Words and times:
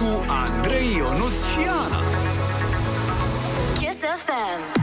cu 0.00 0.24
Andrei 0.28 0.96
Ionuț 0.96 1.34
și 1.52 1.58
Ana. 1.68 2.00
Kiss 3.78 3.98
FM. 4.24 4.80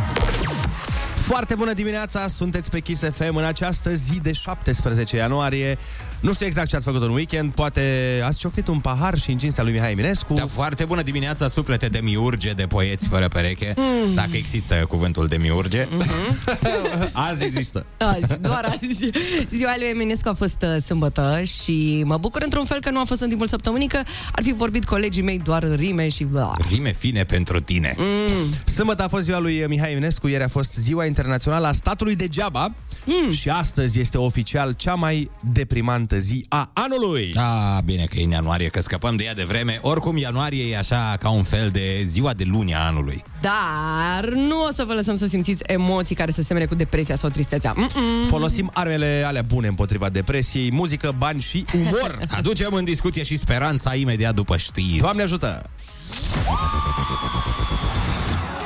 Foarte 1.15 1.55
bună 1.55 1.73
dimineața, 1.73 2.27
sunteți 2.27 2.69
pe 2.69 2.79
Kiss 2.79 3.03
FM 3.11 3.35
în 3.35 3.43
această 3.43 3.89
zi 3.89 4.19
de 4.19 4.31
17 4.31 5.15
ianuarie. 5.15 5.77
Nu 6.19 6.33
știu 6.33 6.45
exact 6.45 6.67
ce 6.67 6.75
ați 6.75 6.85
făcut 6.85 7.01
în 7.01 7.09
weekend, 7.09 7.51
poate 7.51 7.81
ați 8.23 8.37
ciocnit 8.37 8.67
un 8.67 8.79
pahar 8.79 9.17
și 9.17 9.31
în 9.31 9.37
cinstea 9.37 9.63
lui 9.63 9.71
Mihai 9.71 9.91
Eminescu. 9.91 10.33
Da, 10.33 10.45
foarte 10.45 10.85
bună 10.85 11.01
dimineața, 11.01 11.47
suflete 11.47 11.87
de 11.87 11.99
miurge, 12.03 12.51
de 12.51 12.63
poeți 12.63 13.07
fără 13.07 13.27
pereche, 13.27 13.73
mm. 13.77 14.13
dacă 14.13 14.29
există 14.31 14.85
cuvântul 14.87 15.27
de 15.27 15.37
miurge. 15.37 15.85
Mm-hmm. 15.85 17.11
Azi 17.29 17.43
există. 17.43 17.85
Azi, 17.97 18.39
doar 18.39 18.65
azi. 18.65 19.09
Ziua 19.49 19.73
lui 19.77 19.87
Eminescu 19.87 20.29
a 20.29 20.33
fost 20.33 20.57
uh, 20.61 20.81
sâmbătă 20.81 21.41
și 21.43 22.03
mă 22.05 22.17
bucur 22.17 22.41
într-un 22.41 22.65
fel 22.65 22.79
că 22.79 22.89
nu 22.89 22.99
a 22.99 23.03
fost 23.03 23.21
în 23.21 23.29
timpul 23.29 23.47
săptămânii, 23.47 23.87
că 23.87 24.01
ar 24.31 24.43
fi 24.43 24.53
vorbit 24.53 24.85
colegii 24.85 25.23
mei 25.23 25.39
doar 25.39 25.63
în 25.63 25.75
rime 25.75 26.09
și... 26.09 26.23
Bla. 26.23 26.53
Rime 26.69 26.91
fine 26.91 27.23
pentru 27.23 27.59
tine. 27.59 27.95
Mm. 27.97 28.53
Sâmbătă 28.65 29.03
a 29.03 29.07
fost 29.07 29.23
ziua 29.23 29.39
lui 29.39 29.65
Mihai 29.67 29.91
Eminescu, 29.91 30.27
ieri 30.27 30.43
a 30.43 30.47
fost 30.47 30.73
ziua 30.75 31.05
internațională 31.05 31.67
a 31.67 31.71
statului 31.71 32.15
degeaba 32.15 32.73
mm. 33.05 33.31
și 33.31 33.49
astăzi 33.49 33.99
este 33.99 34.17
oficial 34.17 34.71
cea 34.71 34.95
mai 34.95 35.31
deprimantă 35.51 36.06
zi 36.15 36.45
a 36.49 36.69
anului. 36.73 37.31
Da, 37.33 37.79
bine 37.85 38.03
că 38.03 38.19
e 38.19 38.23
în 38.23 38.29
ianuarie, 38.29 38.67
că 38.67 38.81
scăpăm 38.81 39.15
de 39.15 39.23
ea 39.23 39.33
de 39.33 39.43
vreme. 39.43 39.79
Oricum, 39.81 40.17
ianuarie 40.17 40.71
e 40.71 40.77
așa 40.77 41.15
ca 41.19 41.29
un 41.29 41.43
fel 41.43 41.69
de 41.69 42.03
ziua 42.05 42.33
de 42.33 42.43
luni 42.43 42.75
a 42.75 42.85
anului. 42.85 43.23
Dar 43.41 44.29
nu 44.29 44.63
o 44.63 44.71
să 44.71 44.83
vă 44.87 44.93
lăsăm 44.93 45.15
să 45.15 45.25
simțiți 45.25 45.63
emoții 45.65 46.15
care 46.15 46.31
să 46.31 46.41
semene 46.41 46.65
cu 46.65 46.75
depresia 46.75 47.15
sau 47.15 47.29
tristețea. 47.29 47.73
Mm-mm. 47.77 48.27
Folosim 48.27 48.69
armele 48.73 49.23
alea 49.25 49.41
bune 49.41 49.67
împotriva 49.67 50.09
depresiei, 50.09 50.71
muzică, 50.71 51.15
bani 51.17 51.41
și 51.41 51.65
umor. 51.75 52.19
Aducem 52.37 52.73
în 52.73 52.83
discuție 52.83 53.23
și 53.23 53.37
speranța 53.37 53.95
imediat 53.95 54.33
după 54.33 54.57
știri. 54.57 54.97
Doamne 54.97 55.23
ajută! 55.23 55.69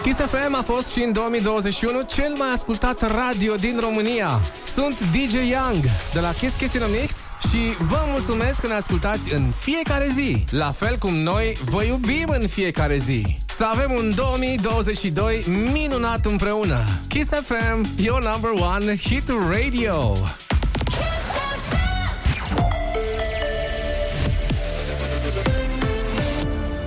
Kiss 0.02 0.20
FM 0.20 0.56
a 0.56 0.62
fost 0.62 0.92
și 0.92 1.04
în 1.04 1.12
2021 1.12 2.02
cel 2.02 2.34
mai 2.38 2.50
ascultat 2.54 3.12
radio 3.16 3.56
din 3.56 3.78
România. 3.80 4.40
Sunt 4.66 5.00
DJ 5.00 5.34
Young 5.34 5.84
de 6.14 6.20
la 6.20 6.32
Kiss 6.32 6.56
Kiss 6.56 6.74
in 6.74 6.82
a 6.82 6.86
Mix 7.02 7.30
și 7.50 7.58
vă 7.80 8.04
mulțumesc 8.08 8.62
că 8.62 8.68
ne 8.68 8.74
ascultați 8.74 9.34
în 9.34 9.52
fiecare 9.58 10.08
zi. 10.08 10.44
La 10.50 10.72
fel 10.72 10.98
cum 10.98 11.14
noi 11.14 11.58
vă 11.66 11.84
iubim 11.84 12.26
în 12.28 12.48
fiecare 12.48 12.98
zi. 12.98 13.38
Să 13.48 13.66
avem 13.66 13.92
un 13.92 14.12
2022 14.16 15.44
minunat 15.72 16.26
împreună. 16.26 16.84
Kiss 17.08 17.32
FM, 17.34 17.86
your 17.98 18.24
number 18.24 18.52
one 18.76 18.96
hit 18.96 19.24
radio. 19.50 20.18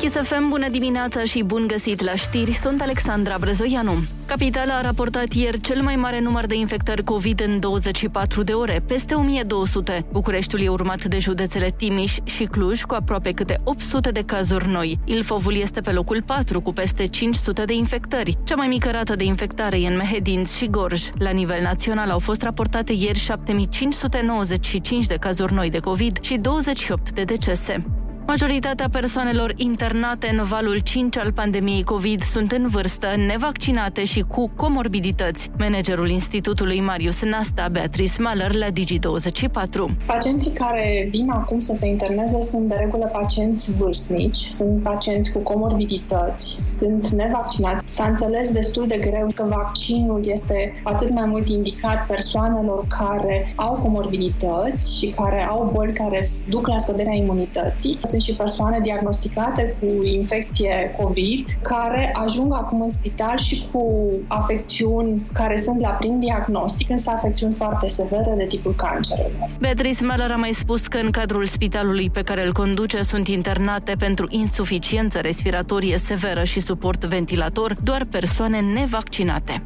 Chisafem, 0.05 0.49
bună 0.49 0.69
dimineața 0.69 1.25
și 1.25 1.43
bun 1.43 1.67
găsit 1.67 2.03
la 2.03 2.15
știri, 2.15 2.53
sunt 2.53 2.81
Alexandra 2.81 3.37
Brezoianu. 3.41 3.93
Capitala 4.27 4.75
a 4.75 4.81
raportat 4.81 5.33
ieri 5.33 5.61
cel 5.61 5.83
mai 5.83 5.97
mare 5.97 6.21
număr 6.21 6.47
de 6.47 6.55
infectări 6.55 7.05
COVID 7.05 7.41
în 7.41 7.61
24 7.61 8.43
de 8.43 8.53
ore, 8.53 8.83
peste 8.87 9.15
1200. 9.15 10.07
Bucureștiul 10.13 10.61
e 10.61 10.69
urmat 10.69 11.05
de 11.05 11.19
județele 11.19 11.69
Timiș 11.77 12.17
și 12.25 12.45
Cluj, 12.45 12.83
cu 12.83 12.95
aproape 12.95 13.33
câte 13.33 13.61
800 13.65 14.11
de 14.11 14.23
cazuri 14.23 14.69
noi. 14.69 14.99
Ilfovul 15.05 15.57
este 15.57 15.81
pe 15.81 15.91
locul 15.93 16.23
4, 16.23 16.61
cu 16.61 16.73
peste 16.73 17.07
500 17.07 17.65
de 17.65 17.75
infectări. 17.75 18.39
Cea 18.45 18.55
mai 18.55 18.67
mică 18.67 18.91
rată 18.91 19.17
de 19.17 19.25
infectare 19.25 19.81
e 19.81 19.87
în 19.87 19.97
Mehedinți 19.97 20.57
și 20.57 20.67
Gorj. 20.67 21.03
La 21.19 21.31
nivel 21.31 21.63
național 21.63 22.11
au 22.11 22.19
fost 22.19 22.43
raportate 22.43 22.93
ieri 22.93 23.19
7595 23.19 25.07
de 25.07 25.15
cazuri 25.15 25.53
noi 25.53 25.71
de 25.71 25.79
COVID 25.79 26.19
și 26.21 26.37
28 26.37 27.11
de 27.11 27.23
decese. 27.23 27.85
Majoritatea 28.27 28.89
persoanelor 28.89 29.53
internate 29.57 30.29
în 30.37 30.43
valul 30.43 30.79
5 30.79 31.19
al 31.19 31.33
pandemiei 31.33 31.83
COVID 31.83 32.23
sunt 32.23 32.53
în 32.53 32.69
vârstă, 32.69 33.07
nevaccinate 33.27 34.05
și 34.05 34.21
cu 34.21 34.51
comorbidități. 34.57 35.51
Managerul 35.59 36.09
Institutului 36.09 36.81
Marius 36.81 37.23
Nasta, 37.23 37.69
Beatrice 37.69 38.23
Maller, 38.23 38.55
la 38.55 38.67
Digi24. 38.67 40.07
Pacienții 40.07 40.53
care 40.53 41.09
vin 41.11 41.31
acum 41.31 41.59
să 41.59 41.75
se 41.75 41.87
interneze 41.87 42.41
sunt 42.41 42.69
de 42.69 42.75
regulă 42.75 43.11
pacienți 43.13 43.77
vârstnici, 43.77 44.37
sunt 44.37 44.83
pacienți 44.83 45.33
cu 45.33 45.39
comorbidități, 45.39 46.77
sunt 46.79 47.09
nevaccinați. 47.09 47.95
S-a 47.95 48.05
înțeles 48.05 48.53
destul 48.53 48.87
de 48.87 48.97
greu 48.97 49.27
că 49.35 49.47
vaccinul 49.49 50.21
este 50.27 50.81
atât 50.83 51.11
mai 51.11 51.27
mult 51.27 51.49
indicat 51.49 52.07
persoanelor 52.07 52.87
care 52.99 53.53
au 53.57 53.75
comorbidități 53.83 54.99
și 54.99 55.07
care 55.07 55.47
au 55.47 55.71
boli 55.75 55.93
care 55.93 56.27
duc 56.49 56.67
la 56.67 56.79
scăderea 56.79 57.15
imunității 57.15 57.99
sunt 58.15 58.27
și 58.27 58.37
persoane 58.37 58.81
diagnosticate 58.81 59.77
cu 59.81 60.05
infecție 60.05 60.95
COVID 61.01 61.45
care 61.63 62.13
ajung 62.13 62.53
acum 62.53 62.81
în 62.81 62.91
spital 62.91 63.39
și 63.39 63.67
cu 63.73 64.11
afecțiuni 64.27 65.27
care 65.33 65.57
sunt 65.57 65.81
la 65.81 65.89
prim 65.89 66.21
diagnostic, 66.21 66.91
însă 66.91 67.11
afecțiuni 67.11 67.53
foarte 67.53 67.89
severe 67.89 68.35
de 68.37 68.45
tipul 68.45 68.75
cancerului. 68.75 69.57
Beatrice 69.61 70.05
Meller 70.05 70.31
a 70.31 70.37
mai 70.37 70.53
spus 70.53 70.87
că 70.87 70.99
în 70.99 71.11
cadrul 71.11 71.47
spitalului 71.47 72.11
pe 72.11 72.23
care 72.23 72.47
îl 72.47 72.53
conduce 72.53 73.03
sunt 73.03 73.29
internate 73.29 73.95
pentru 73.99 74.27
insuficiență 74.31 75.19
respiratorie 75.21 75.99
severă 75.99 76.45
și 76.45 76.61
suport 76.61 77.05
ventilator 77.05 77.77
doar 77.83 78.07
persoane 78.11 78.61
nevaccinate. 78.61 79.63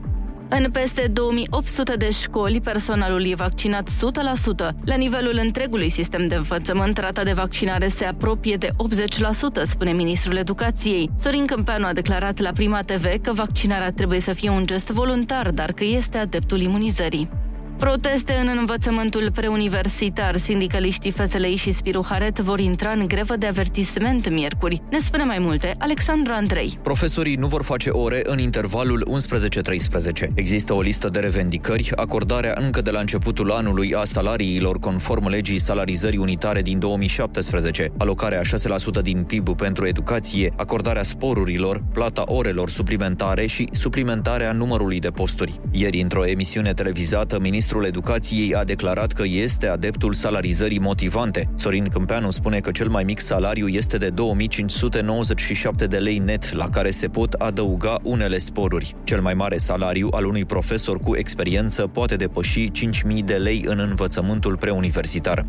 În 0.51 0.71
peste 0.71 1.07
2800 1.13 1.95
de 1.97 2.11
școli, 2.11 2.61
personalul 2.61 3.27
e 3.27 3.35
vaccinat 3.35 3.91
100%. 3.91 4.75
La 4.85 4.95
nivelul 4.95 5.41
întregului 5.43 5.89
sistem 5.89 6.27
de 6.27 6.35
învățământ, 6.35 6.99
rata 6.99 7.23
de 7.25 7.33
vaccinare 7.33 7.89
se 7.89 8.05
apropie 8.05 8.57
de 8.57 8.69
80%, 9.61 9.63
spune 9.63 9.93
ministrul 9.93 10.37
educației. 10.37 11.11
Sorin 11.19 11.47
Câmpeanu 11.47 11.87
a 11.87 11.93
declarat 11.93 12.39
la 12.39 12.53
Prima 12.53 12.83
TV 12.83 13.21
că 13.21 13.33
vaccinarea 13.33 13.93
trebuie 13.93 14.21
să 14.21 14.33
fie 14.33 14.51
un 14.51 14.67
gest 14.67 14.89
voluntar, 14.91 15.51
dar 15.51 15.73
că 15.73 15.85
este 15.85 16.19
adeptul 16.19 16.61
imunizării. 16.61 17.29
Proteste 17.79 18.33
în 18.33 18.57
învățământul 18.59 19.31
preuniversitar. 19.35 20.37
Sindicaliștii 20.37 21.11
FSLI 21.11 21.57
și 21.57 21.73
Spiru 21.73 22.05
Haret 22.09 22.39
vor 22.39 22.59
intra 22.59 22.91
în 22.91 23.07
grevă 23.07 23.37
de 23.37 23.47
avertisment 23.47 24.31
miercuri. 24.31 24.83
Ne 24.91 24.99
spune 24.99 25.25
mai 25.25 25.39
multe 25.39 25.75
Alexandru 25.79 26.33
Andrei. 26.33 26.79
Profesorii 26.83 27.35
nu 27.37 27.47
vor 27.47 27.63
face 27.63 27.91
ore 27.91 28.21
în 28.25 28.39
intervalul 28.39 29.09
11-13. 30.25 30.29
Există 30.35 30.75
o 30.75 30.81
listă 30.81 31.09
de 31.09 31.19
revendicări, 31.19 31.93
acordarea 31.97 32.55
încă 32.57 32.81
de 32.81 32.91
la 32.91 33.01
începutul 33.01 33.51
anului 33.51 33.95
a 33.95 34.05
salariilor 34.05 34.79
conform 34.79 35.29
legii 35.29 35.59
salarizării 35.59 36.19
unitare 36.19 36.63
din 36.63 36.79
2017, 36.79 37.93
alocarea 37.99 38.41
6% 38.41 38.45
din 39.03 39.23
PIB 39.23 39.57
pentru 39.57 39.87
educație, 39.87 40.53
acordarea 40.57 41.03
sporurilor, 41.03 41.83
plata 41.93 42.23
orelor 42.27 42.71
suplimentare 42.71 43.47
și 43.47 43.69
suplimentarea 43.73 44.53
numărului 44.53 45.01
de 45.01 45.09
posturi. 45.09 45.61
Ieri, 45.71 46.01
într-o 46.01 46.27
emisiune 46.27 46.73
televizată, 46.75 47.39
ministrul 47.39 47.67
Ministrul 47.71 47.97
Educației 47.97 48.55
a 48.55 48.65
declarat 48.65 49.13
că 49.13 49.23
este 49.27 49.67
adeptul 49.67 50.13
salarizării 50.13 50.79
motivante. 50.79 51.51
Sorin 51.55 51.89
Câmpeanu 51.89 52.31
spune 52.31 52.61
că 52.61 52.71
cel 52.71 52.89
mai 52.89 53.05
mic 53.05 53.21
salariu 53.21 53.69
este 53.69 53.97
de 53.97 54.09
2597 54.09 55.87
de 55.87 55.97
lei 55.97 56.19
net, 56.19 56.53
la 56.53 56.67
care 56.67 56.91
se 56.91 57.09
pot 57.09 57.33
adăuga 57.33 57.99
unele 58.03 58.39
sporuri. 58.39 58.95
Cel 59.05 59.21
mai 59.21 59.35
mare 59.35 59.57
salariu 59.57 60.09
al 60.11 60.25
unui 60.25 60.45
profesor 60.45 60.99
cu 60.99 61.17
experiență 61.17 61.87
poate 61.87 62.17
depăși 62.17 62.71
5000 62.71 63.23
de 63.23 63.37
lei 63.37 63.65
în 63.67 63.79
învățământul 63.79 64.57
preuniversitar. 64.57 65.47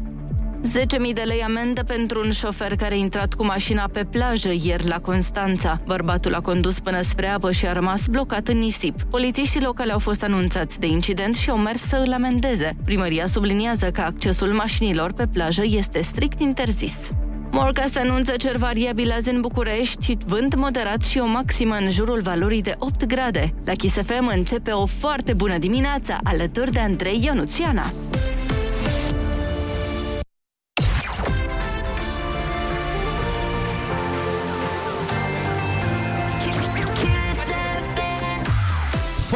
10.000 0.61 1.13
de 1.13 1.21
lei 1.21 1.43
amendă 1.43 1.83
pentru 1.83 2.21
un 2.25 2.31
șofer 2.31 2.75
care 2.75 2.93
a 2.93 2.97
intrat 2.97 3.33
cu 3.33 3.45
mașina 3.45 3.89
pe 3.93 4.03
plajă 4.11 4.49
ieri 4.61 4.87
la 4.87 4.99
Constanța. 4.99 5.81
Bărbatul 5.85 6.33
a 6.33 6.41
condus 6.41 6.79
până 6.79 7.01
spre 7.01 7.27
apă 7.27 7.51
și 7.51 7.65
a 7.65 7.73
rămas 7.73 8.07
blocat 8.07 8.47
în 8.47 8.57
nisip. 8.57 9.01
Polițiștii 9.01 9.61
locale 9.61 9.91
au 9.91 9.99
fost 9.99 10.23
anunțați 10.23 10.79
de 10.79 10.87
incident 10.87 11.35
și 11.35 11.49
au 11.49 11.57
mers 11.57 11.81
să 11.81 12.03
îl 12.05 12.13
amendeze. 12.13 12.75
Primăria 12.85 13.25
subliniază 13.25 13.85
că 13.91 14.01
accesul 14.01 14.53
mașinilor 14.53 15.13
pe 15.13 15.27
plajă 15.27 15.63
este 15.65 16.01
strict 16.01 16.39
interzis. 16.39 17.11
Morca 17.51 17.85
se 17.85 17.99
anunță 17.99 18.31
cer 18.31 18.57
variabil 18.57 19.11
azi 19.11 19.29
în 19.29 19.41
București, 19.41 20.17
vânt 20.25 20.55
moderat 20.55 21.03
și 21.03 21.17
o 21.17 21.25
maximă 21.25 21.75
în 21.75 21.89
jurul 21.89 22.21
valorii 22.21 22.61
de 22.61 22.75
8 22.79 23.05
grade. 23.05 23.53
La 23.65 23.73
Kiss 23.73 23.95
FM 23.95 24.31
începe 24.35 24.71
o 24.71 24.85
foarte 24.85 25.33
bună 25.33 25.57
dimineață 25.57 26.17
alături 26.23 26.71
de 26.71 26.79
Andrei 26.79 27.21
Ionuțiana. 27.23 27.83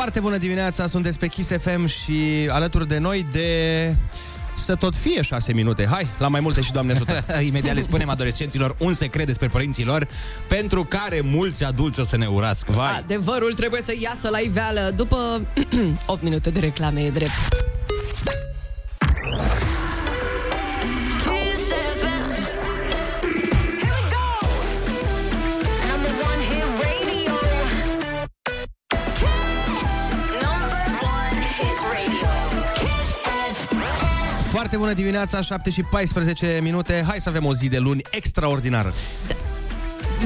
Foarte 0.03 0.21
bună 0.21 0.38
dimineața, 0.38 0.88
sunteți 0.88 1.19
pe 1.19 1.27
Kiss 1.27 1.50
FM 1.50 1.85
și 1.85 2.47
alături 2.50 2.88
de 2.88 2.97
noi 2.97 3.25
de 3.31 3.95
să 4.53 4.75
tot 4.75 4.95
fie 4.95 5.21
șase 5.21 5.53
minute. 5.53 5.88
Hai, 5.89 6.07
la 6.17 6.27
mai 6.27 6.39
multe 6.39 6.61
și 6.61 6.71
Doamne 6.71 6.91
ajută. 6.91 7.25
Imediat 7.47 7.75
le 7.75 7.81
spunem 7.81 8.09
adolescenților 8.09 8.75
un 8.79 8.94
secret 8.94 9.25
despre 9.25 9.47
părinților 9.47 10.07
pentru 10.47 10.83
care 10.83 11.21
mulți 11.21 11.63
adulți 11.63 12.00
o 12.00 12.03
să 12.03 12.17
ne 12.17 12.25
urască. 12.25 12.71
Vai. 12.71 12.97
Adevărul 12.97 13.53
trebuie 13.53 13.81
să 13.81 13.94
iasă 14.00 14.29
la 14.29 14.39
iveală 14.39 14.94
după 14.95 15.41
8 16.05 16.23
minute 16.23 16.50
de 16.50 16.59
reclame, 16.59 17.01
e 17.01 17.09
drept. 17.09 17.33
Foarte 34.74 34.92
bună 34.92 35.02
dimineața, 35.02 35.42
7 35.42 35.70
și 35.70 35.84
14 35.84 36.60
minute. 36.62 37.04
Hai 37.08 37.20
să 37.20 37.30
avem 37.30 37.46
o 37.46 37.54
zi 37.54 37.68
de 37.70 37.78
luni 37.78 38.02
extraordinară. 38.10 38.94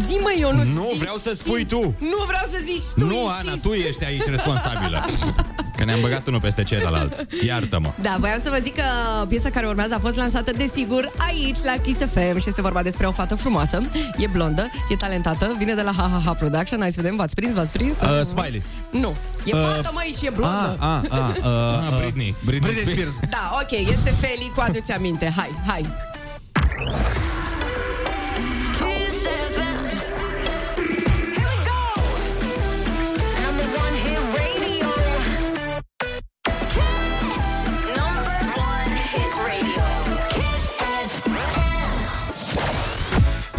Zi 0.08 0.18
mă, 0.22 0.36
eu 0.40 0.54
nu 0.54 0.64
Nu, 0.64 0.94
vreau 0.98 1.18
să 1.18 1.34
spui 1.36 1.66
tu. 1.66 1.80
Nu 2.00 2.24
vreau 2.28 2.46
să 2.52 2.60
zici 2.66 2.84
tu. 2.96 3.06
Nu, 3.06 3.16
insist. 3.16 3.40
Ana, 3.40 3.56
tu 3.62 3.74
ești 3.74 4.06
aici 4.06 4.26
responsabilă. 4.26 5.06
Că 5.78 5.84
ne-am 5.84 6.00
băgat 6.02 6.28
unul 6.28 6.40
peste 6.40 6.64
celălalt. 6.64 7.26
Iartă-mă. 7.46 7.94
Da, 8.02 8.16
voiam 8.20 8.40
să 8.40 8.50
vă 8.50 8.58
zic 8.62 8.76
că 8.76 8.84
piesa 9.28 9.50
care 9.50 9.68
urmează 9.68 9.94
a 9.94 10.00
fost 10.00 10.16
lansată, 10.16 10.52
desigur, 10.52 11.12
aici, 11.18 11.58
la 11.64 11.76
Kiss 11.84 12.00
FM 12.00 12.38
și 12.40 12.48
este 12.48 12.62
vorba 12.62 12.82
despre 12.82 13.06
o 13.08 13.12
fată 13.12 13.36
frumoasă, 13.36 13.82
e 14.18 14.28
blondă, 14.28 14.70
e 14.90 14.96
talentată, 14.96 15.56
vine 15.58 15.74
de 15.74 15.82
la 15.82 15.92
HHH 15.92 16.32
Production, 16.40 16.80
hai 16.80 16.92
să 16.92 17.02
vedem, 17.02 17.16
v-ați 17.16 17.36
prins, 17.36 17.54
v-ați 17.54 17.72
prins? 17.72 18.02
Uh, 18.02 18.22
Smiley. 18.26 18.62
Nu, 18.90 19.16
e 19.46 19.56
Uh, 19.56 19.62
fată, 19.62 19.92
măi, 19.94 20.16
și 20.20 20.26
e 20.26 20.30
blondă. 20.30 20.76
A, 20.80 20.86
a, 20.86 21.02
a, 21.10 21.34
uh, 21.38 21.46
Ah, 21.92 21.98
Britney. 22.02 22.36
Britney, 22.46 22.74
Britney 22.74 22.94
Spears. 22.94 23.20
Da, 23.30 23.58
ok, 23.62 23.72
este 23.72 24.10
Feli, 24.20 24.52
cu 24.56 24.62
aduți 24.62 24.92
aminte, 24.92 25.34
hai, 25.36 25.52
hai. 25.68 25.86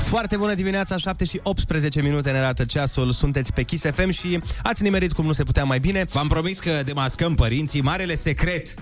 Foarte 0.09 0.37
bună 0.37 0.55
dimineața, 0.55 0.97
7 0.97 1.25
și 1.25 1.41
18 1.43 2.03
minute 2.03 2.31
ne 2.31 2.39
arată 2.39 2.65
ceasul. 2.65 3.13
Sunteți 3.13 3.53
pe 3.53 3.63
Kiss 3.63 3.85
FM 3.95 4.11
și 4.11 4.41
ați 4.63 4.83
nimerit 4.83 5.13
cum 5.13 5.25
nu 5.27 5.33
se 5.33 5.43
putea 5.43 5.65
mai 5.65 5.79
bine. 5.79 6.07
V-am 6.13 6.29
promis 6.29 6.59
că 6.59 6.83
demascăm 6.85 7.35
părinții. 7.35 7.81
Marele 7.81 8.15
secret 8.15 8.75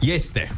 este 0.00 0.50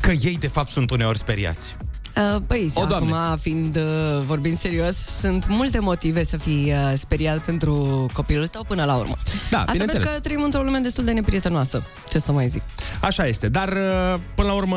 că 0.00 0.10
ei, 0.10 0.36
de 0.38 0.46
fapt, 0.46 0.70
sunt 0.70 0.90
uneori 0.90 1.18
speriați. 1.18 1.76
Uh, 2.16 2.40
Băi, 2.46 2.70
O, 2.74 2.80
acum, 2.80 3.08
Doamne. 3.08 3.36
fiind 3.40 3.76
uh, 3.76 3.82
vorbind 4.26 4.58
serios, 4.58 4.94
sunt 5.20 5.46
multe 5.48 5.78
motive 5.80 6.24
să 6.24 6.36
fii 6.36 6.72
uh, 6.72 6.92
speriat 6.96 7.38
pentru 7.38 8.06
copilul 8.12 8.46
tău 8.46 8.64
până 8.64 8.84
la 8.84 8.94
urmă. 8.94 9.16
Da, 9.50 9.58
Asta 9.58 9.72
bineînțeles. 9.72 10.04
pentru 10.04 10.10
că 10.10 10.28
trăim 10.28 10.42
într-o 10.42 10.62
lume 10.62 10.78
destul 10.78 11.04
de 11.04 11.12
neprietenoasă. 11.12 11.82
Ce 12.10 12.18
să 12.18 12.32
mai 12.32 12.48
zic? 12.48 12.62
Așa 13.00 13.26
este, 13.26 13.48
dar 13.48 13.68
uh, 13.68 14.20
până 14.34 14.48
la 14.48 14.54
urmă 14.54 14.76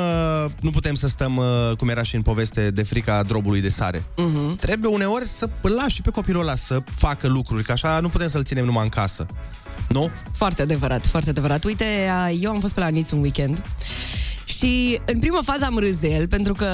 nu 0.61 0.69
putem 0.71 0.95
să 0.95 1.07
stăm, 1.07 1.37
uh, 1.37 1.45
cum 1.77 1.89
era 1.89 2.03
și 2.03 2.15
în 2.15 2.21
poveste, 2.21 2.69
de 2.71 2.83
frica 2.83 3.23
drobului 3.23 3.61
de 3.61 3.69
sare. 3.69 3.99
Uh-huh. 3.99 4.59
Trebuie 4.59 4.91
uneori 4.91 5.25
să 5.27 5.49
îl 5.61 5.71
lași 5.71 5.95
și 5.95 6.01
pe 6.01 6.09
copilul 6.09 6.41
ăla 6.41 6.55
să 6.55 6.79
facă 6.95 7.27
lucruri, 7.27 7.63
că 7.63 7.71
așa 7.71 7.99
nu 7.99 8.09
putem 8.09 8.27
să-l 8.27 8.43
ținem 8.43 8.65
numai 8.65 8.83
în 8.83 8.89
casă. 8.89 9.25
Nu? 9.89 10.09
Foarte 10.31 10.61
adevărat, 10.61 11.05
foarte 11.05 11.29
adevărat. 11.29 11.63
Uite, 11.63 11.85
eu 12.39 12.51
am 12.51 12.59
fost 12.59 12.73
pe 12.73 12.79
la 12.79 12.88
Niț 12.88 13.11
un 13.11 13.19
weekend 13.21 13.63
și 14.45 15.00
în 15.06 15.19
prima 15.19 15.39
fază 15.44 15.65
am 15.65 15.77
râs 15.77 15.97
de 15.97 16.07
el 16.07 16.27
pentru 16.27 16.53
că 16.53 16.68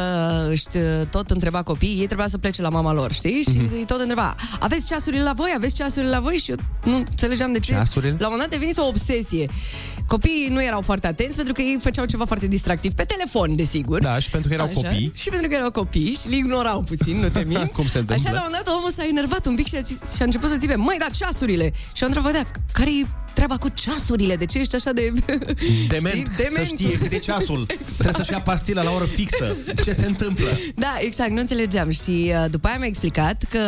știi, 0.53 0.79
tot 1.09 1.29
întreba 1.29 1.63
copiii, 1.63 2.00
ei 2.00 2.06
trebuia 2.06 2.27
să 2.27 2.38
plece 2.38 2.62
la 2.62 2.69
mama 2.69 2.94
lor, 2.94 3.12
știi? 3.12 3.41
Și 3.41 3.50
Mhm. 3.57 3.73
îi 3.73 3.85
tot 3.85 4.00
întreba, 4.00 4.35
aveți 4.59 4.85
ceasurile 4.88 5.23
la 5.23 5.33
voi? 5.33 5.53
Aveți 5.56 5.73
ceasurile 5.75 6.12
la 6.12 6.19
voi? 6.19 6.35
Și 6.38 6.50
eu 6.51 6.57
nu 6.83 6.95
înțelegeam 6.95 7.51
de 7.51 7.59
ce. 7.59 7.71
Ceasurile? 7.71 8.12
La 8.19 8.27
un 8.27 8.31
moment 8.31 8.39
dat 8.50 8.50
devenise 8.50 8.81
o 8.81 8.88
obsesie. 8.88 9.50
Copiii 10.07 10.47
nu 10.50 10.63
erau 10.63 10.81
foarte 10.81 11.07
atenți 11.07 11.35
pentru 11.35 11.53
că 11.53 11.62
ei 11.62 11.77
făceau 11.81 12.06
ceva 12.06 12.25
foarte 12.25 12.47
distractiv. 12.47 12.94
Pe 12.94 13.03
telefon, 13.03 13.56
desigur. 13.56 14.01
Da, 14.01 14.19
și 14.19 14.29
pentru 14.29 14.50
că 14.50 14.56
erau 14.56 14.67
copii. 14.67 15.12
Și 15.15 15.29
pentru 15.29 15.47
că 15.47 15.53
erau 15.56 15.71
copii 15.71 16.17
și 16.21 16.27
îi 16.27 16.38
ignorau 16.38 16.81
puțin, 16.81 17.17
nu 17.19 17.27
te 17.27 17.44
mint. 17.47 17.71
Cum 17.71 17.88
se 17.88 17.97
întâmplă? 17.97 18.15
Așa, 18.29 18.33
la 18.39 18.41
un 18.45 18.50
moment 18.50 18.63
dat, 18.65 18.75
omul 18.75 18.91
s-a 18.91 19.03
enervat 19.09 19.45
un 19.45 19.56
pic 19.56 19.67
și 19.67 19.75
a, 19.75 19.79
zis, 19.79 19.97
și 20.15 20.21
a 20.21 20.24
început 20.25 20.50
să 20.50 20.57
țipe, 20.57 20.75
măi, 20.75 20.95
da, 21.00 21.06
ceasurile. 21.17 21.71
Și 21.94 22.03
eu 22.03 22.09
am 22.09 22.13
întrebat, 22.15 22.44
da, 22.44 22.59
care-i 22.71 23.07
treaba 23.33 23.57
cu 23.57 23.69
ceasurile? 23.73 24.35
De 24.35 24.45
ce 24.45 24.59
ești 24.59 24.75
așa 24.75 24.91
de... 24.91 25.13
Dement, 25.87 26.31
Știi? 26.37 26.51
să 26.51 26.63
știe 26.63 26.97
cât 26.97 27.11
e 27.11 27.17
ceasul. 27.17 27.65
Trebuie 27.97 28.13
să-și 28.17 28.31
ia 28.31 28.41
pastila 28.41 28.83
la 28.83 28.91
oră 28.91 29.05
fixă. 29.05 29.55
Ce 29.83 29.91
se 29.93 30.05
întâmplă? 30.05 30.47
Da, 30.75 30.97
exact, 30.99 31.29
nu 31.31 31.39
înțelegeam 31.39 31.89
și 31.89 32.33
uh, 32.35 32.45
după 32.51 32.67
aia 32.67 32.77
mi-a 32.77 32.87
explicat 32.87 33.43
că 33.49 33.59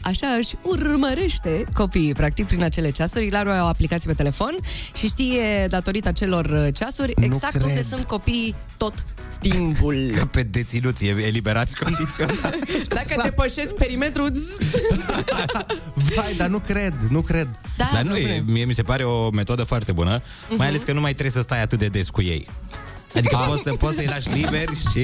așa 0.00 0.26
își 0.38 0.54
urmărește 0.62 1.64
copiii, 1.74 2.12
practic, 2.14 2.46
prin 2.46 2.62
acele 2.62 2.90
ceasuri. 2.90 3.26
El 3.26 3.34
are 3.34 3.48
o 3.60 3.64
aplicație 3.66 4.08
pe 4.10 4.16
telefon 4.16 4.56
și 4.96 5.06
știe, 5.06 5.66
datorită 5.68 6.08
acelor 6.08 6.44
uh, 6.46 6.74
ceasuri, 6.74 7.12
Nu 7.16 7.24
exact 7.24 7.52
cred. 7.52 7.64
unde 7.64 7.82
sunt 7.82 8.04
copiii 8.04 8.54
tot 8.76 8.92
timpul. 9.40 9.96
Ca 10.16 10.26
pe 10.26 10.42
deținuți, 10.42 11.06
e- 11.06 11.22
eliberați 11.26 11.76
condiționat. 11.76 12.54
Dacă 12.88 13.20
depășesc 13.22 13.74
perimetrul... 13.74 14.30
zzz. 14.34 14.56
Vai, 16.14 16.34
dar 16.36 16.48
nu 16.48 16.58
cred, 16.58 16.94
nu 17.10 17.20
cred. 17.20 17.48
Da, 17.76 17.90
Dar 17.92 18.02
nu, 18.02 18.16
e, 18.16 18.20
bine. 18.22 18.44
mie 18.46 18.64
mi 18.64 18.74
se 18.78 18.84
pare 18.84 19.04
o 19.04 19.30
metodă 19.30 19.62
foarte 19.62 19.92
bună, 19.92 20.22
mai 20.56 20.66
ales 20.66 20.82
că 20.82 20.92
nu 20.92 21.00
mai 21.00 21.10
trebuie 21.12 21.32
să 21.32 21.40
stai 21.40 21.62
atât 21.62 21.78
de 21.78 21.86
des 21.86 22.10
cu 22.10 22.22
ei. 22.22 22.48
Adică 23.16 23.36
poți, 23.48 23.62
să, 23.62 23.72
poți 23.72 23.96
să-i 23.96 24.06
lași 24.06 24.28
liberi 24.28 24.72
și... 24.90 25.02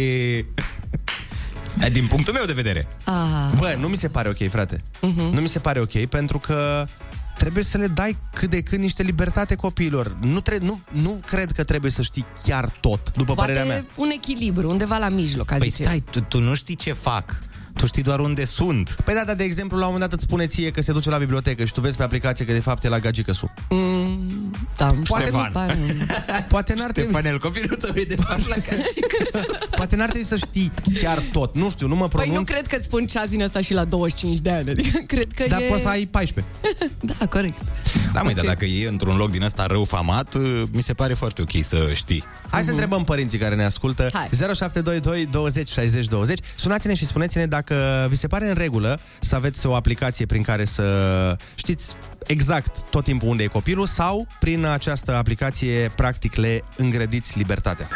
Din 1.92 2.06
punctul 2.06 2.32
meu 2.32 2.44
de 2.44 2.52
vedere. 2.52 2.88
Ah, 3.04 3.14
Bă, 3.58 3.76
nu 3.80 3.88
mi 3.88 3.96
se 3.96 4.08
pare 4.08 4.28
ok, 4.28 4.48
frate. 4.50 4.76
Uh-huh. 4.76 5.30
Nu 5.32 5.40
mi 5.40 5.48
se 5.48 5.58
pare 5.58 5.80
ok, 5.80 6.06
pentru 6.06 6.38
că 6.38 6.86
trebuie 7.38 7.64
să 7.64 7.78
le 7.78 7.86
dai 7.86 8.16
cât 8.34 8.50
de 8.50 8.60
cât 8.62 8.78
niște 8.78 9.02
libertate 9.02 9.54
copiilor. 9.54 10.16
Nu, 10.20 10.40
tre- 10.40 10.58
nu, 10.60 10.80
nu 10.90 11.20
cred 11.26 11.52
că 11.52 11.64
trebuie 11.64 11.90
să 11.90 12.02
știi 12.02 12.24
chiar 12.44 12.68
tot, 12.80 13.16
după 13.16 13.34
părerea 13.34 13.64
mea. 13.64 13.74
poate 13.74 13.88
un 13.96 14.10
echilibru, 14.10 14.68
undeva 14.70 14.96
la 14.96 15.08
mijloc, 15.08 15.50
a 15.50 15.56
Păi 15.56 15.68
zice. 15.68 15.82
stai, 15.82 16.02
tu, 16.10 16.20
tu 16.20 16.40
nu 16.40 16.54
știi 16.54 16.74
ce 16.74 16.92
fac. 16.92 17.42
Tu 17.76 17.86
știi 17.86 18.02
doar 18.02 18.18
unde 18.18 18.44
sunt. 18.44 18.96
Păi 19.04 19.14
da, 19.14 19.24
dar 19.24 19.34
de 19.34 19.44
exemplu, 19.44 19.78
la 19.78 19.86
un 19.86 19.92
moment 19.92 20.10
dat 20.10 20.18
îți 20.18 20.28
spune 20.28 20.46
ție 20.46 20.70
că 20.70 20.82
se 20.82 20.92
duce 20.92 21.10
la 21.10 21.16
bibliotecă 21.16 21.64
și 21.64 21.72
tu 21.72 21.80
vezi 21.80 21.96
pe 21.96 22.02
aplicație 22.02 22.44
că 22.44 22.52
de 22.52 22.60
fapt 22.60 22.84
e 22.84 22.88
la 22.88 22.98
gagică 22.98 23.32
su. 23.32 23.50
Da, 24.76 24.86
Poate, 25.04 25.24
Ștefan. 25.24 25.52
poate 26.48 26.74
n-ar 26.74 26.90
trebui, 26.90 27.10
Stefanel, 27.10 27.38
copilul 27.38 27.76
tău 27.76 27.90
e 27.94 28.02
de 28.02 28.16
fapt 28.16 28.48
la 28.48 28.56
poate 29.76 29.96
n-ar 29.96 30.08
trebui 30.08 30.26
să 30.26 30.36
știi 30.36 30.72
chiar 31.00 31.22
tot. 31.32 31.54
Nu 31.54 31.70
știu, 31.70 31.88
nu 31.88 31.94
mă 31.94 32.08
Păi 32.08 32.20
pronunț, 32.20 32.36
nu 32.36 32.44
cred 32.54 32.66
că 32.66 32.76
îți 32.76 32.84
spun 32.84 33.06
ceas 33.06 33.28
din 33.28 33.42
ăsta 33.42 33.60
și 33.60 33.72
la 33.72 33.84
25 33.84 34.38
de 34.38 34.50
ani. 34.50 34.70
Adică 34.70 34.98
cred 35.12 35.32
că 35.34 35.44
dar 35.48 35.60
e... 35.60 35.64
poți 35.64 35.82
să 35.82 35.88
ai 35.88 36.06
14. 36.06 36.52
Da, 37.00 37.26
corect. 37.26 37.58
Da, 38.12 38.22
măi, 38.22 38.34
dar 38.34 38.44
dacă 38.44 38.64
e 38.64 38.88
într-un 38.88 39.16
loc 39.16 39.30
din 39.30 39.42
ăsta 39.42 39.66
rău 39.66 39.84
famat, 39.84 40.34
mi 40.72 40.82
se 40.82 40.94
pare 40.94 41.14
foarte 41.14 41.42
ok 41.42 41.64
să 41.64 41.90
știi. 41.94 42.24
Hai 42.50 42.64
să 42.64 42.70
întrebăm 42.70 43.04
părinții 43.04 43.38
care 43.38 43.54
ne 43.54 43.64
ascultă. 43.64 44.08
Hai. 44.12 44.28
0722 44.30 45.26
20 45.30 45.68
60 45.70 46.06
20. 46.06 46.38
Sunați-ne 46.56 46.94
și 46.94 47.06
spuneți-ne 47.06 47.46
dacă 47.46 47.63
vi 48.08 48.16
se 48.16 48.26
pare 48.26 48.48
în 48.48 48.54
regulă 48.54 48.98
să 49.20 49.36
aveți 49.36 49.66
o 49.66 49.74
aplicație 49.74 50.26
prin 50.26 50.42
care 50.42 50.64
să 50.64 51.36
știți 51.54 51.96
exact 52.26 52.88
tot 52.90 53.04
timpul 53.04 53.28
unde 53.28 53.42
e 53.42 53.46
copilul 53.46 53.86
sau 53.86 54.26
prin 54.40 54.64
această 54.64 55.14
aplicație 55.14 55.92
practic 55.96 56.34
le 56.34 56.60
îngrădiți 56.76 57.38
libertatea. 57.38 57.88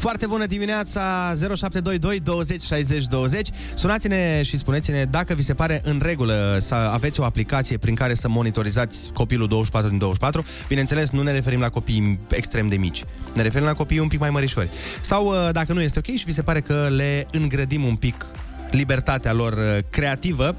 Foarte 0.00 0.26
bună 0.26 0.46
dimineața 0.46 1.34
0722 1.36 2.18
20 2.18 2.62
60 2.62 3.04
20 3.04 3.48
Sunați-ne 3.74 4.42
și 4.42 4.56
spuneți-ne 4.56 5.04
dacă 5.04 5.34
vi 5.34 5.42
se 5.42 5.54
pare 5.54 5.80
în 5.84 6.00
regulă 6.04 6.58
să 6.60 6.74
aveți 6.74 7.20
o 7.20 7.24
aplicație 7.24 7.76
prin 7.76 7.94
care 7.94 8.14
să 8.14 8.28
monitorizați 8.28 9.10
copilul 9.12 9.46
24 9.48 9.90
din 9.90 9.98
24 9.98 10.44
Bineînțeles, 10.68 11.10
nu 11.10 11.22
ne 11.22 11.30
referim 11.30 11.60
la 11.60 11.68
copii 11.68 12.20
extrem 12.30 12.68
de 12.68 12.76
mici. 12.76 13.04
Ne 13.34 13.42
referim 13.42 13.66
la 13.66 13.72
copii 13.72 13.98
un 13.98 14.08
pic 14.08 14.20
mai 14.20 14.30
mărișori. 14.30 14.70
Sau 15.00 15.26
uh, 15.26 15.48
dacă 15.52 15.72
nu 15.72 15.80
este 15.80 15.98
ok 15.98 16.16
și 16.16 16.24
vi 16.24 16.32
se 16.32 16.42
pare 16.42 16.60
că 16.60 16.88
le 16.90 17.26
îngrădim 17.32 17.84
un 17.84 17.94
pic 17.94 18.26
libertatea 18.70 19.32
lor 19.32 19.52
uh, 19.52 19.78
creativă 19.90 20.56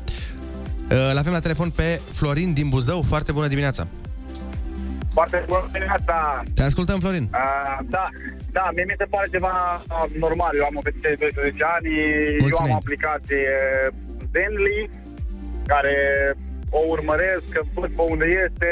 Uh, 0.91 0.98
L-avem 1.13 1.33
la 1.33 1.39
telefon 1.39 1.69
pe 1.69 2.01
Florin 2.12 2.53
din 2.53 2.69
Buzău. 2.69 3.01
Foarte 3.07 3.31
bună 3.31 3.48
dimineața 3.48 3.88
Foarte 5.13 5.44
bună 5.48 5.70
dimineața. 5.72 6.44
Te 6.56 6.63
ascultăm, 6.63 7.00
Florin 7.00 7.30
Uh, 7.32 7.77
da, 7.96 8.10
da, 8.51 8.70
mie 8.75 8.86
mi 8.88 8.96
se 8.98 9.06
pare 9.06 9.27
ceva 9.32 9.56
uh, 9.89 10.06
normal. 10.25 10.51
Eu 10.56 10.65
am 10.65 10.75
o 10.75 10.82
fetiță 10.84 11.08
de 11.10 11.15
12 11.20 11.63
ani, 11.75 11.89
eu 12.34 12.39
Mulțumim. 12.39 12.72
am 12.72 12.75
o 12.77 12.82
aplicație 12.84 13.48
Zenly, 14.34 14.89
care 15.72 15.96
o 16.70 16.80
urmăresc, 16.88 17.44
că 17.50 17.62
văd 17.74 17.91
pe 17.98 18.01
unde 18.13 18.25
este. 18.46 18.70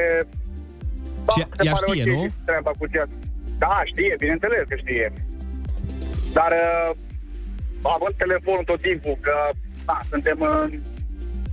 Da, 1.25 1.33
Și 1.33 1.39
mi 1.49 1.55
se 1.57 1.65
ea 1.65 1.73
pare 1.73 1.85
știe, 1.87 2.03
ok 2.03 2.09
nu? 2.17 2.27
Treaba 2.45 2.71
cu 2.79 2.85
ceea. 2.87 3.07
Da, 3.63 3.81
știe, 3.91 4.15
bineînțeles 4.19 4.63
că 4.69 4.75
știe. 4.75 5.13
Dar 6.37 6.51
uh, 6.51 6.89
având 7.95 8.15
telefonul 8.23 8.63
tot 8.71 8.81
timpul, 8.81 9.17
că 9.21 9.35
da, 9.85 9.97
suntem 10.09 10.37
în 10.41 10.79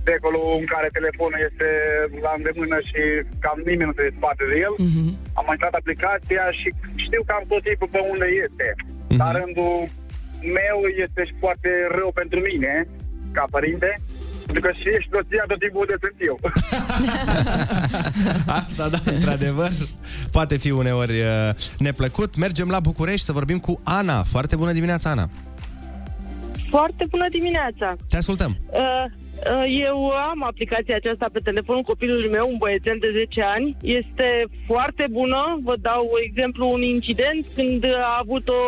secolul 0.09 0.47
în 0.61 0.65
care 0.73 0.87
telefonul 0.97 1.39
este 1.49 1.67
la 2.25 2.31
îndemână 2.39 2.77
și 2.89 3.01
cam 3.43 3.57
nimeni 3.69 3.89
nu 3.89 3.95
trebuie 3.95 4.15
să 4.15 4.19
spate 4.21 4.43
de 4.51 4.55
el, 4.65 4.73
Mhm. 4.87 5.05
am 5.39 5.43
mai 5.47 5.55
intrat 5.57 5.75
aplicația 5.81 6.43
și 6.59 6.67
știu 7.05 7.21
cam 7.29 7.43
tot 7.51 7.61
timpul 7.67 7.89
pe 7.95 8.01
unde 8.13 8.27
este. 8.45 8.67
Mhm. 9.09 9.17
Dar 9.21 9.31
rândul 9.41 9.75
meu 10.59 10.77
este 11.05 11.21
și 11.27 11.33
foarte 11.43 11.69
rău 11.97 12.09
pentru 12.21 12.37
mine, 12.49 12.73
ca 13.37 13.43
părinte, 13.55 13.89
pentru 14.45 14.61
că 14.65 14.71
și 14.79 14.87
ești 14.97 15.11
soția 15.15 15.43
tot 15.51 15.59
timpul 15.63 15.81
unde 15.85 15.95
sunt 16.03 16.17
eu. 16.29 16.35
Asta, 18.61 18.89
da, 18.89 18.97
într-adevăr, 19.15 19.71
poate 20.31 20.57
fi 20.57 20.71
uneori 20.71 21.19
uh, 21.19 21.49
neplăcut. 21.77 22.35
Mergem 22.35 22.69
la 22.69 22.79
București 22.79 23.25
să 23.25 23.31
vorbim 23.31 23.59
cu 23.59 23.79
Ana. 23.83 24.23
Foarte 24.23 24.55
bună 24.55 24.71
dimineața, 24.71 25.09
Ana. 25.09 25.29
Foarte 26.69 27.05
bună 27.09 27.25
dimineața! 27.29 27.95
Te 28.09 28.17
ascultăm. 28.17 28.57
Uh, 28.69 28.75
Uh, 28.79 29.11
Eu 29.87 30.09
am 30.09 30.43
aplicația 30.43 30.95
aceasta 30.95 31.29
pe 31.31 31.39
telefonul 31.39 31.81
copilului 31.81 32.29
meu, 32.29 32.49
un 32.49 32.57
băiețel 32.57 32.97
de 32.99 33.11
10 33.11 33.41
ani. 33.41 33.77
Este 33.81 34.45
foarte 34.65 35.05
bună. 35.11 35.59
Vă 35.63 35.75
dau 35.81 36.09
exemplu 36.23 36.71
un 36.71 36.81
incident 36.81 37.45
când 37.55 37.85
a 37.85 38.17
avut 38.19 38.47
o 38.49 38.61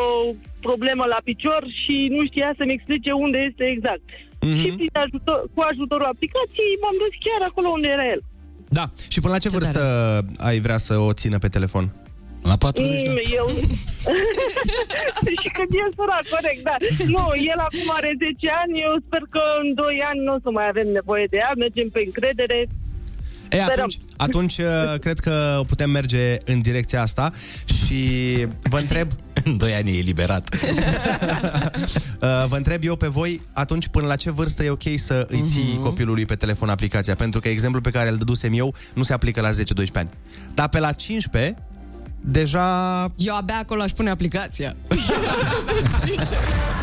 problemă 0.62 1.06
la 1.08 1.20
picior 1.24 1.62
și 1.84 2.08
nu 2.12 2.26
știa 2.26 2.54
să-mi 2.58 2.74
explice 2.74 3.12
unde 3.12 3.38
este 3.50 3.64
exact. 3.64 4.08
Mhm. 4.42 4.58
Și 4.58 4.68
prin 4.72 4.90
ajutor, 4.92 5.40
cu 5.54 5.62
ajutorul 5.72 6.06
aplicației 6.14 6.74
m-am 6.82 6.98
dus 7.04 7.14
chiar 7.26 7.42
acolo 7.50 7.68
unde 7.68 7.88
era 7.88 8.08
el. 8.08 8.22
Da. 8.70 8.86
Și 9.08 9.20
până 9.20 9.34
la 9.34 9.40
ce, 9.40 9.50
vârstă 9.50 9.82
ai 10.38 10.60
vrea 10.60 10.78
să 10.78 10.98
o 10.98 11.14
țină 11.14 11.38
pe 11.38 11.48
telefon? 11.48 11.96
La 12.42 12.58
40 12.58 13.02
de 13.02 13.10
Mm, 13.10 13.16
ani. 13.16 13.34
Eu... 13.36 13.48
și 15.42 15.50
când 15.58 15.72
e 15.82 15.84
sărac, 15.96 16.26
corect, 16.36 16.64
da. 16.64 16.76
Nu, 17.16 17.24
el 17.54 17.60
acum 17.68 17.88
are 17.98 18.12
10 18.18 18.50
ani, 18.64 18.80
eu 18.88 18.94
sper 19.06 19.24
că 19.30 19.42
în 19.64 19.74
2 19.74 20.02
ani 20.10 20.20
nu 20.26 20.34
o 20.34 20.40
să 20.44 20.50
mai 20.52 20.68
avem 20.68 20.88
nevoie 21.00 21.26
de 21.30 21.38
ea, 21.38 21.52
mergem 21.58 21.90
pe 21.90 22.02
încredere. 22.06 22.58
E, 23.50 23.56
Sperăm. 23.58 23.70
atunci, 23.72 23.98
atunci 24.18 24.58
uh, 24.58 25.00
cred 25.00 25.20
că 25.20 25.62
putem 25.68 25.90
merge 25.90 26.38
în 26.46 26.62
direcția 26.62 27.02
asta 27.02 27.32
și 27.86 28.02
vă 28.64 28.78
întreb... 28.80 29.08
În 29.44 29.58
2 29.58 29.74
ani 29.74 29.96
e 29.96 29.98
eliberat. 29.98 30.50
Uh, 32.22 32.46
vă 32.48 32.56
întreb 32.56 32.84
eu 32.84 32.96
pe 32.96 33.08
voi, 33.08 33.40
atunci 33.54 33.88
până 33.88 34.08
la 34.08 34.16
ce 34.16 34.32
vârstă 34.32 34.64
e 34.64 34.70
ok 34.70 34.82
să 34.96 35.26
îi 35.30 35.44
ții 35.48 35.72
Mhm. 35.74 35.82
copilului 35.82 36.26
pe 36.26 36.36
telefon 36.36 36.70
aplicația? 36.70 37.16
Pentru 37.16 37.40
că 37.40 37.50
exemplul 37.50 37.82
pe 37.82 37.90
care 37.92 38.10
îl 38.10 38.18
dădusem 38.18 38.54
eu 38.54 38.74
nu 38.94 39.04
se 39.04 39.14
aplică 39.14 39.42
la 39.42 39.50
10-12 39.52 39.54
ani. 39.94 40.10
Dar 40.54 40.70
pe 40.70 40.80
la 40.80 40.92
15, 40.92 41.56
deja... 42.22 43.12
Eu 43.18 43.36
abia 43.36 43.58
acolo 43.58 43.82
aș 43.82 43.92
pune 43.92 44.10
aplicația. 44.10 44.76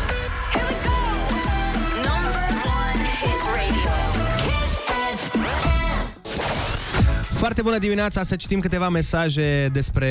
Foarte 7.37 7.61
bună 7.61 7.77
dimineața, 7.77 8.23
să 8.23 8.35
citim 8.35 8.59
câteva 8.59 8.89
mesaje 8.89 9.69
despre 9.71 10.09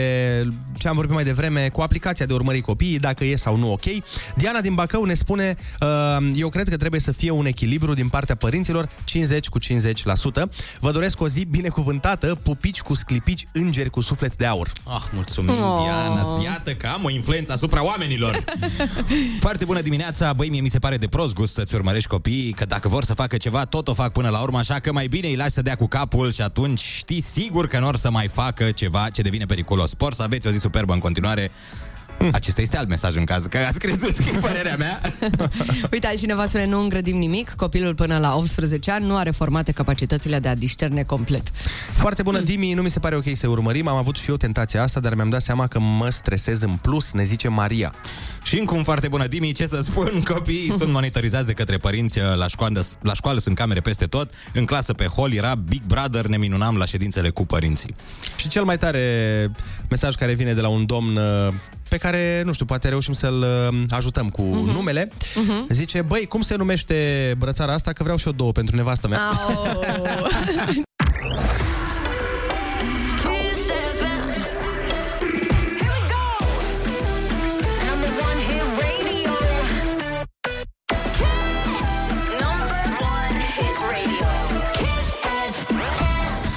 ce 0.79 0.89
am 0.89 0.95
vorbit 0.95 1.15
mai 1.15 1.25
devreme 1.25 1.69
cu 1.69 1.81
aplicația 1.81 2.27
de 2.27 2.33
urmări 2.33 2.61
copiii, 2.61 2.99
dacă 2.99 3.25
e 3.25 3.37
sau 3.37 3.57
nu 3.57 3.73
ok. 3.73 3.83
Diana 4.37 4.61
din 4.61 4.75
Bacău 4.75 5.05
ne 5.05 5.15
spune, 5.15 5.55
uh, 5.81 6.29
eu 6.35 6.49
cred 6.49 6.69
că 6.69 6.77
trebuie 6.77 7.01
să 7.01 7.13
fie 7.13 7.31
un 7.31 7.47
echilibru 7.47 7.95
din 7.95 8.09
partea 8.09 8.35
părinților, 8.35 8.89
50 9.05 9.49
cu 9.49 9.59
50%. 9.59 9.63
Vă 10.81 10.91
doresc 10.91 11.21
o 11.21 11.29
zi 11.29 11.45
binecuvântată, 11.45 12.39
pupici 12.43 12.81
cu 12.81 12.95
sclipici, 12.95 13.47
îngeri 13.53 13.91
cu 13.91 14.01
suflet 14.01 14.37
de 14.37 14.47
aur. 14.47 14.73
Ah, 14.85 15.03
mulțumim, 15.13 15.51
Oh. 15.51 15.81
Diana. 15.83 16.43
Iată 16.43 16.75
că 16.75 16.87
am 16.87 17.05
o 17.05 17.11
influență 17.11 17.53
asupra 17.53 17.85
oamenilor. 17.85 18.45
Foarte 19.41 19.65
bună 19.65 19.81
dimineața. 19.81 20.33
Băi, 20.33 20.49
mie 20.49 20.61
mi 20.61 20.69
se 20.69 20.79
pare 20.79 20.97
de 20.97 21.07
prost 21.07 21.35
gust 21.35 21.53
să-ți 21.53 21.75
urmărești 21.75 22.09
copiii, 22.09 22.53
că 22.53 22.65
dacă 22.65 22.89
vor 22.89 23.05
să 23.05 23.15
facă 23.15 23.37
ceva, 23.37 23.65
tot 23.65 23.89
o 23.89 23.95
fac 23.95 24.13
până 24.13 24.29
la 24.29 24.41
urmă, 24.41 24.59
așa 24.59 24.79
că 24.79 24.93
mai 24.93 25.07
bine 25.07 25.27
îi 25.29 25.37
lași 25.37 25.51
să 25.53 25.63
dea 25.63 25.75
cu 25.77 25.87
capul 25.87 26.33
și 26.33 26.43
atunci 26.43 26.81
știi 26.81 27.16
sigur 27.21 27.69
că 27.69 27.79
nu 27.79 27.87
or 27.87 27.97
să 27.97 28.11
mai 28.11 28.29
facă 28.29 28.71
ceva 28.71 29.09
ce 29.09 29.23
devine 29.23 29.45
periculos. 29.45 29.91
Spor 29.91 30.13
să 30.13 30.23
aveți 30.23 30.47
o 30.47 30.51
zi 30.51 30.59
superbă 30.59 30.93
în 30.93 30.99
continuare. 30.99 31.51
Acesta 32.33 32.61
este 32.61 32.77
alt 32.77 32.89
mesaj 32.89 33.17
în 33.17 33.25
caz 33.25 33.47
că 33.47 33.59
ați 33.59 33.79
crezut 33.79 34.17
că 34.17 34.25
e 34.35 34.39
părerea 34.39 34.77
mea. 34.77 35.01
Uite, 35.93 36.07
altcineva 36.07 36.47
spune, 36.47 36.67
nu 36.67 36.81
îngrădim 36.81 37.17
nimic, 37.17 37.51
copilul 37.51 37.95
până 37.95 38.19
la 38.19 38.37
18 38.37 38.91
ani 38.91 39.07
nu 39.07 39.17
are 39.17 39.31
formate 39.31 39.73
capacitățile 39.73 40.39
de 40.39 40.49
a 40.49 40.55
discerne 40.55 41.03
complet. 41.03 41.51
Foarte 41.93 42.23
bună, 42.23 42.41
Dimi, 42.41 42.73
nu 42.73 42.83
mi 42.83 42.91
se 42.91 42.99
pare 42.99 43.17
ok 43.17 43.25
să 43.35 43.49
urmărim, 43.49 43.89
am 43.89 43.97
avut 43.97 44.17
și 44.17 44.31
eu 44.31 44.37
tentația 44.37 44.83
asta, 44.83 45.01
dar 45.01 45.15
mi-am 45.15 45.29
dat 45.29 45.43
seama 45.43 45.67
că 45.67 45.79
mă 45.81 46.11
stresez 46.11 46.63
în 46.63 46.79
plus, 46.83 47.13
ne 47.13 47.25
zice 47.25 47.49
Maria. 47.49 47.95
Și 48.43 48.59
încă 48.59 48.75
un 48.75 48.83
foarte 48.83 49.09
bună, 49.09 49.27
Dimi, 49.27 49.53
ce 49.53 49.67
să 49.67 49.81
spun, 49.83 50.23
copiii 50.35 50.73
sunt 50.79 50.93
monitorizați 50.93 51.47
de 51.47 51.53
către 51.53 51.77
părinți 51.77 52.19
uh, 52.19 52.25
la 52.37 52.47
școală, 52.47 52.85
la 53.01 53.15
școală 53.15 53.39
sunt 53.39 53.57
camere 53.57 53.81
peste 53.81 54.07
tot, 54.07 54.31
în 54.53 54.65
clasă 54.65 54.93
pe 54.93 55.07
hol 55.07 55.33
era 55.33 55.55
Big 55.55 55.83
Brother, 55.83 56.27
ne 56.27 56.37
minunam 56.37 56.77
la 56.77 56.85
ședințele 56.85 57.31
cu 57.31 57.47
părinții. 57.47 57.95
Și 58.37 58.49
cel 58.49 58.65
mai 58.65 58.79
tare 58.79 59.01
mesaj 59.89 60.15
care 60.15 60.35
vine 60.35 60.53
de 60.53 60.61
la 60.61 60.69
un 60.69 60.87
domn 60.87 61.17
uh, 61.17 61.53
pe 61.89 61.97
care, 61.97 62.43
nu 62.45 62.53
știu, 62.53 62.65
poate 62.65 62.89
reușim 62.89 63.13
să-l 63.13 63.45
uh, 63.71 63.85
ajutăm 63.89 64.29
cu 64.29 64.43
uh-huh. 64.43 64.73
numele, 64.73 65.09
uh-huh. 65.09 65.67
zice, 65.69 66.03
băi, 66.03 66.27
cum 66.27 66.41
se 66.41 66.57
numește 66.57 67.35
brățara 67.39 67.73
asta, 67.73 67.93
că 67.93 68.03
vreau 68.03 68.19
și 68.19 68.27
eu 68.27 68.33
două 68.33 68.53
pentru 68.53 68.77
nevastă 68.77 69.09
mea. 69.09 69.21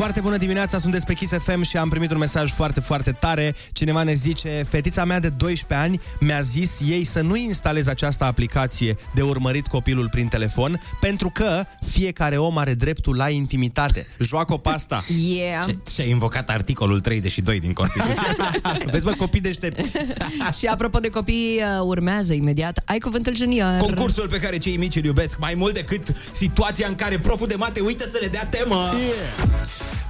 Foarte 0.09 0.27
bună 0.27 0.39
dimineața, 0.43 0.77
sunteți 0.77 1.05
pe 1.05 1.13
Kiss 1.13 1.31
FM 1.31 1.61
și 1.61 1.77
am 1.77 1.89
primit 1.89 2.11
un 2.11 2.17
mesaj 2.17 2.51
foarte, 2.51 2.79
foarte 2.79 3.11
tare. 3.11 3.55
Cineva 3.71 4.03
ne 4.03 4.13
zice, 4.13 4.65
fetița 4.69 5.05
mea 5.05 5.19
de 5.19 5.29
12 5.29 5.87
ani 5.87 6.01
mi-a 6.19 6.41
zis 6.41 6.79
ei 6.87 7.03
să 7.03 7.21
nu 7.21 7.35
instaleze 7.35 7.89
această 7.89 8.23
aplicație 8.23 8.95
de 9.13 9.21
urmărit 9.21 9.67
copilul 9.67 10.09
prin 10.09 10.27
telefon, 10.27 10.81
pentru 10.99 11.29
că 11.29 11.63
fiecare 11.89 12.37
om 12.37 12.57
are 12.57 12.73
dreptul 12.73 13.15
la 13.15 13.29
intimitate. 13.29 14.07
Joacă-o 14.19 14.57
pe 14.57 14.69
asta. 14.69 15.03
Yeah. 15.17 15.65
Și 15.93 16.01
a 16.01 16.03
invocat 16.03 16.49
articolul 16.49 16.99
32 16.99 17.59
din 17.59 17.73
Constituție. 17.73 18.35
Vezi, 18.91 19.05
mă, 19.05 19.13
copii 19.17 19.41
deștepți. 19.41 19.91
și 20.59 20.65
apropo 20.65 20.99
de 20.99 21.09
copii, 21.09 21.61
uh, 21.61 21.85
urmează 21.85 22.33
imediat. 22.33 22.81
Ai 22.85 22.99
cuvântul 22.99 23.35
junior. 23.35 23.77
Concursul 23.77 24.27
pe 24.27 24.39
care 24.39 24.57
cei 24.57 24.77
mici 24.77 24.95
îl 24.95 25.03
iubesc 25.03 25.37
mai 25.37 25.53
mult 25.53 25.73
decât 25.73 26.15
situația 26.31 26.87
în 26.87 26.95
care 26.95 27.19
proful 27.19 27.47
de 27.47 27.55
mate 27.55 27.79
uită 27.79 28.05
să 28.07 28.17
le 28.21 28.27
dea 28.27 28.45
temă. 28.45 28.93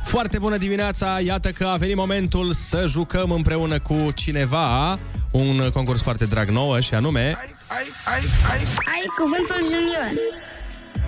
Foarte 0.09 0.39
bună 0.39 0.57
dimineața, 0.57 1.19
iată 1.19 1.49
că 1.49 1.65
a 1.65 1.75
venit 1.77 1.95
momentul 1.95 2.53
să 2.53 2.85
jucăm 2.87 3.31
împreună 3.31 3.79
cu 3.79 4.11
cineva 4.13 4.99
un 5.31 5.69
concurs 5.73 6.01
foarte 6.01 6.25
drag 6.25 6.49
nouă 6.49 6.79
și 6.79 6.93
anume 6.93 7.37
Ai 8.85 9.05
cuvântul 9.17 9.63
junior. 9.63 10.11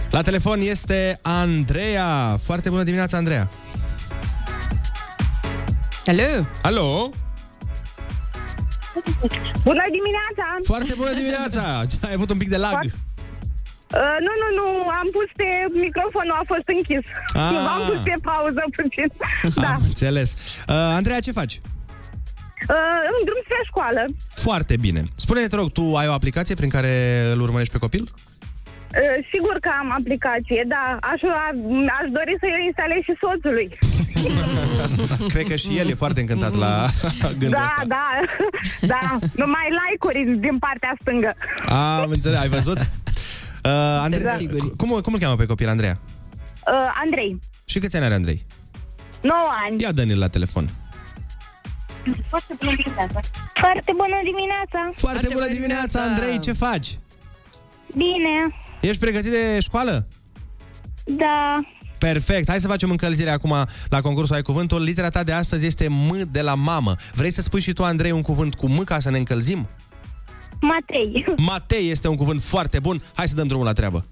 La 0.09 0.21
telefon 0.21 0.59
este 0.59 1.19
Andreea. 1.21 2.37
Foarte 2.43 2.69
bună 2.69 2.83
dimineața, 2.83 3.17
Andreea. 3.17 3.49
Alo? 6.05 6.45
Alo? 6.61 7.09
Bună 9.63 9.83
dimineața! 9.91 10.45
Foarte 10.63 10.93
bună 10.97 11.13
dimineața! 11.13 11.79
Ai 12.07 12.13
avut 12.13 12.29
un 12.29 12.37
pic 12.37 12.49
de 12.49 12.57
lag. 12.57 12.79
Uh, 13.99 14.17
nu, 14.25 14.33
nu, 14.41 14.47
nu, 14.59 14.65
am 14.99 15.07
pus 15.17 15.29
pe 15.39 15.49
microfonul, 15.85 16.37
a 16.41 16.45
fost 16.53 16.67
închis. 16.75 17.05
Ah. 17.43 17.49
Nu, 17.53 17.59
am 17.75 17.81
pus 17.89 17.99
pe 18.09 18.15
pauză 18.29 18.63
puțin. 18.77 19.09
Da. 19.63 19.69
Am 19.77 19.83
înțeles. 19.91 20.29
Uh, 20.67 20.75
Andreea, 20.99 21.19
ce 21.19 21.31
faci? 21.41 21.55
Uh, 22.75 22.99
în 23.15 23.21
drum 23.27 23.41
spre 23.43 23.61
școală. 23.71 24.01
Foarte 24.47 24.75
bine. 24.85 25.01
Spune-ne, 25.23 25.47
te 25.47 25.55
rog, 25.55 25.71
tu 25.71 25.83
ai 25.95 26.07
o 26.07 26.17
aplicație 26.19 26.55
prin 26.55 26.69
care 26.69 26.93
îl 27.33 27.39
urmărești 27.41 27.73
pe 27.73 27.79
copil? 27.85 28.03
Uh, 28.11 29.27
sigur 29.31 29.55
că 29.65 29.69
am 29.79 29.89
aplicație, 29.99 30.61
da. 30.67 30.85
Aș, 31.11 31.21
aș 31.99 32.07
dori 32.17 32.33
să 32.39 32.45
o 32.57 32.63
instalez 32.69 33.01
și 33.07 33.13
soțului. 33.23 33.67
Cred 35.33 35.45
că 35.51 35.55
și 35.55 35.77
el 35.77 35.89
e 35.89 36.03
foarte 36.03 36.19
încântat 36.19 36.55
la 36.55 36.89
gândul 37.39 37.59
da, 37.59 37.63
ăsta. 37.63 37.83
da, 37.87 38.05
da. 38.93 39.03
Numai 39.41 39.67
like-uri 39.79 40.39
din 40.39 40.57
partea 40.57 40.93
stângă. 41.01 41.31
Am 42.01 42.09
înțeles, 42.09 42.39
ai 42.39 42.47
văzut? 42.47 42.77
Uh, 43.63 43.71
Andrei, 44.01 44.21
Da. 44.23 44.37
cum, 44.77 44.89
cum 44.89 45.13
îl 45.13 45.19
cheamă 45.19 45.35
pe 45.35 45.45
copil, 45.45 45.69
Andreea? 45.69 45.99
Uh, 46.67 46.73
Andrei, 47.03 47.39
Și 47.65 47.79
câți 47.79 47.95
ani 47.95 48.05
are 48.05 48.13
Andrei? 48.13 48.45
9 49.21 49.35
ani. 49.67 49.81
Ia 49.81 49.91
dă-ne 49.91 50.13
la 50.13 50.27
telefon. 50.27 50.69
Foarte 52.27 52.53
bună 52.59 52.75
dimineața. 52.75 53.19
Foarte 53.53 53.91
bună 53.95 54.15
dimineața. 54.23 54.91
Foarte 54.95 55.27
bună 55.33 55.47
dimineața, 55.47 56.01
Andrei, 56.01 56.39
ce 56.39 56.51
faci? 56.53 56.99
Bine, 57.95 58.55
Ești 58.81 58.97
pregătit 58.97 59.31
de 59.31 59.59
școală? 59.59 60.07
da. 61.05 61.59
Perfect, 61.97 62.49
hai 62.49 62.59
să 62.59 62.67
facem 62.67 62.89
încălzirea 62.89 63.33
acum 63.33 63.55
la 63.89 64.01
concursul 64.01 64.35
Ai 64.35 64.41
Cuvântul. 64.41 64.81
Litera 64.83 65.09
ta 65.09 65.23
de 65.23 65.31
astăzi 65.31 65.65
este 65.65 65.87
M 65.87 66.21
de 66.31 66.41
la 66.41 66.55
mamă. 66.55 66.95
Vrei 67.13 67.31
să 67.31 67.41
spui 67.41 67.61
și 67.61 67.73
tu, 67.73 67.83
Andrei, 67.83 68.11
un 68.11 68.21
cuvânt 68.21 68.55
cu 68.55 68.67
M 68.69 68.83
ca 68.83 68.99
să 68.99 69.09
ne 69.11 69.17
încălzim? 69.17 69.67
Matei. 70.61 71.25
Matei 71.37 71.89
este 71.89 72.07
un 72.07 72.15
cuvânt 72.15 72.43
foarte 72.43 72.79
bun. 72.79 73.01
Hai 73.15 73.27
să 73.27 73.35
dăm 73.35 73.47
drumul 73.47 73.65
la 73.65 73.73
treabă. 73.73 74.05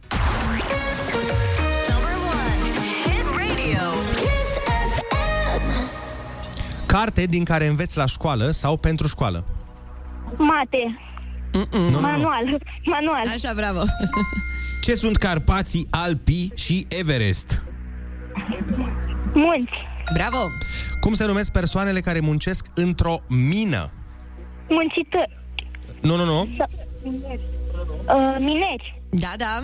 Hit 3.03 3.23
radio. 3.37 3.87
Kiss 4.11 4.51
FM. 4.95 5.71
Carte 6.85 7.25
din 7.25 7.43
care 7.43 7.67
înveți 7.67 7.97
la 7.97 8.05
școală 8.05 8.49
sau 8.49 8.77
pentru 8.77 9.07
școală. 9.07 9.45
Mate. 10.37 10.99
Nu, 11.51 11.79
nu, 11.79 11.89
nu. 11.89 11.99
Manual. 11.99 12.61
Manual. 12.85 13.23
Așa, 13.33 13.53
bravo. 13.55 13.79
Ce 14.83 14.95
sunt 14.95 15.15
Carpații, 15.17 15.87
Alpii 15.89 16.51
și 16.55 16.85
Everest? 16.87 17.61
Munți. 19.33 19.71
Bravo. 20.13 20.37
Cum 20.99 21.13
se 21.13 21.25
numesc 21.25 21.51
persoanele 21.51 21.99
care 21.99 22.19
muncesc 22.19 22.65
într-o 22.73 23.15
mină? 23.27 23.91
Muncitori. 24.69 25.29
Nu, 26.01 26.15
nu, 26.15 26.25
nu. 26.25 26.39
Uh, 26.41 28.35
mineri. 28.39 29.01
Da, 29.09 29.33
da. 29.37 29.59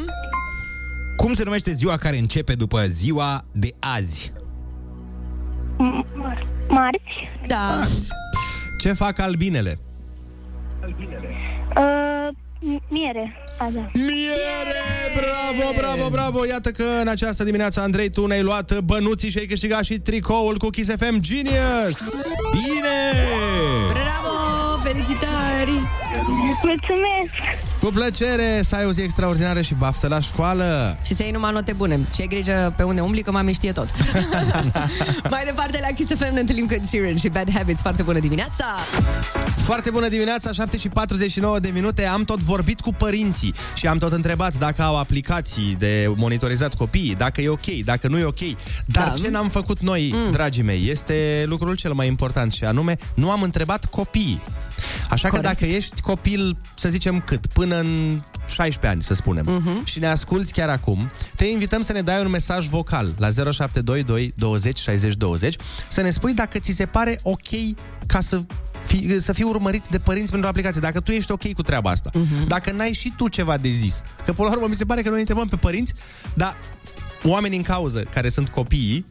Cum 1.16 1.34
se 1.34 1.44
numește 1.44 1.74
ziua 1.74 1.98
care 1.98 2.18
începe 2.18 2.54
după 2.54 2.86
ziua 2.88 3.46
de 3.52 3.70
azi? 3.80 4.32
Marți. 6.68 7.30
Da. 7.48 7.82
Ce 8.78 8.94
fac 8.94 9.20
albinele? 9.20 9.80
Uh, 11.78 12.28
miere. 12.90 13.36
A, 13.58 13.70
da. 13.74 13.90
Miere! 13.94 14.86
Bravo, 15.16 15.74
bravo, 15.78 16.10
bravo! 16.10 16.46
Iată 16.46 16.72
că 16.72 16.84
în 17.02 17.08
această 17.08 17.44
dimineață, 17.44 17.82
Andrei, 17.82 18.10
tu 18.10 18.26
ne-ai 18.26 18.42
luat 18.42 18.80
bănuții 18.80 19.30
și 19.30 19.38
ai 19.38 19.46
câștigat 19.46 19.84
și 19.84 20.00
tricoul 20.00 20.58
cu 20.58 20.70
Kiss 20.70 20.90
FM 20.98 21.20
Genius! 21.20 21.98
Bine! 22.52 23.12
Bravo! 23.94 24.35
Felicitări! 24.86 25.80
Mulțumesc! 26.64 27.34
Cu 27.86 27.92
plăcere 27.92 28.60
să 28.64 28.76
ai 28.76 28.86
o 28.86 28.92
zi 28.92 29.02
extraordinară 29.02 29.62
și 29.62 29.74
baftă 29.74 30.08
la 30.08 30.20
școală! 30.20 30.98
Și 31.06 31.14
să 31.14 31.24
iei 31.24 31.32
numai 31.32 31.52
note 31.52 31.74
bune. 31.74 32.00
Și 32.14 32.22
ai 32.22 32.28
grijă 32.28 32.74
pe 32.78 32.84
unde 32.84 33.02
umbli, 33.02 33.22
că 33.22 33.32
mami 33.32 33.54
știe 33.54 33.72
tot. 33.72 33.88
Mai 35.30 35.44
departe, 35.46 35.80
la 35.82 35.88
Kiss 35.96 36.10
FM 36.16 36.34
ne 36.34 36.40
întâlnim 36.40 36.68
cu 36.68 36.74
Ed 36.74 36.86
Sheeran 36.86 37.16
și 37.18 37.28
Bad 37.28 37.52
Habits. 37.54 37.82
Foarte 37.82 38.04
bună 38.04 38.20
dimineața! 38.20 38.66
Foarte 39.56 39.90
bună 39.90 40.08
dimineața, 40.08 40.52
7 40.52 40.78
și 40.78 40.90
49 40.90 41.60
de 41.60 41.70
minute. 41.74 42.06
Am 42.06 42.24
tot 42.24 42.40
vorbit 42.40 42.80
cu 42.82 42.94
părinții 42.94 43.54
și 43.76 43.88
am 43.88 43.98
tot 43.98 44.12
întrebat 44.12 44.58
dacă 44.58 44.82
au 44.82 44.98
aplicații 44.98 45.76
de 45.80 46.12
monitorizat 46.16 46.74
copiii, 46.74 47.16
dacă 47.16 47.42
e 47.42 47.50
ok, 47.50 47.66
dacă 47.84 48.08
nu 48.08 48.18
e 48.18 48.24
ok. 48.24 48.40
Dar 48.86 49.08
Da. 49.08 49.14
ce 49.24 49.30
n-am 49.30 49.50
făcut 49.50 49.80
noi, 49.80 50.12
Mm. 50.14 50.32
dragii 50.32 50.64
mei, 50.64 50.90
este 50.90 51.44
lucrul 51.48 51.76
cel 51.76 51.94
mai 51.94 52.08
important 52.08 52.54
și 52.54 52.64
anume, 52.64 52.96
nu 53.16 53.32
am 53.32 53.42
întrebat 53.42 53.86
copiii. 53.86 54.42
Așa 55.10 55.28
că 55.30 55.36
Corect. 55.36 55.60
dacă 55.60 55.66
ești 55.76 56.02
copil, 56.02 56.58
să 56.76 56.90
zicem 56.90 57.20
cât, 57.26 57.48
până 57.48 57.75
în 57.80 58.22
16 58.48 58.88
ani, 58.88 59.04
să 59.04 59.14
spunem, 59.14 59.46
Mhm. 59.46 59.86
și 59.86 60.00
ne 60.00 60.08
asculți 60.08 60.52
chiar 60.54 60.70
acum, 60.70 61.10
te 61.36 61.46
invităm 61.46 61.82
să 61.82 61.92
ne 61.92 62.02
dai 62.02 62.22
un 62.22 62.30
mesaj 62.30 62.68
vocal 62.68 63.14
la 63.18 63.30
0722 63.30 64.34
20 64.36 64.80
60 64.80 65.14
20 65.14 65.56
să 65.88 66.02
ne 66.02 66.10
spui 66.10 66.34
dacă 66.34 66.60
ți 66.60 66.72
se 66.72 66.86
pare 66.86 67.20
ok 67.24 67.48
ca 68.06 68.20
să 68.20 68.42
fi, 68.86 69.20
să 69.20 69.34
fii 69.34 69.44
urmărit 69.44 69.88
de 69.88 70.00
părinți 70.00 70.30
pentru 70.30 70.48
o 70.48 70.50
aplicație. 70.50 70.82
Dacă 70.82 71.00
tu 71.00 71.12
ești 71.12 71.32
ok 71.32 71.54
cu 71.54 71.62
treaba 71.62 71.90
asta. 71.90 72.10
Mhm. 72.14 72.48
Dacă 72.48 72.72
n-ai 72.72 72.94
și 72.94 73.14
tu 73.18 73.28
ceva 73.28 73.58
de 73.58 73.70
zis. 73.70 74.02
Că 74.26 74.34
până 74.34 74.48
la 74.50 74.54
urmă 74.56 74.68
mi 74.70 74.76
se 74.76 74.86
pare 74.86 75.02
că 75.02 75.10
noi 75.10 75.20
întrebăm 75.20 75.48
pe 75.48 75.56
părinți, 75.56 75.94
dar 76.34 76.58
oamenii 77.24 77.58
în 77.58 77.64
cauză, 77.64 78.04
care 78.14 78.30
sunt 78.30 78.50
copiii, 78.50 79.06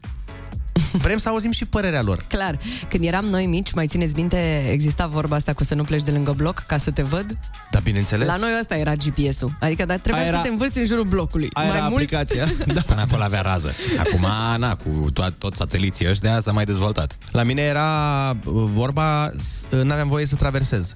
vrem 0.92 1.18
să 1.18 1.28
auzim 1.28 1.50
și 1.50 1.64
părerea 1.64 2.02
lor. 2.02 2.24
Clar, 2.28 2.58
când 2.88 3.04
eram 3.04 3.24
noi 3.24 3.46
mici, 3.46 3.72
mai 3.72 3.86
țineți 3.86 4.14
minte, 4.14 4.68
exista 4.70 5.06
vorba 5.06 5.36
asta 5.36 5.52
cu 5.52 5.64
să 5.64 5.74
nu 5.74 5.82
pleci 5.84 6.02
de 6.02 6.10
lângă 6.10 6.32
bloc 6.36 6.64
ca 6.66 6.76
să 6.76 6.90
te 6.90 7.02
văd? 7.02 7.38
Da, 7.70 7.78
bineînțeles. 7.78 8.26
La 8.26 8.36
noi 8.36 8.50
ăsta 8.60 8.76
era 8.76 8.94
GPS-ul. 8.94 9.52
Adică 9.60 9.84
dar 9.84 9.98
trebuia 9.98 10.22
Aia 10.22 10.30
era- 10.30 10.40
să 10.40 10.44
te 10.46 10.50
învârți 10.52 10.78
în 10.78 10.86
jurul 10.86 11.04
blocului. 11.04 11.48
Aia 11.52 11.74
era 11.74 11.84
aplicația. 11.84 12.46
Da. 12.74 12.80
Până 12.80 13.00
acolo 13.00 13.22
avea 13.22 13.40
rază. 13.40 13.72
Acum, 13.98 14.26
na, 14.58 14.74
cu 14.76 15.06
to- 15.12 15.38
toți 15.38 15.56
sateliții 15.56 16.08
ăștia 16.08 16.40
s-a 16.40 16.52
mai 16.52 16.64
dezvoltat. 16.64 17.16
La 17.30 17.42
mine 17.42 17.62
era 17.62 18.30
uh, 18.44 18.64
vorba, 18.72 19.30
s- 19.38 19.66
uh, 19.74 19.82
n-aveam 19.82 20.08
voie 20.08 20.26
să 20.26 20.34
traversez. 20.34 20.94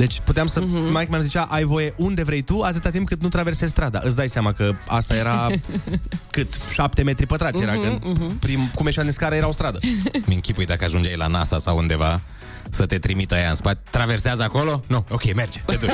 Deci 0.00 0.20
puteam 0.24 0.46
să... 0.46 0.60
Mhm. 0.60 0.68
Mm-hmm. 0.76 0.92
Mai 0.92 1.06
mi-am 1.10 1.22
zicea, 1.22 1.42
ai 1.42 1.64
voie 1.64 1.92
unde 1.96 2.22
vrei 2.22 2.42
tu, 2.42 2.60
atâta 2.60 2.90
timp 2.90 3.06
cât 3.08 3.22
nu 3.22 3.28
traversezi 3.28 3.70
strada. 3.70 4.00
Îți 4.02 4.16
dai 4.16 4.28
seama 4.28 4.52
că 4.52 4.74
asta 4.86 5.16
era 5.16 5.46
cât? 6.30 6.60
7 6.72 7.02
metri 7.02 7.26
pătrați 7.26 7.62
era, 7.62 7.72
Mhm, 7.72 8.00
că 8.18 8.24
prim, 8.38 8.70
cum 8.74 8.86
ieșeam 8.86 9.04
din 9.04 9.14
scară 9.14 9.34
era 9.34 9.48
o 9.48 9.52
stradă. 9.52 9.78
Mi 10.28 10.34
închipui 10.34 10.64
dacă 10.66 10.84
ajungeai 10.84 11.16
la 11.16 11.26
NASA 11.26 11.58
sau 11.58 11.76
undeva 11.76 12.20
să 12.70 12.86
te 12.86 12.98
trimită 12.98 13.34
aia 13.34 13.48
în 13.48 13.54
spate. 13.54 13.80
Traversează 13.90 14.42
acolo? 14.42 14.82
Nu, 14.86 15.04
ok, 15.10 15.34
merge, 15.34 15.60
te 15.66 15.74
duci. 15.76 15.90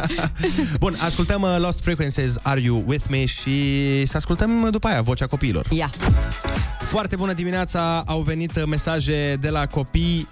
Bun, 0.80 0.96
ascultăm 1.00 1.42
uh, 1.42 1.56
Lost 1.58 1.82
Frequencies, 1.82 2.34
Are 2.42 2.60
You 2.60 2.82
With 2.86 3.04
Me 3.08 3.24
și 3.24 4.06
să 4.06 4.16
ascultăm 4.16 4.62
uh, 4.62 4.70
după 4.70 4.86
aia 4.86 5.02
vocea 5.02 5.26
copiilor. 5.26 5.66
Ia. 5.70 5.90
Foarte 6.80 7.16
bună 7.16 7.32
dimineața, 7.32 8.02
au 8.06 8.20
venit 8.20 8.56
uh, 8.56 8.62
mesaje 8.66 9.36
de 9.40 9.48
la 9.48 9.66
copii 9.66 10.28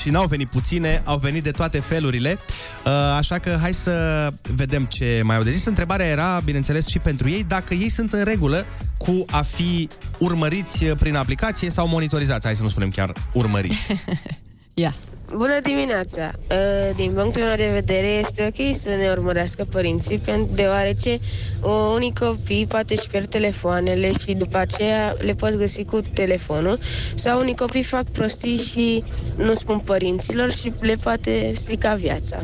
și 0.00 0.10
n-au 0.10 0.26
venit 0.26 0.48
puține, 0.48 1.02
au 1.04 1.18
venit 1.18 1.42
de 1.42 1.50
toate 1.50 1.80
felurile, 1.80 2.38
Uh, 2.84 2.92
așa 3.16 3.38
că 3.38 3.58
hai 3.60 3.74
să 3.74 4.28
vedem 4.54 4.84
ce 4.84 5.20
mai 5.24 5.36
au 5.36 5.42
de 5.42 5.50
zis. 5.50 5.64
Întrebarea 5.64 6.06
era, 6.06 6.40
bineînțeles, 6.44 6.86
și 6.86 6.98
pentru 6.98 7.28
ei, 7.28 7.44
dacă 7.44 7.74
ei 7.74 7.88
sunt 7.88 8.12
în 8.12 8.24
regulă 8.24 8.66
cu 8.98 9.24
a 9.30 9.42
fi 9.42 9.88
urmăriți 10.18 10.84
uh, 10.84 10.96
prin 10.98 11.16
aplicație 11.16 11.70
sau 11.70 11.88
monitorizați, 11.88 12.46
hai 12.46 12.56
să 12.56 12.62
nu 12.62 12.68
spunem 12.68 12.88
chiar 12.88 13.12
urmăriți. 13.32 13.96
Ia. 14.74 14.94
Bună 15.36 15.60
dimineața! 15.62 16.32
Uh, 16.50 16.96
Din 16.96 17.12
punctul 17.12 17.42
meu 17.42 17.56
de 17.56 17.70
vedere 17.72 18.06
este 18.06 18.46
ok 18.46 18.76
să 18.76 18.88
ne 18.88 19.08
urmărească 19.10 19.64
părinții 19.64 20.18
pentru 20.18 20.54
deoarece 20.54 21.18
uh, 21.62 21.92
unii 21.94 22.14
copii 22.18 22.66
poate 22.66 22.94
își 22.94 23.08
pierd 23.08 23.28
telefoanele 23.28 24.12
și 24.18 24.32
după 24.32 24.56
aceea 24.56 25.16
le 25.18 25.34
poți 25.34 25.56
găsi 25.56 25.84
cu 25.84 26.00
telefonul 26.00 26.78
sau 27.14 27.40
unii 27.40 27.56
copii 27.56 27.82
fac 27.82 28.12
prostii 28.12 28.58
și 28.58 29.04
nu 29.36 29.54
spun 29.54 29.78
părinților 29.78 30.52
și 30.52 30.72
le 30.80 30.94
poate 30.94 31.52
strica 31.54 31.94
viața. 31.94 32.42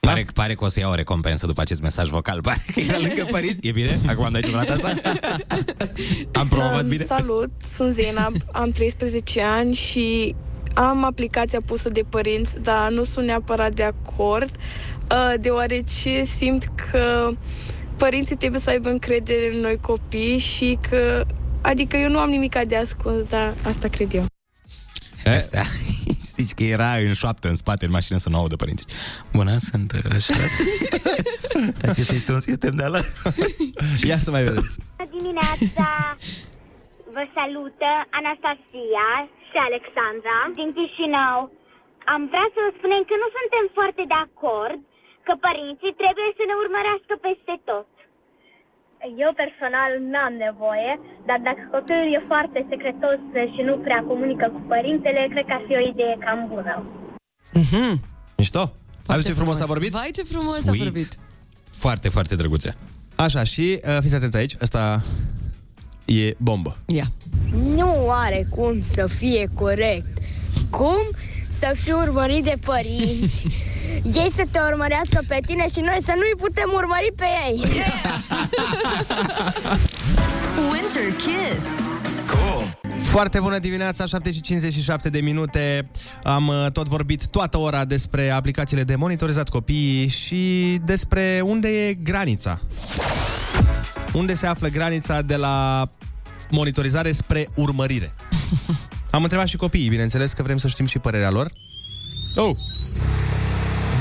Pare, 0.00 0.26
pare 0.34 0.54
că 0.54 0.64
o 0.64 0.68
să 0.68 0.80
iau 0.80 0.90
o 0.90 0.94
recompensă 0.94 1.46
după 1.46 1.60
acest 1.60 1.82
mesaj 1.82 2.08
vocal. 2.08 2.40
Pare 2.42 2.64
că 2.72 2.80
e 2.80 2.96
lângă 3.00 3.26
părinți. 3.30 3.66
E 3.68 3.70
bine? 3.70 3.98
Acum 4.06 4.24
am 4.24 4.32
dat 4.32 4.42
cioccolata 4.42 4.72
asta? 4.72 4.94
Am 6.40 6.48
promovat 6.48 6.86
bine? 6.86 7.04
Salut, 7.04 7.50
sunt 7.76 7.94
Zena, 7.94 8.32
am 8.52 8.70
13 8.70 9.42
ani 9.42 9.74
și 9.74 10.34
am 10.74 11.04
aplicația 11.04 11.60
pusă 11.66 11.88
de 11.88 12.02
părinți, 12.08 12.60
dar 12.60 12.90
nu 12.90 13.04
sunt 13.04 13.26
neapărat 13.26 13.72
de 13.72 13.82
acord, 13.82 14.50
uh, 15.10 15.34
deoarece 15.40 16.24
simt 16.24 16.70
că 16.90 17.30
părinții 17.96 18.36
trebuie 18.36 18.60
să 18.60 18.70
aibă 18.70 18.88
încredere 18.88 19.54
în 19.54 19.60
noi 19.60 19.78
copii 19.80 20.38
și 20.38 20.78
că, 20.88 21.24
adică 21.60 21.96
eu 21.96 22.10
nu 22.10 22.18
am 22.18 22.28
nimic 22.28 22.58
de 22.66 22.76
ascuns, 22.76 23.28
dar 23.28 23.54
asta 23.64 23.88
cred 23.88 24.14
eu. 24.14 24.26
Asta. 25.34 25.62
Știți 26.30 26.54
că 26.54 26.62
era 26.62 26.92
în 26.94 27.12
șoaptă 27.12 27.48
în 27.48 27.54
spate 27.54 27.84
în 27.84 27.90
mașină 27.90 28.18
să 28.18 28.28
nu 28.28 28.36
audă 28.36 28.56
părinții. 28.56 28.86
Bună, 29.32 29.56
sunt 29.58 29.92
uh, 29.92 30.12
așa. 30.14 30.34
Acesta 31.90 32.14
este 32.14 32.32
un 32.32 32.40
sistem 32.40 32.74
de 32.74 32.82
alarmă. 32.82 33.08
Ia 34.02 34.18
să 34.18 34.30
mai 34.30 34.42
vedeți. 34.42 34.76
Bună 34.96 35.08
dimineața! 35.18 36.16
Vă 37.14 37.24
salută 37.34 37.88
Anastasia 38.18 39.08
și 39.48 39.56
Alexandra 39.68 40.38
din 40.58 40.68
Chișinău. 40.76 41.38
Am 42.14 42.22
vrea 42.30 42.46
să 42.54 42.58
vă 42.64 42.70
spunem 42.78 43.02
că 43.08 43.14
nu 43.22 43.28
suntem 43.36 43.64
foarte 43.78 44.02
de 44.12 44.18
acord 44.26 44.80
că 45.26 45.32
părinții 45.46 45.98
trebuie 46.02 46.30
să 46.38 46.42
ne 46.46 46.54
urmărească 46.64 47.14
peste 47.26 47.54
tot. 47.70 47.88
Eu 49.24 49.30
personal 49.42 49.90
n-am 50.12 50.34
nevoie, 50.46 50.92
dar 51.28 51.38
dacă 51.48 51.62
copilul 51.74 52.08
e 52.16 52.28
foarte 52.32 52.60
secretos 52.72 53.18
și 53.54 53.60
nu 53.68 53.74
prea 53.86 54.00
comunică 54.10 54.46
cu 54.54 54.60
părintele, 54.72 55.20
cred 55.32 55.44
că 55.48 55.54
ar 55.58 55.62
fi 55.66 55.74
o 55.80 55.82
idee 55.92 56.14
cam 56.24 56.40
bună. 56.52 56.74
Mhm. 57.62 57.92
Mișto? 58.40 58.62
Ai 59.10 59.22
ce 59.28 59.32
frumos 59.40 59.60
a 59.60 59.72
vorbit? 59.74 59.92
Vai, 59.98 60.10
ce 60.18 60.22
frumos 60.34 60.56
a 60.66 60.70
Sweet. 60.70 60.82
vorbit. 60.82 61.10
Foarte, 61.84 62.08
foarte 62.08 62.34
drăguțe. 62.40 62.70
Așa, 63.16 63.42
și 63.52 63.66
uh, 63.88 63.98
fiți 64.02 64.14
atenți 64.14 64.36
aici, 64.36 64.54
asta 64.60 65.02
e 66.08 66.34
bombă. 66.36 66.76
Ia. 66.86 67.10
Nu 67.74 68.06
are 68.10 68.46
cum 68.50 68.82
să 68.82 69.06
fie 69.06 69.48
corect. 69.54 70.18
Cum 70.70 70.98
să 71.58 71.72
fii 71.74 71.92
urmărit 71.92 72.44
de 72.44 72.54
părinți, 72.64 73.46
ei 74.20 74.32
să 74.36 74.42
te 74.50 74.58
urmărească 74.70 75.24
pe 75.28 75.38
tine 75.46 75.68
și 75.72 75.80
noi 75.80 75.98
să 76.02 76.12
nu-i 76.14 76.34
putem 76.38 76.70
urmări 76.74 77.12
pe 77.16 77.24
ei. 77.46 77.60
Winter 80.72 81.16
Kiss. 81.16 81.78
Foarte 82.98 83.40
bună 83.40 83.58
dimineața, 83.58 84.06
7 84.06 84.32
și 84.32 84.40
57 84.40 85.08
de 85.08 85.20
minute. 85.20 85.90
Am 86.22 86.48
uh, 86.48 86.66
tot 86.72 86.88
vorbit 86.88 87.26
toată 87.26 87.58
ora 87.58 87.84
despre 87.84 88.30
aplicațiile 88.30 88.82
de 88.82 88.96
monitorizat 88.96 89.48
copiii 89.48 90.08
și 90.08 90.78
despre 90.84 91.40
unde 91.44 91.68
e 91.68 91.94
granița. 91.94 92.60
Unde 94.12 94.34
se 94.34 94.46
află 94.46 94.68
granița 94.68 95.22
de 95.22 95.36
la 95.36 95.88
monitorizare 96.50 97.12
spre 97.12 97.46
urmărire. 97.54 98.14
Am 99.10 99.22
întrebat 99.22 99.46
și 99.46 99.56
copiii, 99.56 99.88
bineînțeles 99.88 100.32
că 100.32 100.42
vrem 100.42 100.56
să 100.56 100.68
știm 100.68 100.86
și 100.86 100.98
părerea 100.98 101.30
lor. 101.30 101.52
Oh! 102.36 102.56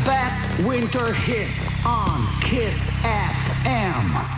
Best 0.04 0.68
winter 0.68 1.16
hits 1.16 1.60
on 1.84 2.22
Kiss 2.40 2.78
FM. 3.64 4.38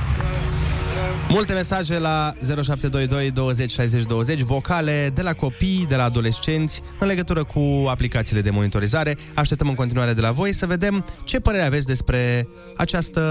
Multe 1.30 1.54
mesaje 1.54 2.00
la 2.00 2.32
0722 2.40 3.32
20 3.32 3.72
60 3.72 4.04
20, 4.04 4.42
vocale 4.42 5.12
de 5.14 5.22
la 5.22 5.34
copii, 5.34 5.86
de 5.88 5.96
la 5.96 6.04
adolescenți, 6.04 6.82
în 7.00 7.08
legătură 7.08 7.44
cu 7.44 7.86
aplicațiile 7.88 8.42
de 8.42 8.50
monitorizare. 8.50 9.18
Așteptăm 9.36 9.68
în 9.68 9.76
continuare 9.76 10.14
de 10.14 10.22
la 10.22 10.32
voi 10.32 10.54
să 10.54 10.66
vedem 10.66 11.06
ce 11.24 11.40
părere 11.40 11.64
aveți 11.64 11.86
despre 11.86 12.48
această 12.78 13.24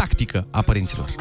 tactică 0.00 0.46
a 0.50 0.62
părinților. 0.62 1.14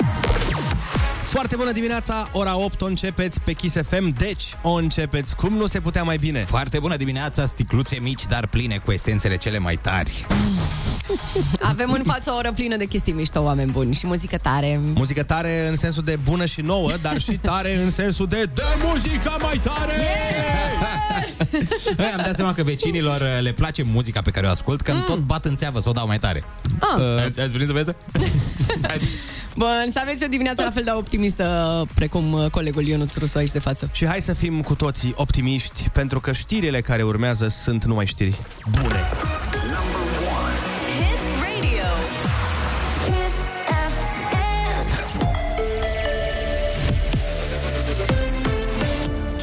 Foarte 1.24 1.56
bună 1.56 1.72
dimineața, 1.72 2.30
ora 2.32 2.58
8 2.58 2.82
o 2.82 2.86
începeți 2.86 3.42
pe 3.42 3.54
Kiss 3.54 3.76
FM, 3.88 4.14
deci 4.18 4.44
o 4.62 4.72
începeți 4.72 5.36
cum 5.36 5.54
nu 5.54 5.66
se 5.66 5.80
putea 5.80 6.04
mai 6.04 6.18
bine. 6.18 6.44
Foarte 6.44 6.80
bună 6.80 6.96
dimineața, 6.96 7.46
sticluțe 7.46 7.98
mici, 8.02 8.26
dar 8.26 8.48
pline 8.48 8.82
cu 8.86 8.92
esențele 8.92 9.38
cele 9.38 9.58
mai 9.58 9.76
tari. 9.76 10.26
Avem 11.60 11.92
în 11.92 12.02
față 12.06 12.32
o 12.32 12.36
oră 12.36 12.52
plină 12.52 12.78
de 12.78 12.86
chestii 12.86 13.14
mișto, 13.14 13.42
oameni 13.42 13.72
buni 13.72 13.94
și 13.94 14.08
muzică 14.08 14.38
tare. 14.38 14.80
Muzică 14.94 15.24
tare 15.24 15.68
în 15.68 15.76
sensul 15.76 16.04
de 16.04 16.18
bună 16.24 16.46
și 16.46 16.62
nouă, 16.62 16.92
dar 17.02 17.20
și 17.20 17.32
tare 17.32 17.82
în 17.84 17.90
sensul 17.90 18.26
de 18.26 18.50
de 18.54 18.64
muzica 18.84 19.38
mai 19.42 19.62
tare! 19.64 19.94
Băi, 21.96 22.12
am 22.18 22.22
dat 22.24 22.36
seama 22.36 22.54
că 22.54 22.64
vecinilor 22.64 23.22
uh, 23.22 23.42
le 23.42 23.52
place 23.52 23.84
muzica 23.84 24.22
pe 24.22 24.32
care 24.32 24.48
o 24.48 24.50
ascult, 24.50 24.82
că 24.82 24.94
mm. 24.94 25.04
tot 25.06 25.20
bat 25.20 25.46
în 25.46 25.56
țeavă 25.56 25.80
să 25.80 25.90
o 25.90 25.92
dau 25.92 26.08
mai 26.08 26.20
tare. 26.20 26.44
Ah. 26.80 27.00
Uh, 27.00 27.24
ați, 27.26 27.40
ați 27.40 27.52
venit 27.52 27.68
să 27.68 27.74
vezi? 27.74 27.92
Bun, 29.56 29.88
să 29.92 30.00
aveți 30.02 30.24
o 30.24 30.28
dimineață 30.28 30.64
la 30.64 30.70
fel 30.72 30.84
de 30.84 30.92
optimistă 30.92 31.86
precum 31.96 32.34
uh, 32.34 32.50
colegul 32.50 32.88
Ionuț 32.88 33.16
Rusu 33.16 33.38
aici 33.38 33.52
de 33.52 33.60
față. 33.60 33.90
Și 33.92 34.06
hai 34.06 34.22
să 34.22 34.34
fim 34.34 34.62
cu 34.62 34.76
toții 34.76 35.14
optimiști, 35.16 35.90
pentru 35.94 36.20
că 36.20 36.32
știrile 36.32 36.82
care 36.82 37.04
urmează 37.04 37.48
sunt 37.48 37.86
numai 37.86 38.06
știri 38.06 38.40
bune. 38.72 39.04
Hit 39.62 39.99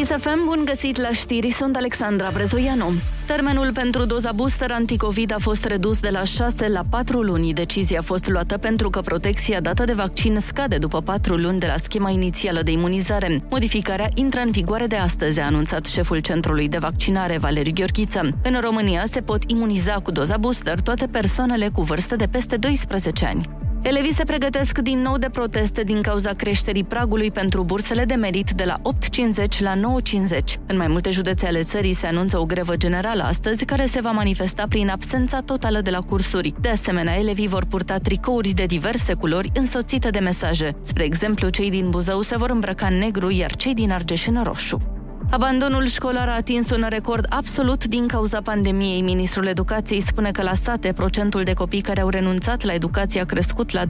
Chisafem, 0.07 0.41
bun 0.45 0.63
găsit 0.65 0.97
la 1.01 1.13
știri, 1.13 1.51
sunt 1.51 1.77
Alexandra 1.77 2.31
Brezoianu. 2.33 2.93
Termenul 3.27 3.73
pentru 3.73 4.05
doza 4.05 4.33
booster 4.33 4.71
anticovid 4.71 5.33
a 5.33 5.39
fost 5.39 5.65
redus 5.65 6.01
de 6.01 6.09
la 6.09 6.25
6 6.25 6.69
la 6.69 6.83
4 6.91 7.23
luni. 7.23 7.53
Decizia 7.53 7.99
a 7.99 8.03
fost 8.03 8.29
luată 8.29 8.59
pentru 8.59 8.91
că 8.91 9.01
protecția 9.01 9.61
dată 9.61 9.85
de 9.85 9.93
vaccin 9.93 10.39
scade 10.41 10.79
după 10.79 11.01
4 11.01 11.37
luni 11.37 11.59
de 11.59 11.67
la 11.67 11.77
schema 11.77 12.11
inițială 12.11 12.63
de 12.63 12.71
imunizare. 12.71 13.43
Modificarea 13.51 14.09
intră 14.15 14.41
în 14.41 14.51
vigoare 14.51 14.87
de 14.87 14.97
astăzi, 14.97 15.41
a 15.41 15.45
anunțat 15.45 15.87
șeful 15.87 16.19
Centrului 16.19 16.69
de 16.69 16.79
Vaccinare, 16.79 17.39
Valeriu 17.39 17.73
Gheorghiță. 17.75 18.21
În 18.43 18.61
România 18.61 19.05
se 19.05 19.21
pot 19.21 19.43
imuniza 19.47 19.95
cu 19.95 20.11
doza 20.11 20.37
booster 20.37 20.81
toate 20.81 21.07
persoanele 21.07 21.69
cu 21.69 21.83
vârstă 21.83 22.17
de 22.17 22.27
peste 22.27 22.57
12 22.57 23.25
ani. 23.25 23.66
Elevii 23.87 24.15
se 24.15 24.25
pregătesc 24.25 24.79
din 24.79 24.99
nou 24.99 25.19
de 25.19 25.29
proteste 25.29 25.83
din 25.83 26.03
cauza 26.03 26.31
creșterii 26.31 26.85
pragului 26.85 27.31
pentru 27.31 27.65
bursele 27.65 28.05
de 28.05 28.15
merit 28.15 28.51
de 28.51 28.65
la 28.65 28.77
8,50 28.77 29.59
la 29.59 29.75
9,50. 29.75 30.39
În 30.67 30.77
mai 30.77 30.87
multe 30.87 31.11
județe 31.11 31.47
ale 31.47 31.63
țării 31.63 31.93
se 31.93 32.07
anunță 32.07 32.39
o 32.39 32.45
grevă 32.45 32.77
generală 32.77 33.23
astăzi, 33.23 33.65
care 33.65 33.87
se 33.87 34.01
va 34.01 34.11
manifesta 34.11 34.65
prin 34.69 34.89
absența 34.89 35.41
totală 35.41 35.81
de 35.81 35.91
la 35.91 36.01
cursuri. 36.01 36.55
De 36.61 36.69
asemenea, 36.69 37.19
elevii 37.19 37.49
vor 37.49 37.65
purta 37.65 37.97
tricouri 37.97 38.49
de 38.49 38.65
diverse 38.65 39.15
culori 39.15 39.51
însoțite 39.55 40.11
de 40.11 40.19
mesaje. 40.19 40.77
Spre 40.83 41.05
exemplu, 41.05 41.49
cei 41.49 41.71
din 41.71 41.91
Buzău 41.91 42.21
se 42.21 42.37
vor 42.37 42.51
îmbrăca 42.51 42.87
în 42.87 42.99
negru, 42.99 43.31
iar 43.31 43.57
cei 43.57 43.75
din 43.75 43.91
Argeș 43.91 44.27
în 44.27 44.43
roșu. 44.43 44.96
Abandonul 45.31 45.87
școlar 45.87 46.29
a 46.29 46.35
atins 46.35 46.71
un 46.71 46.87
record 46.89 47.27
absolut 47.29 47.85
din 47.85 48.07
cauza 48.07 48.41
pandemiei. 48.41 49.01
Ministrul 49.01 49.47
Educației 49.47 50.01
spune 50.01 50.31
că 50.31 50.43
la 50.43 50.55
sate 50.55 50.93
procentul 50.93 51.43
de 51.43 51.53
copii 51.53 51.81
care 51.81 52.01
au 52.01 52.09
renunțat 52.09 52.63
la 52.63 52.73
educație 52.73 53.21
a 53.21 53.25
crescut 53.25 53.71
la 53.71 53.85
26%. 53.85 53.89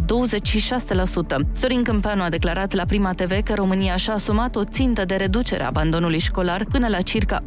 Sorin 1.53 1.83
Câmpeanu 1.83 2.23
a 2.23 2.29
declarat 2.29 2.73
la 2.73 2.85
Prima 2.85 3.13
TV 3.13 3.43
că 3.43 3.55
România 3.55 3.97
și-a 3.97 4.13
asumat 4.13 4.57
o 4.57 4.65
țintă 4.65 5.05
de 5.05 5.15
reducere 5.15 5.63
a 5.63 5.67
abandonului 5.67 6.19
școlar 6.19 6.65
până 6.65 6.89
la 6.89 7.01
circa 7.01 7.45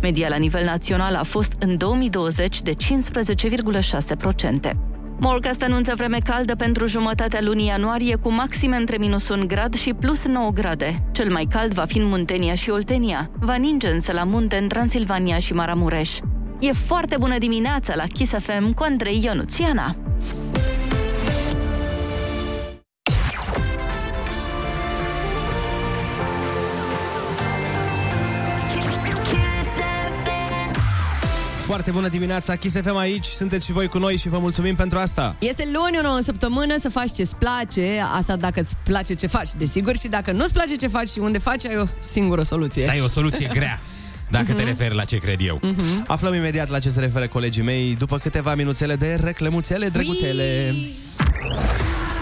Media 0.00 0.28
la 0.28 0.36
nivel 0.36 0.64
național 0.64 1.14
a 1.14 1.22
fost 1.22 1.52
în 1.58 1.76
2020 1.76 2.62
de 2.62 2.72
15,6%. 4.70 4.97
Morcast 5.20 5.62
anunță 5.62 5.92
vreme 5.96 6.18
caldă 6.24 6.54
pentru 6.54 6.86
jumătatea 6.86 7.40
lunii 7.42 7.66
ianuarie 7.66 8.16
cu 8.16 8.32
maxime 8.32 8.76
între 8.76 8.96
minus 8.98 9.28
1 9.28 9.46
grad 9.46 9.74
și 9.74 9.92
plus 9.92 10.26
9 10.26 10.50
grade. 10.50 11.02
Cel 11.12 11.30
mai 11.30 11.46
cald 11.50 11.72
va 11.72 11.84
fi 11.84 11.98
în 11.98 12.06
Muntenia 12.06 12.54
și 12.54 12.70
Oltenia. 12.70 13.30
Va 13.38 13.54
ninge 13.54 13.88
însă 13.88 14.12
la 14.12 14.24
munte 14.24 14.56
în 14.56 14.68
Transilvania 14.68 15.38
și 15.38 15.52
Maramureș. 15.52 16.18
E 16.58 16.72
foarte 16.72 17.16
bună 17.18 17.38
dimineața 17.38 17.94
la 17.94 18.04
Kiss 18.12 18.32
FM 18.32 18.72
cu 18.72 18.82
Andrei 18.82 19.20
Ionuțiana. 19.24 19.96
Foarte 31.68 31.90
bună 31.90 32.08
dimineața, 32.08 32.56
Kiss 32.56 32.80
FM 32.80 32.96
aici, 32.96 33.24
sunteți 33.24 33.66
și 33.66 33.72
voi 33.72 33.86
cu 33.86 33.98
noi 33.98 34.16
și 34.16 34.28
vă 34.28 34.38
mulțumim 34.38 34.74
pentru 34.74 34.98
asta. 34.98 35.36
Este 35.38 35.64
luni, 35.72 35.98
o 35.98 36.02
nouă 36.02 36.18
săptămână, 36.22 36.74
să 36.78 36.88
faci 36.88 37.12
ce-ți 37.12 37.36
place, 37.36 38.02
asta 38.12 38.36
dacă 38.36 38.60
îți 38.60 38.76
place 38.82 39.14
ce 39.14 39.26
faci, 39.26 39.48
desigur, 39.56 39.96
și 39.96 40.08
dacă 40.08 40.32
nu-ți 40.32 40.52
place 40.52 40.74
ce 40.74 40.86
faci 40.86 41.08
și 41.08 41.18
unde 41.18 41.38
faci, 41.38 41.64
ai 41.64 41.76
o 41.76 41.84
singură 41.98 42.42
soluție. 42.42 42.84
Da, 42.84 42.96
e 42.96 43.00
o 43.00 43.06
soluție 43.06 43.50
grea. 43.58 43.80
Dacă 44.30 44.52
te 44.52 44.62
referi 44.62 44.94
la 44.94 45.04
ce 45.04 45.16
cred 45.16 45.40
eu. 45.40 45.60
Mm-hmm. 45.60 46.06
Aflăm 46.06 46.34
imediat 46.34 46.68
la 46.68 46.78
ce 46.78 46.88
se 46.88 47.00
referă 47.00 47.26
colegii 47.26 47.62
mei 47.62 47.94
după 47.98 48.18
câteva 48.18 48.54
minuțele 48.54 48.96
de 48.96 49.18
reclemuțele 49.22 49.88
drăguțele. 49.88 50.74
Kiss 50.74 52.17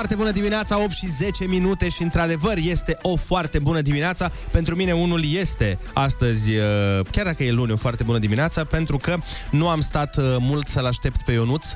Foarte 0.00 0.18
bună 0.18 0.30
dimineața, 0.30 0.82
8 0.82 0.90
și 0.90 1.06
10 1.06 1.44
minute 1.46 1.88
și 1.88 2.02
într-adevăr 2.02 2.56
este 2.56 2.98
o 3.02 3.16
foarte 3.16 3.58
bună 3.58 3.80
dimineața. 3.80 4.30
Pentru 4.50 4.74
mine 4.74 4.92
unul 4.92 5.24
este 5.32 5.78
astăzi, 5.92 6.50
uh, 6.50 6.64
chiar 7.10 7.24
dacă 7.24 7.44
e 7.44 7.50
luni, 7.50 7.72
o 7.72 7.76
foarte 7.76 8.02
bună 8.02 8.18
dimineața, 8.18 8.64
pentru 8.64 8.96
că 8.96 9.16
nu 9.50 9.68
am 9.68 9.80
stat 9.80 10.16
uh, 10.16 10.24
mult 10.38 10.68
să-l 10.68 10.86
aștept 10.86 11.22
pe 11.22 11.32
Ionuț. 11.32 11.66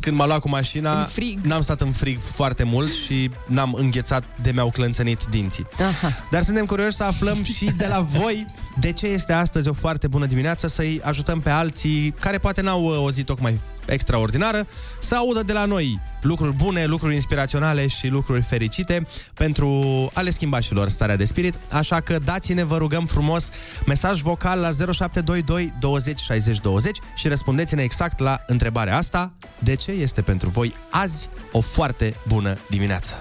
Când 0.00 0.16
m-a 0.16 0.26
luat 0.26 0.40
cu 0.40 0.48
mașina, 0.48 1.00
În 1.00 1.06
frig. 1.06 1.38
n-am 1.42 1.60
stat 1.60 1.80
în 1.80 1.90
frig 1.92 2.18
foarte 2.34 2.62
mult 2.62 2.92
și 2.92 3.30
n-am 3.46 3.74
înghețat 3.74 4.24
de 4.42 4.50
mi-au 4.50 4.70
clănțănit 4.70 5.24
dinții. 5.30 5.66
Aha. 5.78 6.12
Dar 6.30 6.42
suntem 6.42 6.64
curioși 6.64 6.96
să 6.96 7.04
aflăm 7.04 7.42
și 7.42 7.64
de 7.64 7.86
la 7.88 8.00
voi 8.00 8.46
de 8.80 8.92
ce 8.92 9.06
este 9.06 9.32
astăzi 9.32 9.68
o 9.68 9.72
foarte 9.72 10.06
bună 10.06 10.26
dimineață 10.26 10.68
să-i 10.68 11.00
ajutăm 11.04 11.40
pe 11.40 11.50
alții 11.50 12.14
care 12.20 12.38
poate 12.38 12.60
n-au 12.60 12.84
uh, 12.84 13.04
o 13.04 13.10
zi 13.10 13.22
tocmai 13.22 13.60
extraordinară 13.86 14.66
să 15.00 15.14
audă 15.14 15.42
de 15.42 15.52
la 15.52 15.64
noi 15.64 16.00
lucruri 16.22 16.54
bune, 16.54 16.84
lucruri 16.84 17.14
inspiraționale 17.14 17.86
și 17.86 18.08
lucruri 18.08 18.42
fericite 18.42 19.06
pentru 19.34 20.10
a 20.14 20.20
le 20.20 20.30
schimba 20.30 20.60
și 20.60 20.72
lor 20.72 20.88
starea 20.88 21.16
de 21.16 21.24
spirit. 21.24 21.54
Așa 21.70 22.00
că 22.00 22.18
dați-ne, 22.24 22.64
vă 22.64 22.76
rugăm 22.76 23.06
frumos, 23.06 23.48
mesaj 23.86 24.20
vocal 24.20 24.60
la 24.60 24.92
0722 24.92 25.74
20 25.80 26.20
60 26.20 26.58
20 26.58 26.98
și 27.14 27.28
răspundeți-ne 27.28 27.82
exact 27.82 28.18
la 28.18 28.42
întrebarea 28.46 28.96
asta. 28.96 29.32
De 29.58 29.74
ce 29.74 29.90
este 29.90 30.22
pentru 30.22 30.48
voi 30.48 30.74
azi 30.90 31.28
o 31.52 31.60
foarte 31.60 32.16
bună 32.28 32.58
dimineață? 32.70 33.14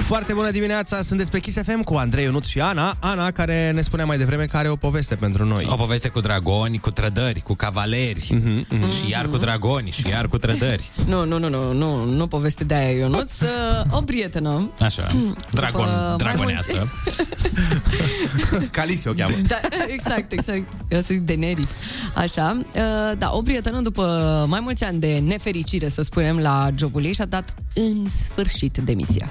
Foarte 0.00 0.32
bună 0.32 0.50
dimineața, 0.50 1.02
sunt 1.02 1.28
pe 1.28 1.38
Kiss 1.40 1.56
FM 1.62 1.82
cu 1.82 1.94
Andrei 1.94 2.24
Ionut 2.24 2.44
și 2.44 2.60
Ana. 2.60 2.96
Ana, 3.00 3.30
care 3.30 3.70
ne 3.74 3.80
spunea 3.80 4.04
mai 4.04 4.18
devreme 4.18 4.44
că 4.44 4.56
are 4.56 4.68
o 4.68 4.76
poveste 4.76 5.14
pentru 5.14 5.44
noi. 5.44 5.66
O 5.70 5.76
poveste 5.76 6.08
cu 6.08 6.20
dragoni, 6.20 6.78
cu 6.78 6.90
trădări, 6.90 7.40
cu 7.40 7.54
cavaleri 7.54 8.28
Mhm, 8.30 8.66
mm-hmm. 8.66 8.90
și 9.04 9.10
iar 9.10 9.26
cu 9.28 9.36
dragoni 9.36 9.90
și 9.90 10.08
iar 10.08 10.26
cu 10.28 10.38
trădări. 10.38 10.90
Nu, 11.06 11.24
nu, 11.24 11.38
nu, 11.38 11.48
nu, 11.48 11.72
nu, 11.72 12.04
nu 12.04 12.26
poveste 12.26 12.64
de 12.64 12.74
aia, 12.74 12.90
Ionuț. 12.96 13.40
Uh, 13.40 13.48
O 13.98 14.00
prietenă. 14.00 14.70
Așa, 14.80 15.06
dragon, 15.50 15.84
După 15.84 16.00
mai 16.06 16.16
dragoneasă. 16.16 16.88
Calisi 18.70 19.08
o 19.08 19.12
cheamă. 19.12 19.34
Da, 19.46 19.56
exact, 19.86 20.32
exact. 20.32 20.62
Eu 20.88 21.00
să 21.00 21.06
zic 21.14 21.20
Daenerys. 21.22 21.70
Așa. 22.14 22.56
Uh, 22.74 22.82
Da, 23.18 23.30
o 23.32 23.42
prietenă 23.42 23.80
după 23.80 24.44
mai 24.48 24.60
mulți 24.60 24.84
ani 24.84 24.98
de 25.00 25.18
nefericire, 25.18 25.88
să 25.88 26.02
spunem, 26.02 26.38
la 26.38 26.68
jobul 26.78 27.04
ei, 27.04 27.12
și-a 27.14 27.24
dat 27.24 27.54
în 27.74 28.06
sfârșit 28.08 28.55
demisia. 28.84 29.28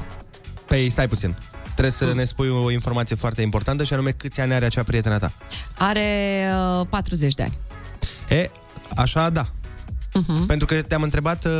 Păi, 0.68 0.90
stai 0.90 1.08
puțin. 1.08 1.36
Trebuie 1.64 1.92
să 1.92 2.14
ne 2.14 2.24
spui 2.24 2.50
o 2.50 2.72
informație 2.72 3.16
foarte 3.16 3.42
importantă 3.42 3.84
și 3.84 3.94
anume 3.94 4.12
câți 4.12 4.42
ani 4.42 4.54
are 4.54 4.66
acea 4.66 4.84
prietena 4.84 5.18
ta. 5.18 5.32
Are 5.78 6.46
uh, 6.80 6.88
40 6.90 7.34
de 7.34 7.44
ani. 7.44 7.58
E, 8.30 8.52
așa, 8.96 9.30
da. 9.30 9.46
Uh-huh. 9.46 10.46
Pentru 10.48 10.66
că 10.66 10.82
te-am 10.82 11.02
întrebat, 11.02 11.46
uh, 11.46 11.52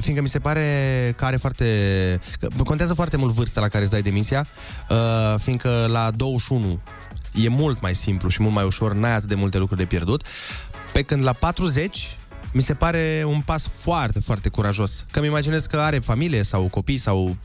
fiindcă 0.00 0.22
mi 0.22 0.28
se 0.28 0.38
pare 0.38 0.64
că 1.16 1.24
are 1.24 1.36
foarte... 1.36 1.66
Că 2.40 2.48
contează 2.64 2.94
foarte 2.94 3.16
mult 3.16 3.32
vârsta 3.32 3.60
la 3.60 3.68
care 3.68 3.82
îți 3.82 3.92
dai 3.92 4.02
demisia, 4.02 4.46
uh, 4.88 5.34
fiindcă 5.38 5.86
la 5.88 6.10
21 6.10 6.80
e 7.34 7.48
mult 7.48 7.80
mai 7.80 7.94
simplu 7.94 8.28
și 8.28 8.42
mult 8.42 8.54
mai 8.54 8.64
ușor, 8.64 8.94
n-ai 8.94 9.14
atât 9.14 9.28
de 9.28 9.34
multe 9.34 9.58
lucruri 9.58 9.80
de 9.80 9.86
pierdut, 9.86 10.22
pe 10.92 11.02
când 11.02 11.24
la 11.24 11.32
40 11.32 12.16
mi 12.52 12.62
se 12.62 12.74
pare 12.74 13.24
un 13.26 13.40
pas 13.40 13.70
foarte, 13.78 14.20
foarte 14.20 14.48
curajos. 14.48 15.04
Că 15.10 15.20
mi 15.20 15.26
imaginez 15.26 15.66
că 15.66 15.76
are 15.76 15.98
familie 15.98 16.42
sau 16.42 16.68
copii 16.68 16.96
sau 16.98 17.36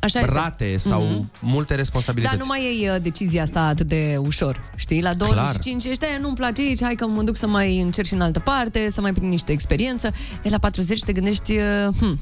Așa 0.00 0.18
este. 0.20 0.32
rate 0.32 0.76
sau 0.78 1.02
Mhm. 1.02 1.30
multe 1.40 1.74
responsabilități. 1.74 2.36
Dar 2.36 2.46
nu 2.46 2.52
mai 2.52 2.62
iei 2.64 2.88
uh, 2.88 2.96
decizia 3.02 3.42
asta 3.42 3.60
atât 3.60 3.88
de 3.88 4.16
ușor, 4.18 4.70
știi? 4.76 5.02
La 5.02 5.14
25 5.14 5.84
ești, 5.84 6.04
"E, 6.04 6.18
nu-mi 6.20 6.34
place 6.36 6.60
aici, 6.60 6.82
hai 6.82 6.94
că 6.94 7.06
mă 7.06 7.22
duc 7.22 7.36
să 7.36 7.46
mai 7.46 7.80
încerc 7.80 8.06
și 8.06 8.14
în 8.14 8.20
altă 8.20 8.38
parte, 8.38 8.88
să 8.90 9.00
mai 9.00 9.12
prind 9.12 9.30
niște 9.30 9.52
experiență. 9.52 10.10
E, 10.42 10.48
la 10.48 10.58
40 10.58 11.02
te 11.02 11.12
gândești, 11.12 11.52
uh, 11.52 11.94
hm, 11.98 12.20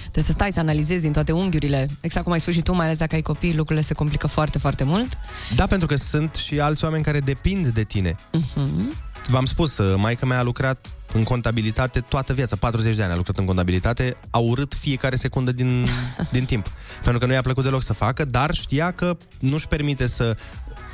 trebuie 0.00 0.24
să 0.24 0.30
stai 0.32 0.52
să 0.52 0.60
analizezi 0.60 1.02
din 1.02 1.12
toate 1.12 1.32
unghiurile. 1.32 1.88
Exact 2.00 2.24
cum 2.24 2.32
ai 2.32 2.40
spus 2.40 2.54
și 2.54 2.60
tu, 2.62 2.74
mai 2.74 2.84
ales 2.86 2.98
dacă 2.98 3.14
ai 3.14 3.22
copii, 3.22 3.54
lucrurile 3.54 3.84
se 3.86 3.94
complică 3.94 4.26
foarte, 4.26 4.58
foarte 4.58 4.84
mult. 4.84 5.18
Da, 5.54 5.66
pentru 5.66 5.86
că 5.86 5.96
sunt 5.96 6.34
și 6.34 6.60
alți 6.60 6.84
oameni 6.84 7.02
care 7.02 7.20
depind 7.20 7.66
de 7.66 7.82
tine. 7.82 8.14
Mhm. 8.32 8.96
V-am 9.28 9.46
spus, 9.46 9.78
uh, 9.78 9.94
maica 9.96 10.26
mea 10.26 10.38
a 10.38 10.42
lucrat 10.42 10.92
în 11.12 11.22
contabilitate 11.22 12.00
toată 12.00 12.32
viața, 12.32 12.56
40 12.56 12.96
de 12.96 13.02
ani 13.02 13.12
a 13.12 13.16
lucrat 13.16 13.36
în 13.38 13.44
contabilitate, 13.44 14.16
a 14.30 14.38
urât 14.38 14.74
fiecare 14.74 15.16
secundă 15.16 15.52
din, 15.52 15.86
din 16.30 16.44
timp. 16.44 16.72
Pentru 17.02 17.18
că 17.18 17.26
nu 17.26 17.32
i-a 17.32 17.42
plăcut 17.42 17.64
deloc 17.64 17.82
să 17.82 17.92
facă, 17.92 18.24
dar 18.24 18.54
știa 18.54 18.90
că 18.90 19.16
nu-și 19.38 19.68
permite 19.68 20.06
să... 20.06 20.36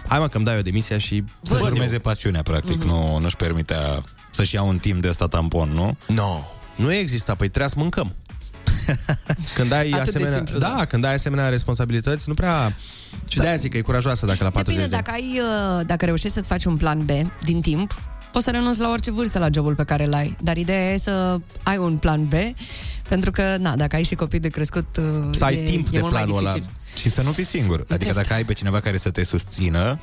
Hai 0.08 0.18
mă, 0.18 0.28
că-mi 0.28 0.44
dau 0.44 0.54
eu 0.54 0.60
demisia 0.60 0.98
și... 0.98 1.24
Să-și 1.42 1.62
urmeze 1.62 1.98
pasiunea, 1.98 2.42
practic. 2.42 2.76
Mhm. 2.76 2.86
Nu, 2.86 3.18
nu-și 3.18 3.36
permitea 3.36 4.02
să-și 4.30 4.54
ia 4.54 4.62
un 4.62 4.78
timp 4.78 5.02
de 5.02 5.08
ăsta 5.08 5.26
tampon, 5.26 5.68
nu? 5.68 5.96
No. 6.06 6.46
Nu 6.76 6.92
exista, 6.92 7.34
păi 7.34 7.48
trebuia 7.48 7.68
să 7.68 7.74
mâncăm. 7.78 8.14
Când 9.56 9.72
ai 9.72 9.90
Atât 9.90 9.94
de 9.94 10.10
asemenea, 10.10 10.36
simplu, 10.36 10.58
da, 10.58 10.74
da. 10.76 10.84
când 10.84 11.04
ai 11.04 11.14
asemenea 11.14 11.48
responsabilități, 11.48 12.28
nu 12.28 12.34
prea... 12.34 12.76
Și 13.26 13.38
de-aia 13.38 13.56
zic 13.56 13.70
că 13.70 13.76
e 13.76 13.80
curajoasă 13.80 14.26
dacă 14.26 14.44
la 14.44 14.50
40 14.50 14.76
Depinde, 14.76 14.96
de 14.96 14.96
ani. 14.96 15.04
dacă, 15.04 15.18
ai, 15.20 15.40
uh, 15.78 15.86
dacă 15.86 16.04
reușești 16.04 16.32
să-ți 16.32 16.46
faci 16.46 16.64
un 16.64 16.76
plan 16.76 17.04
B 17.04 17.10
din 17.42 17.60
timp, 17.60 18.00
poți 18.34 18.44
să 18.46 18.50
renunți 18.50 18.80
la 18.80 18.90
orice 18.90 19.10
vârstă 19.10 19.38
la 19.38 19.48
jobul 19.52 19.74
pe 19.74 19.84
care 19.84 20.06
l-ai. 20.06 20.36
Dar 20.42 20.56
ideea 20.56 20.92
e 20.92 20.96
să 20.98 21.38
ai 21.62 21.76
un 21.76 21.96
plan 21.96 22.24
B, 22.26 22.32
pentru 23.08 23.30
că, 23.30 23.56
na, 23.58 23.76
dacă 23.76 23.96
ai 23.96 24.02
și 24.02 24.14
copii 24.14 24.38
de 24.40 24.48
crescut, 24.48 24.96
uh, 24.96 25.04
Să 25.30 25.44
ai 25.44 25.54
e, 25.56 25.62
timp 25.64 25.86
e 25.86 25.90
de 25.90 25.98
mult 26.00 26.12
mai 26.12 26.22
planul 26.22 26.38
ăla 26.46 26.52
dificil. 26.52 26.74
și 26.96 27.10
să 27.10 27.22
nu 27.22 27.30
fii 27.30 27.44
singur. 27.44 27.84
Adică 27.88 28.12
dacă 28.12 28.32
ai 28.34 28.44
pe 28.44 28.52
cineva 28.52 28.80
care 28.80 28.96
să 28.96 29.10
te 29.10 29.24
susțină, 29.24 29.98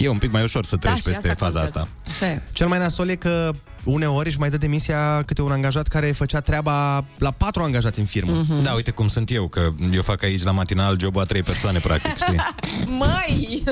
e 0.00 0.08
un 0.08 0.18
pic 0.18 0.30
mai 0.32 0.42
ușor 0.42 0.64
să 0.64 0.76
treci 0.76 0.92
Da, 0.92 0.98
și 0.98 1.02
peste 1.04 1.28
asta 1.28 1.44
faza 1.44 1.58
contează. 1.58 1.88
asta. 2.06 2.12
Așa 2.24 2.32
e. 2.32 2.42
Cel 2.52 2.68
mai 2.68 2.78
nasol 2.78 3.08
e 3.08 3.14
că 3.14 3.50
uneori 3.84 4.28
își 4.28 4.38
mai 4.38 4.50
dă 4.50 4.56
demisia 4.56 5.22
câte 5.26 5.42
un 5.42 5.50
angajat 5.52 5.86
care 5.88 6.12
făcea 6.12 6.40
treaba 6.40 7.04
la 7.18 7.30
patru 7.30 7.62
angajați 7.62 7.98
în 7.98 8.04
firmă. 8.04 8.32
Mhm. 8.32 8.62
Da, 8.62 8.72
uite 8.72 8.90
cum 8.90 9.08
sunt 9.08 9.30
eu, 9.30 9.48
că 9.48 9.68
eu 9.92 10.02
fac 10.02 10.22
aici 10.22 10.42
la 10.42 10.50
matinal 10.50 10.96
jobul 11.00 11.20
a 11.22 11.24
trei 11.24 11.42
persoane, 11.42 11.78
practic, 11.78 12.16
știi? 12.16 12.40
Mai! 12.98 13.62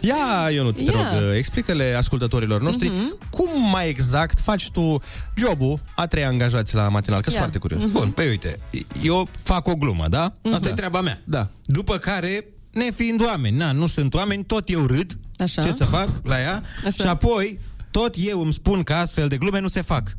Ia, 0.00 0.50
Ionuț, 0.52 0.76
te 0.78 0.84
Ia. 0.84 0.90
rog, 0.92 1.34
explică-le 1.36 1.94
ascultătorilor 1.96 2.62
noștri 2.62 2.88
Mhm. 2.88 3.18
cum 3.30 3.48
mai 3.70 3.88
exact 3.88 4.40
faci 4.40 4.70
tu 4.70 5.02
jobul 5.36 5.80
a 5.94 6.06
trei 6.06 6.24
angajați 6.24 6.74
la 6.74 6.88
matinal, 6.88 7.18
că 7.18 7.30
sunt 7.30 7.34
Ia. 7.34 7.40
foarte 7.40 7.58
curios. 7.58 7.84
Bun, 7.90 8.10
păi 8.10 8.28
uite, 8.28 8.58
eu 9.02 9.28
fac 9.42 9.66
o 9.66 9.74
glumă, 9.74 10.04
da? 10.08 10.22
Asta 10.44 10.58
Da. 10.58 10.68
e 10.68 10.72
treaba 10.72 11.00
mea. 11.00 11.20
Da. 11.24 11.48
După 11.64 11.96
care, 11.96 12.44
nefiind 12.78 13.24
oameni, 13.24 13.56
na, 13.56 13.72
nu 13.72 13.86
sunt 13.86 14.14
oameni, 14.14 14.44
tot 14.44 14.68
eu 14.70 14.86
râd. 14.86 15.18
Așa. 15.38 15.62
Ce 15.62 15.72
să 15.72 15.84
fac 15.84 16.08
la 16.22 16.40
ea? 16.40 16.62
Așa. 16.86 16.90
Și 16.90 17.08
apoi, 17.08 17.58
tot 17.90 18.14
eu 18.18 18.42
îmi 18.42 18.52
spun 18.52 18.82
că 18.82 18.94
astfel 18.94 19.28
de 19.28 19.36
glume 19.36 19.60
nu 19.60 19.68
se 19.68 19.80
fac. 19.80 20.16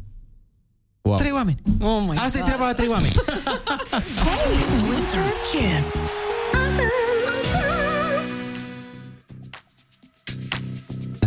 Wow. 1.01 1.17
Trei 1.17 1.31
oameni. 1.31 1.61
Oh 1.81 2.03
my 2.07 2.15
Asta 2.17 2.37
e 2.37 2.41
God. 2.41 2.43
treaba 2.43 2.65
la 2.65 2.73
trei 2.73 2.87
oameni. 2.87 3.13
Winter 4.89 5.23
Kiss. 5.51 5.95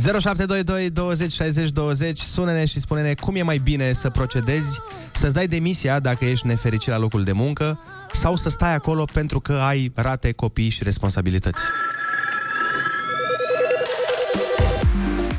0722 0.03 0.90
20 0.90 1.33
60 1.33 1.71
20 1.71 2.18
Sună-ne 2.18 2.64
și 2.64 2.81
spune-ne 2.81 3.14
cum 3.14 3.37
e 3.37 3.42
mai 3.42 3.59
bine 3.59 3.92
să 3.92 4.11
procedezi 4.11 4.79
Să-ți 5.12 5.35
dai 5.35 5.47
demisia 5.47 6.01
dacă 6.01 6.25
ești 6.25 6.47
nefericit 6.47 6.90
la 6.90 6.99
locul 6.99 7.25
de 7.25 7.33
muncă 7.33 7.81
Sau 8.12 8.37
să 8.37 8.51
stai 8.51 8.75
acolo 8.75 9.05
pentru 9.12 9.40
că 9.40 9.53
ai 9.53 9.92
rate, 9.94 10.33
copii 10.33 10.68
și 10.68 10.83
responsabilități 10.85 11.62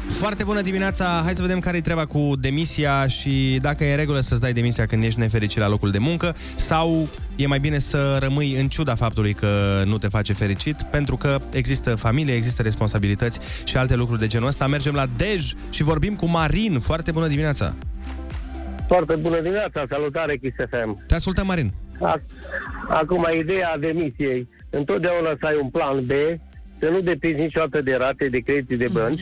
Foarte 0.09 0.43
bună 0.43 0.61
dimineața! 0.61 1.21
Hai 1.23 1.33
să 1.33 1.41
vedem 1.41 1.59
care 1.59 1.77
e 1.77 1.81
treaba 1.81 2.05
cu 2.05 2.31
demisia 2.39 3.07
și 3.07 3.57
dacă 3.61 3.83
e 3.83 3.91
în 3.91 3.97
regulă 3.97 4.19
să-ți 4.19 4.41
dai 4.41 4.53
demisia 4.53 4.85
când 4.85 5.03
ești 5.03 5.19
nefericit 5.19 5.59
la 5.59 5.67
locul 5.67 5.91
de 5.91 5.97
muncă 5.97 6.35
sau 6.55 7.07
e 7.35 7.47
mai 7.47 7.59
bine 7.59 7.79
să 7.79 8.17
rămâi 8.19 8.55
în 8.59 8.67
ciuda 8.67 8.95
faptului 8.95 9.33
că 9.33 9.81
nu 9.85 9.97
te 9.97 10.07
face 10.07 10.33
fericit 10.33 10.81
pentru 10.81 11.15
că 11.15 11.37
există 11.51 11.95
familie, 11.95 12.33
există 12.33 12.61
responsabilități 12.61 13.39
și 13.63 13.77
alte 13.77 13.95
lucruri 13.95 14.19
de 14.19 14.27
genul 14.27 14.47
ăsta. 14.47 14.67
Mergem 14.67 14.93
la 14.93 15.05
Dej 15.17 15.51
și 15.69 15.83
vorbim 15.83 16.15
cu 16.15 16.25
Marin. 16.25 16.79
Foarte 16.79 17.11
bună 17.11 17.27
dimineața! 17.27 17.75
Foarte 18.87 19.15
bună 19.15 19.41
dimineața, 19.41 19.85
salutare 19.89 20.37
Kiss 20.37 20.55
FM. 20.69 21.03
Te 21.07 21.15
ascultăm, 21.15 21.45
Marin. 21.45 21.73
Ac- 21.92 21.92
Acum, 22.87 23.27
ideea 23.39 23.77
demisiei. 23.77 24.47
Întotdeauna 24.69 25.35
să 25.39 25.45
ai 25.45 25.59
un 25.61 25.69
plan 25.69 26.05
B, 26.05 26.11
să 26.79 26.89
nu 26.89 26.99
depinzi 26.99 27.41
niciodată 27.41 27.81
de 27.81 27.95
rate, 27.95 28.27
de 28.27 28.39
credite 28.39 28.75
de 28.75 28.87
bănci, 28.93 29.21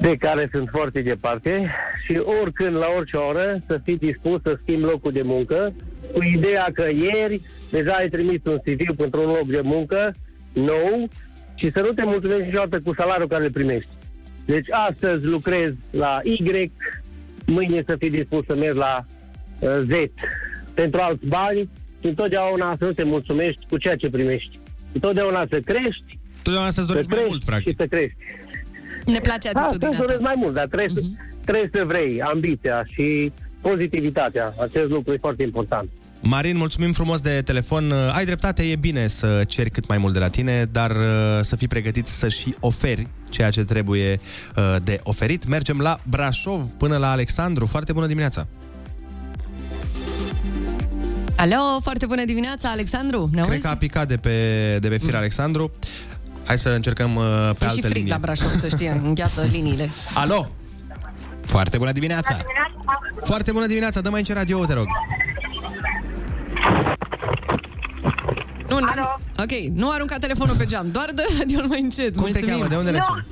de 0.00 0.16
care 0.16 0.48
sunt 0.52 0.68
foarte 0.68 1.00
departe 1.00 1.70
și 2.04 2.20
oricând, 2.40 2.76
la 2.76 2.86
orice 2.96 3.16
oră, 3.16 3.62
să 3.66 3.80
fii 3.84 3.98
dispus 3.98 4.42
să 4.42 4.58
schimbi 4.62 4.84
locul 4.84 5.12
de 5.12 5.22
muncă, 5.22 5.72
cu 6.12 6.22
ideea 6.22 6.68
că 6.74 6.82
ieri 6.82 7.40
deja 7.70 7.92
ai 7.92 8.08
trimis 8.08 8.40
un 8.44 8.58
CV 8.58 8.96
pentru 8.96 9.20
un 9.20 9.26
loc 9.26 9.46
de 9.46 9.60
muncă 9.62 10.14
nou 10.52 11.08
și 11.54 11.70
să 11.70 11.80
nu 11.80 11.92
te 11.92 12.04
mulțumești 12.04 12.44
niciodată 12.44 12.80
cu 12.80 12.94
salariul 12.94 13.28
care 13.28 13.44
îl 13.44 13.50
primești. 13.50 13.90
Deci 14.44 14.66
astăzi 14.70 15.26
lucrezi 15.26 15.76
la 15.90 16.20
Y, 16.22 16.70
mâine 17.46 17.82
să 17.86 17.96
fii 17.98 18.10
dispus 18.10 18.44
să 18.46 18.54
mergi 18.54 18.78
la 18.78 19.06
uh, 19.58 19.70
Z 19.88 20.10
pentru 20.74 21.00
alți 21.00 21.26
bani 21.26 21.68
și 22.00 22.06
întotdeauna 22.06 22.76
să 22.78 22.84
nu 22.84 22.92
te 22.92 23.02
mulțumești 23.02 23.66
cu 23.68 23.76
ceea 23.76 23.96
ce 23.96 24.10
primești. 24.10 24.58
Întotdeauna 24.92 25.46
să 25.50 25.60
crești, 25.64 26.18
Totdeauna 26.42 26.70
să-ți 26.70 26.86
să 26.86 26.92
dorești 26.92 27.10
mai 27.10 27.18
crești 27.18 27.28
mult, 27.30 27.44
practic. 27.44 27.68
și 27.70 27.76
să 27.76 27.86
crești. 27.86 28.16
Ne 29.06 29.18
place 29.22 29.50
Da, 29.52 29.60
atitudinea 29.60 29.98
să 29.98 30.04
ta. 30.04 30.16
mai 30.20 30.34
mult, 30.36 30.54
dar 30.54 30.66
trebuie, 30.66 31.02
uh-huh. 31.04 31.44
trebuie 31.44 31.70
să 31.74 31.84
vrei 31.86 32.22
ambiția 32.22 32.84
și 32.94 33.32
pozitivitatea. 33.60 34.54
Acest 34.60 34.90
lucru 34.90 35.12
e 35.12 35.16
foarte 35.20 35.42
important. 35.42 35.88
Marin, 36.22 36.56
mulțumim 36.56 36.92
frumos 36.92 37.20
de 37.20 37.42
telefon. 37.44 37.92
Ai 38.14 38.24
dreptate, 38.24 38.62
e 38.62 38.76
bine 38.76 39.06
să 39.06 39.44
ceri 39.46 39.70
cât 39.70 39.86
mai 39.88 39.98
mult 39.98 40.12
de 40.12 40.18
la 40.18 40.28
tine, 40.28 40.64
dar 40.72 40.90
uh, 40.90 41.38
să 41.40 41.56
fii 41.56 41.68
pregătit 41.68 42.06
să 42.06 42.28
și 42.28 42.54
oferi 42.60 43.06
ceea 43.30 43.50
ce 43.50 43.64
trebuie 43.64 44.20
uh, 44.56 44.76
de 44.84 45.00
oferit. 45.02 45.46
Mergem 45.46 45.78
la 45.78 45.98
Brașov 46.08 46.62
până 46.62 46.96
la 46.96 47.10
Alexandru. 47.10 47.66
Foarte 47.66 47.92
bună 47.92 48.06
dimineața! 48.06 48.48
Alo, 51.42 51.80
foarte 51.82 52.06
bună 52.06 52.24
dimineața, 52.24 52.68
Alexandru. 52.70 53.28
Ne 53.32 53.40
Cred 53.40 53.52
auzi? 53.52 53.62
că 53.62 53.68
a 53.68 53.76
picat 53.76 54.08
de 54.08 54.16
pe, 54.16 54.76
de 54.80 54.88
pe 54.88 54.98
fir 54.98 55.14
Alexandru. 55.14 55.70
Hai 56.44 56.58
să 56.58 56.68
încercăm 56.68 57.16
uh, 57.16 57.24
pe 57.58 57.64
E 57.64 57.68
și 57.68 57.74
altă 57.74 57.80
frig 57.86 57.92
linie. 57.96 58.10
la 58.12 58.18
Brașov, 58.18 58.50
să 58.50 58.68
știi, 58.68 58.86
îngheață 58.88 59.42
liniile. 59.52 59.90
Alo! 60.14 60.48
Foarte 61.44 61.78
bună 61.78 61.92
dimineața! 61.92 62.36
Foarte 63.24 63.52
bună 63.52 63.66
dimineața! 63.66 64.00
Dă 64.00 64.10
mai 64.10 64.18
încet 64.18 64.36
radio 64.36 64.64
te 64.64 64.72
rog. 64.72 64.86
Nu, 68.68 68.78
nu, 68.78 68.86
ok, 69.38 69.50
nu 69.74 69.90
arunca 69.90 70.18
telefonul 70.18 70.56
pe 70.56 70.64
geam, 70.64 70.90
doar 70.90 71.10
dă 71.14 71.22
radio 71.38 71.60
mai 71.68 71.80
încet. 71.82 72.16
Cum 72.16 72.24
te 72.24 72.30
Mulțumim. 72.40 72.48
cheamă? 72.48 72.68
De 72.68 72.76
unde 72.76 72.90
ne 72.90 73.00
suni? 73.06 73.26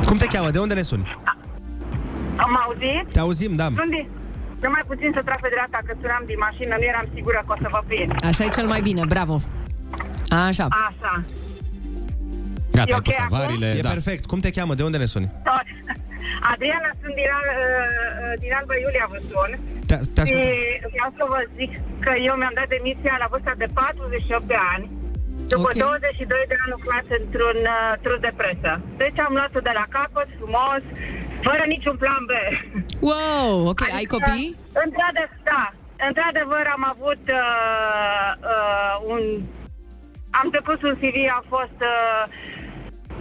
Cum 0.06 0.16
te 0.16 0.26
cheamă? 0.26 0.50
De 0.50 0.58
unde 0.58 0.74
ne 0.74 0.82
suni? 0.82 1.16
Am 2.36 2.52
auzit? 2.64 3.12
Te 3.12 3.18
auzim, 3.18 3.52
da. 3.56 3.64
Sunt 3.76 3.90
din... 3.90 4.08
Nu 4.62 4.68
mai 4.70 4.84
puțin 4.86 5.10
să 5.16 5.22
trag 5.24 5.40
pe 5.40 5.48
dreapta, 5.54 5.78
că 5.86 5.92
sunam 6.00 6.22
din 6.26 6.38
mașină, 6.46 6.74
nu 6.78 6.84
eram 6.92 7.06
sigură 7.14 7.40
că 7.46 7.52
o 7.56 7.58
să 7.64 7.68
vă 7.70 7.80
prind. 7.86 8.10
Așa 8.30 8.44
e 8.44 8.48
cel 8.58 8.66
mai 8.74 8.80
bine, 8.88 9.02
bravo. 9.14 9.36
Așa. 10.46 10.66
Așa. 10.88 11.12
Gata, 12.76 12.90
E 12.90 12.92
ai 12.94 12.98
ok 13.00 13.08
pus 13.08 13.14
acum? 13.24 13.34
avariile. 13.36 13.68
E 13.78 13.80
da. 13.88 13.94
perfect. 13.96 14.22
Cum 14.30 14.38
te 14.44 14.50
cheamă? 14.56 14.74
De 14.74 14.82
unde 14.88 14.98
ne 15.02 15.08
suni? 15.14 15.28
Tot. 15.48 15.66
Adriana, 16.52 16.90
sunt 17.00 17.14
din, 17.20 17.28
Al- 17.38 17.52
uh, 17.58 18.32
din 18.42 18.52
Alba 18.58 18.74
Iulia, 18.84 19.06
vă 19.12 19.18
sun. 19.30 19.50
Te, 19.88 19.96
te 20.14 20.22
Și 20.30 20.38
vreau 20.94 21.10
să 21.18 21.22
vă 21.32 21.40
zic 21.58 21.72
că 22.04 22.10
eu 22.28 22.34
mi-am 22.40 22.54
dat 22.60 22.68
demisia 22.76 23.14
la 23.22 23.28
vârsta 23.32 23.52
de 23.62 23.68
48 23.74 24.44
de 24.52 24.58
ani, 24.74 24.84
după 25.52 25.68
Ok. 25.72 25.78
22 25.84 26.50
de 26.50 26.56
ani 26.62 26.72
lucrat 26.76 27.06
într-un 27.20 27.58
uh, 27.76 27.92
trus 28.04 28.18
de 28.26 28.32
presă. 28.40 28.72
Deci 29.02 29.18
am 29.26 29.32
luat-o 29.38 29.60
de 29.68 29.74
la 29.80 29.84
capăt, 29.96 30.28
frumos, 30.40 30.82
fără 31.42 31.64
niciun 31.66 31.96
plan 31.96 32.22
B. 32.30 32.32
Wow, 33.00 33.66
ok, 33.72 33.80
ai 33.98 34.04
copii? 34.04 34.56
Într-adevăr, 34.84 35.38
da. 35.44 35.64
Într-adevăr 36.08 36.64
am 36.76 36.84
avut 36.94 37.22
uh, 37.42 38.30
uh, 38.54 38.94
un... 39.12 39.22
Am 40.40 40.48
depus 40.52 40.80
un 40.82 40.96
CV, 41.00 41.16
am 41.38 41.44
fost 41.48 41.78
uh, 41.92 42.22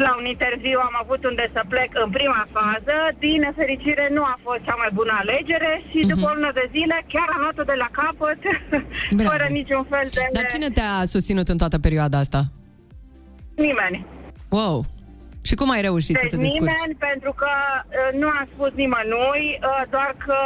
la 0.05 0.11
un 0.19 0.25
interviu, 0.25 0.79
am 0.89 0.95
avut 1.03 1.21
unde 1.29 1.45
să 1.55 1.61
plec 1.67 1.89
în 2.05 2.09
prima 2.17 2.47
fază. 2.57 2.95
Din 3.19 3.39
nefericire 3.39 4.05
nu 4.11 4.23
a 4.23 4.39
fost 4.43 4.61
cea 4.67 4.75
mai 4.83 4.89
bună 4.93 5.13
alegere 5.21 5.71
și 5.89 5.99
după 6.11 6.25
o 6.29 6.33
lună 6.33 6.51
de 6.53 6.69
zile 6.75 6.97
chiar 7.13 7.27
am 7.33 7.41
luat-o 7.41 7.63
de 7.71 7.77
la 7.83 7.89
capăt, 7.99 8.39
fără 9.31 9.45
niciun 9.49 9.83
fel 9.89 10.07
de... 10.13 10.21
Dar 10.31 10.45
cine 10.45 10.69
te-a 10.69 11.05
susținut 11.05 11.47
în 11.47 11.57
toată 11.57 11.79
perioada 11.79 12.17
asta? 12.17 12.41
Nimeni. 13.55 14.05
Wow. 14.49 14.85
Și 15.41 15.55
cum 15.55 15.69
ai 15.69 15.81
reușit 15.81 16.15
să 16.15 16.21
Deci 16.21 16.29
te 16.31 16.37
descurci? 16.37 16.71
nimeni, 16.71 16.95
pentru 17.09 17.33
că 17.33 17.49
uh, 17.85 18.19
nu 18.19 18.27
am 18.27 18.47
spus 18.53 18.71
nimănui, 18.73 19.59
uh, 19.61 19.81
doar 19.89 20.15
că 20.25 20.37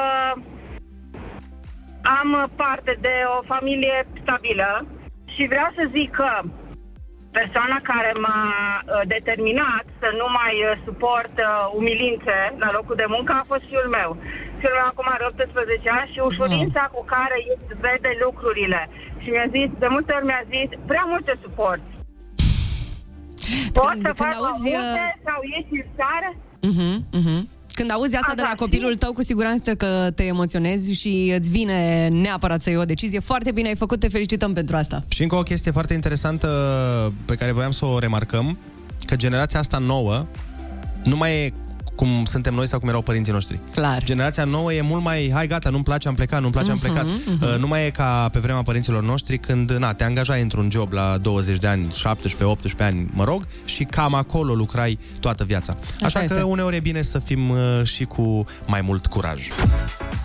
am 2.19 2.51
parte 2.56 2.97
de 3.01 3.15
o 3.38 3.43
familie 3.53 4.08
stabilă 4.21 4.88
și 5.34 5.47
vreau 5.47 5.69
să 5.77 5.89
zic 5.95 6.12
că 6.12 6.29
persoana 7.39 7.79
care 7.91 8.12
m-a 8.25 8.43
uh, 8.51 9.01
determinat 9.15 9.86
să 10.01 10.10
nu 10.19 10.27
mai 10.39 10.53
uh, 10.63 10.71
suport 10.86 11.36
uh, 11.39 11.47
umilințe 11.79 12.38
la 12.63 12.69
locul 12.77 12.95
de 13.01 13.08
muncă 13.15 13.32
a 13.34 13.49
fost 13.51 13.63
fiul 13.69 13.89
meu. 13.99 14.10
Fiul 14.60 14.77
meu 14.79 14.88
acum 14.91 15.08
are 15.15 15.25
18 15.25 15.89
ani 15.99 16.12
și 16.13 16.19
ușurința 16.29 16.84
cu 16.95 17.01
care 17.13 17.38
el 17.49 17.60
vede 17.86 18.12
lucrurile. 18.25 18.82
Și 19.21 19.29
mi-a 19.29 19.47
zis, 19.58 19.69
de 19.84 19.88
multe 19.95 20.12
ori 20.17 20.29
mi-a 20.29 20.43
zis, 20.56 20.69
prea 20.91 21.06
multe 21.13 21.34
suport. 21.43 21.84
Poți 23.73 23.88
să 23.88 24.01
când 24.03 24.15
faci 24.15 24.34
auzi, 24.34 24.62
multe 24.62 25.03
uh, 25.06 25.21
sau 25.27 25.39
ieși 25.53 25.84
în 25.84 25.89
țară? 25.99 26.29
Mhm, 26.69 27.06
mhm. 27.12 27.49
Când 27.73 27.91
auzi 27.91 28.15
asta 28.15 28.34
de 28.36 28.41
la 28.41 28.53
copilul 28.56 28.95
tău, 28.95 29.13
cu 29.13 29.23
siguranță 29.23 29.75
că 29.75 30.10
te 30.15 30.23
emoționezi 30.23 30.93
și 30.99 31.34
îți 31.38 31.49
vine 31.49 32.08
neapărat 32.08 32.62
să 32.62 32.69
iei 32.69 32.79
o 32.79 32.86
decizie. 32.86 33.19
Foarte 33.19 33.51
bine 33.51 33.67
ai 33.67 33.75
făcut, 33.75 33.99
te 33.99 34.08
felicităm 34.08 34.53
pentru 34.53 34.75
asta. 34.75 35.03
Și 35.08 35.21
încă 35.21 35.36
o 35.36 35.41
chestie 35.41 35.71
foarte 35.71 35.93
interesantă 35.93 36.47
pe 37.25 37.36
care 37.36 37.51
voiam 37.51 37.71
să 37.71 37.86
o 37.86 37.99
remarcăm, 37.99 38.58
că 39.06 39.15
generația 39.15 39.60
asta 39.60 39.77
nouă 39.77 40.25
nu 41.03 41.15
mai 41.15 41.34
e 41.34 41.53
cum 41.95 42.25
suntem 42.25 42.53
noi 42.53 42.67
sau 42.67 42.79
cum 42.79 42.89
erau 42.89 43.01
părinții 43.01 43.32
noștri. 43.32 43.60
Clar. 43.71 44.03
Generația 44.03 44.43
nouă 44.43 44.73
e 44.73 44.82
mult 44.82 45.01
mai, 45.03 45.29
hai 45.34 45.47
gata, 45.47 45.69
nu-mi 45.69 45.84
place, 45.84 46.08
am 46.08 46.13
plecat, 46.15 46.39
nu-mi 46.41 46.51
place, 46.51 46.71
am 46.71 46.77
Mhm, 46.82 46.86
plecat. 46.86 47.06
mhm. 47.06 47.43
Uh, 47.43 47.56
Nu 47.60 47.67
mai 47.67 47.86
e 47.86 47.89
ca 47.89 48.29
pe 48.32 48.39
vremea 48.39 48.62
părinților 48.62 49.03
noștri 49.03 49.38
când, 49.38 49.71
na, 49.71 49.93
te 49.93 50.03
angajai 50.03 50.41
într-un 50.41 50.69
job 50.71 50.91
la 50.91 51.17
20 51.21 51.58
de 51.58 51.67
ani, 51.67 51.88
17-18 51.93 52.84
ani, 52.84 53.08
mă 53.13 53.23
rog, 53.23 53.43
și 53.65 53.84
cam 53.84 54.13
acolo 54.13 54.53
lucrai 54.53 54.99
toată 55.19 55.43
viața. 55.43 55.77
Așa, 55.95 56.06
Așa 56.06 56.19
că 56.19 56.25
este. 56.25 56.41
uneori 56.41 56.75
e 56.75 56.79
bine 56.79 57.01
să 57.01 57.19
fim 57.19 57.49
uh, 57.49 57.58
și 57.84 58.03
cu 58.06 58.45
mai 58.67 58.82
mult 58.82 59.06
curaj. 59.08 59.47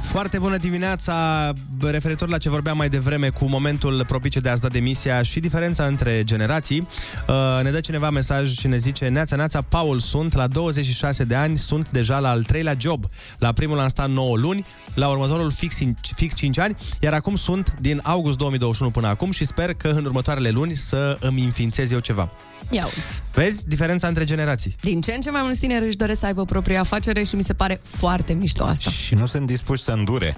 Foarte 0.02 0.38
bună 0.38 0.57
dimineața, 0.57 1.52
referitor 1.81 2.28
la 2.28 2.38
ce 2.38 2.48
vorbeam 2.48 2.76
mai 2.76 2.88
devreme 2.88 3.28
cu 3.28 3.44
momentul 3.44 4.04
propice 4.07 4.40
de 4.40 4.48
a-ți 4.48 4.61
da 4.61 4.68
demisia 4.68 5.22
și 5.22 5.40
diferența 5.40 5.85
între 5.85 6.22
generații. 6.24 6.87
Uh, 7.28 7.35
ne 7.62 7.70
dă 7.70 7.81
cineva 7.81 8.11
mesaj 8.11 8.57
și 8.57 8.66
ne 8.66 8.76
zice 8.76 9.09
Neața, 9.09 9.37
neața, 9.37 9.61
Paul 9.61 10.00
sunt, 10.00 10.35
la 10.35 10.46
26 10.46 11.24
de 11.24 11.35
ani, 11.35 11.58
sunt 11.59 11.90
deja 11.90 12.18
la 12.18 12.31
al 12.31 12.42
treilea 12.42 12.77
job. 12.79 13.05
La 13.38 13.53
primul 13.53 13.79
am 13.79 13.88
stat 13.88 14.11
9 14.11 14.37
luni, 14.37 14.66
la 14.94 15.09
următorul 15.09 15.51
fix, 15.51 15.77
fix 16.16 16.35
5 16.35 16.59
ani, 16.59 16.77
iar 17.01 17.12
acum 17.12 17.37
sunt 17.37 17.75
din 17.81 18.01
august 18.03 18.37
2021 18.37 18.90
până 18.90 19.07
acum 19.07 19.31
și 19.31 19.44
sper 19.44 19.75
că 19.75 19.88
în 19.88 20.05
următoarele 20.05 20.51
luni 20.51 20.75
să 20.75 21.16
îmi 21.21 21.44
înființez 21.44 21.90
eu 21.90 21.99
ceva. 21.99 22.31
Ia 22.71 22.85
uzi. 22.87 23.23
Vezi 23.33 23.66
diferența 23.66 24.09
între 24.09 24.25
generații? 24.25 24.77
Din 24.81 25.01
ce 25.01 25.12
în 25.12 25.21
ce 25.21 25.31
mai 25.31 25.42
mulți 25.42 25.61
tineri 25.61 25.87
își 25.87 25.97
doresc 25.97 26.21
să 26.21 26.27
aibă 26.27 26.44
propria 26.44 26.81
afacere 26.81 27.23
și 27.23 27.37
mi 27.37 27.44
se 27.44 27.53
pare 27.53 27.81
foarte 27.83 28.33
mișto 28.33 28.64
asta. 28.64 28.90
Și 28.90 29.14
nu 29.14 29.27
sunt 29.27 29.47
dispuși 29.47 29.83
să 29.83 29.90
îndure. 29.90 30.37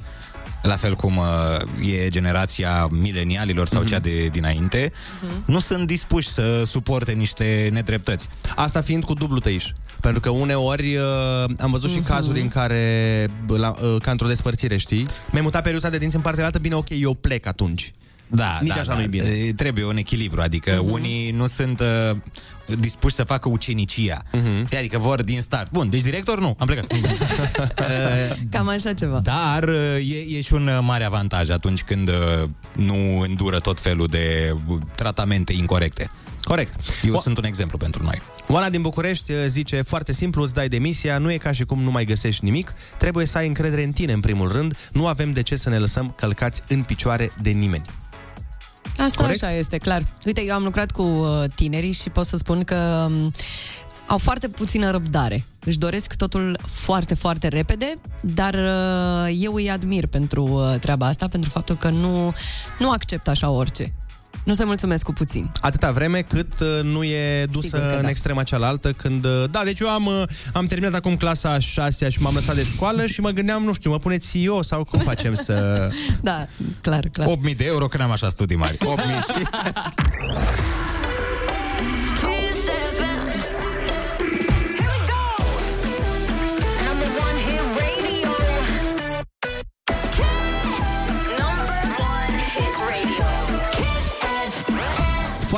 La 0.62 0.77
fel 0.77 0.94
cum 0.94 1.16
uh, 1.16 1.92
e 1.92 2.09
generația 2.09 2.87
milenialilor 2.90 3.66
sau 3.66 3.85
cea 3.85 3.99
de 3.99 4.27
dinainte, 4.27 4.92
nu 5.46 5.59
sunt 5.59 5.87
dispuși 5.87 6.29
să 6.29 6.62
suporte 6.66 7.12
niște 7.12 7.68
nedreptăți. 7.73 8.29
Asta 8.57 8.81
fiind 8.81 9.05
cu 9.05 9.14
dublu 9.14 9.38
tăiș. 9.38 9.64
Pentru 10.01 10.20
că 10.20 10.31
uneori 10.31 10.96
uh, 10.96 11.44
am 11.59 11.70
văzut 11.70 11.90
și 11.90 11.99
cazuri 11.99 12.40
în 12.40 12.49
care, 12.49 13.27
bă, 13.46 13.59
la, 13.59 13.75
uh, 13.83 13.96
ca 14.03 14.11
într-o 14.11 14.27
despărțire, 14.27 14.77
știi? 14.77 15.07
Mi-ai 15.31 15.42
mutat 15.42 15.62
periuța 15.62 15.88
de 15.88 15.99
dinți 15.99 16.16
în 16.16 16.23
partea 16.23 16.44
altă, 16.44 16.59
bine, 16.59 16.75
ok, 16.75 16.88
eu 16.88 17.14
plec 17.14 17.46
atunci. 17.46 17.90
Da, 18.31 18.59
Nici 18.61 18.75
da, 18.75 18.81
așa 18.81 18.90
da. 18.90 18.95
nu-i 18.95 19.07
bine. 19.09 19.25
E, 19.29 19.53
Trebuie 19.53 19.85
un 19.85 19.97
echilibru, 19.97 20.40
adică 20.40 20.75
uh-huh. 20.75 20.93
unii 20.93 21.31
nu 21.31 21.47
sunt 21.47 21.81
uh, 21.81 22.16
dispuși 22.79 23.14
să 23.14 23.25
facă 23.25 23.49
ucenicia. 23.49 24.23
Uh-huh. 24.23 24.77
Adică 24.79 24.99
vor 24.99 25.23
din 25.23 25.40
start. 25.40 25.71
Bun, 25.71 25.90
deci 25.90 26.03
director 26.03 26.40
nu, 26.40 26.57
am 26.59 26.66
plecat. 26.66 26.93
uh, 26.93 26.99
Cam 28.51 28.69
așa 28.69 28.93
ceva. 28.93 29.21
dar 29.23 29.62
uh, 29.62 30.11
e, 30.11 30.37
e 30.37 30.40
și 30.40 30.53
un 30.53 30.66
uh, 30.66 30.79
mare 30.83 31.05
avantaj 31.05 31.51
atunci 31.51 31.83
când 31.83 32.09
uh, 32.09 32.14
nu 32.77 33.21
îndură 33.21 33.59
tot 33.61 33.81
felul 33.81 34.07
de 34.07 34.55
uh, 34.69 34.79
tratamente 34.95 35.53
incorrecte. 35.53 36.11
Corect. 36.43 36.75
Eu 37.03 37.16
sunt 37.16 37.38
un 37.38 37.45
exemplu 37.45 37.79
pentru 37.79 38.03
noi. 38.03 38.23
Oana 38.49 38.71
din 38.71 38.83
București 38.83 39.33
uh, 39.33 39.38
zice 39.47 39.83
foarte 39.83 40.12
simplu, 40.12 40.43
îți 40.43 40.55
dai 40.55 40.69
demisia, 40.69 41.19
nu 41.19 41.33
e 41.33 41.37
ca 41.37 41.53
și 41.53 41.64
cum 41.64 41.83
nu 41.83 41.90
mai 41.90 42.05
găsești 42.05 42.45
nimic, 42.45 42.75
trebuie 42.99 43.27
să 43.27 43.38
ai 43.38 43.47
încredere 43.47 43.83
în 43.83 43.93
tine 43.93 44.12
în 44.12 44.21
primul 44.21 44.53
rând, 44.53 44.77
nu 44.93 45.07
avem 45.07 45.31
de 45.31 45.43
ce 45.43 45.57
să 45.57 45.69
ne 45.69 45.79
lăsăm 45.79 46.14
călcați 46.16 46.62
în 46.69 46.83
picioare 46.83 47.33
de 47.43 47.51
nimeni. 47.51 47.85
Asta 48.98 49.22
Corect? 49.22 49.42
așa 49.42 49.53
este, 49.55 49.79
clar. 49.79 50.03
Uite, 50.24 50.42
eu 50.44 50.55
am 50.55 50.62
lucrat 50.62 50.90
cu 50.90 51.03
uh, 51.03 51.44
tinerii 51.55 51.92
și 51.92 52.11
pot 52.11 52.26
să 52.26 52.37
spun 52.37 52.64
că 52.64 53.07
um, 53.11 53.33
au 54.07 54.18
foarte 54.18 54.48
puțină 54.48 54.90
răbdare. 54.90 55.44
Își 55.64 55.79
doresc 55.79 56.14
totul 56.14 56.59
foarte, 56.66 57.14
foarte 57.14 57.48
repede, 57.48 57.94
dar 58.20 58.55
uh, 58.55 59.37
eu 59.40 59.55
îi 59.55 59.70
admir 59.70 60.07
pentru 60.07 60.44
uh, 60.44 60.79
treaba 60.81 61.07
asta, 61.07 61.29
pentru 61.29 61.50
faptul 61.50 61.76
că 61.76 61.88
nu, 61.88 62.33
nu 62.79 62.90
accept 62.90 63.29
așa 63.29 63.50
orice. 63.50 63.92
Nu 64.44 64.55
se 64.55 64.64
mulțumesc 64.64 65.05
cu 65.05 65.12
puțin. 65.12 65.50
Atâta 65.61 65.90
vreme 65.90 66.20
cât 66.20 66.61
uh, 66.61 66.81
nu 66.83 67.05
e 67.05 67.44
dusă 67.50 67.66
Sigur 67.66 67.81
că 67.81 67.94
în 67.96 68.03
da. 68.03 68.09
extrema 68.09 68.42
cealaltă, 68.42 68.92
când... 68.92 69.24
uh, 69.24 69.44
Da, 69.50 69.61
deci 69.64 69.81
eu 69.81 69.88
am, 69.88 70.07
uh, 70.07 70.22
am 70.53 70.66
terminat 70.66 70.94
acum 70.94 71.16
clasa 71.16 71.50
a 71.50 71.59
șasea 71.59 72.09
și 72.09 72.22
m-am 72.22 72.35
lăsat 72.35 72.55
de 72.55 72.64
școală 72.64 73.07
și 73.07 73.20
mă 73.20 73.31
gândeam, 73.31 73.62
nu 73.62 73.72
știu, 73.72 73.90
mă 73.90 73.98
puneți 73.98 74.44
eu 74.44 74.62
sau 74.62 74.85
cum 74.85 74.98
facem 74.98 75.35
să... 75.35 75.88
Da, 76.22 76.46
clar, 76.81 77.09
clar. 77.12 77.26
8.000 77.50 77.57
de 77.57 77.64
euro 77.64 77.87
când 77.87 78.03
am 78.03 78.11
așa 78.11 78.29
studii 78.29 78.57
mari. 78.57 78.76
8.000 78.76 78.81
Number 78.87 79.00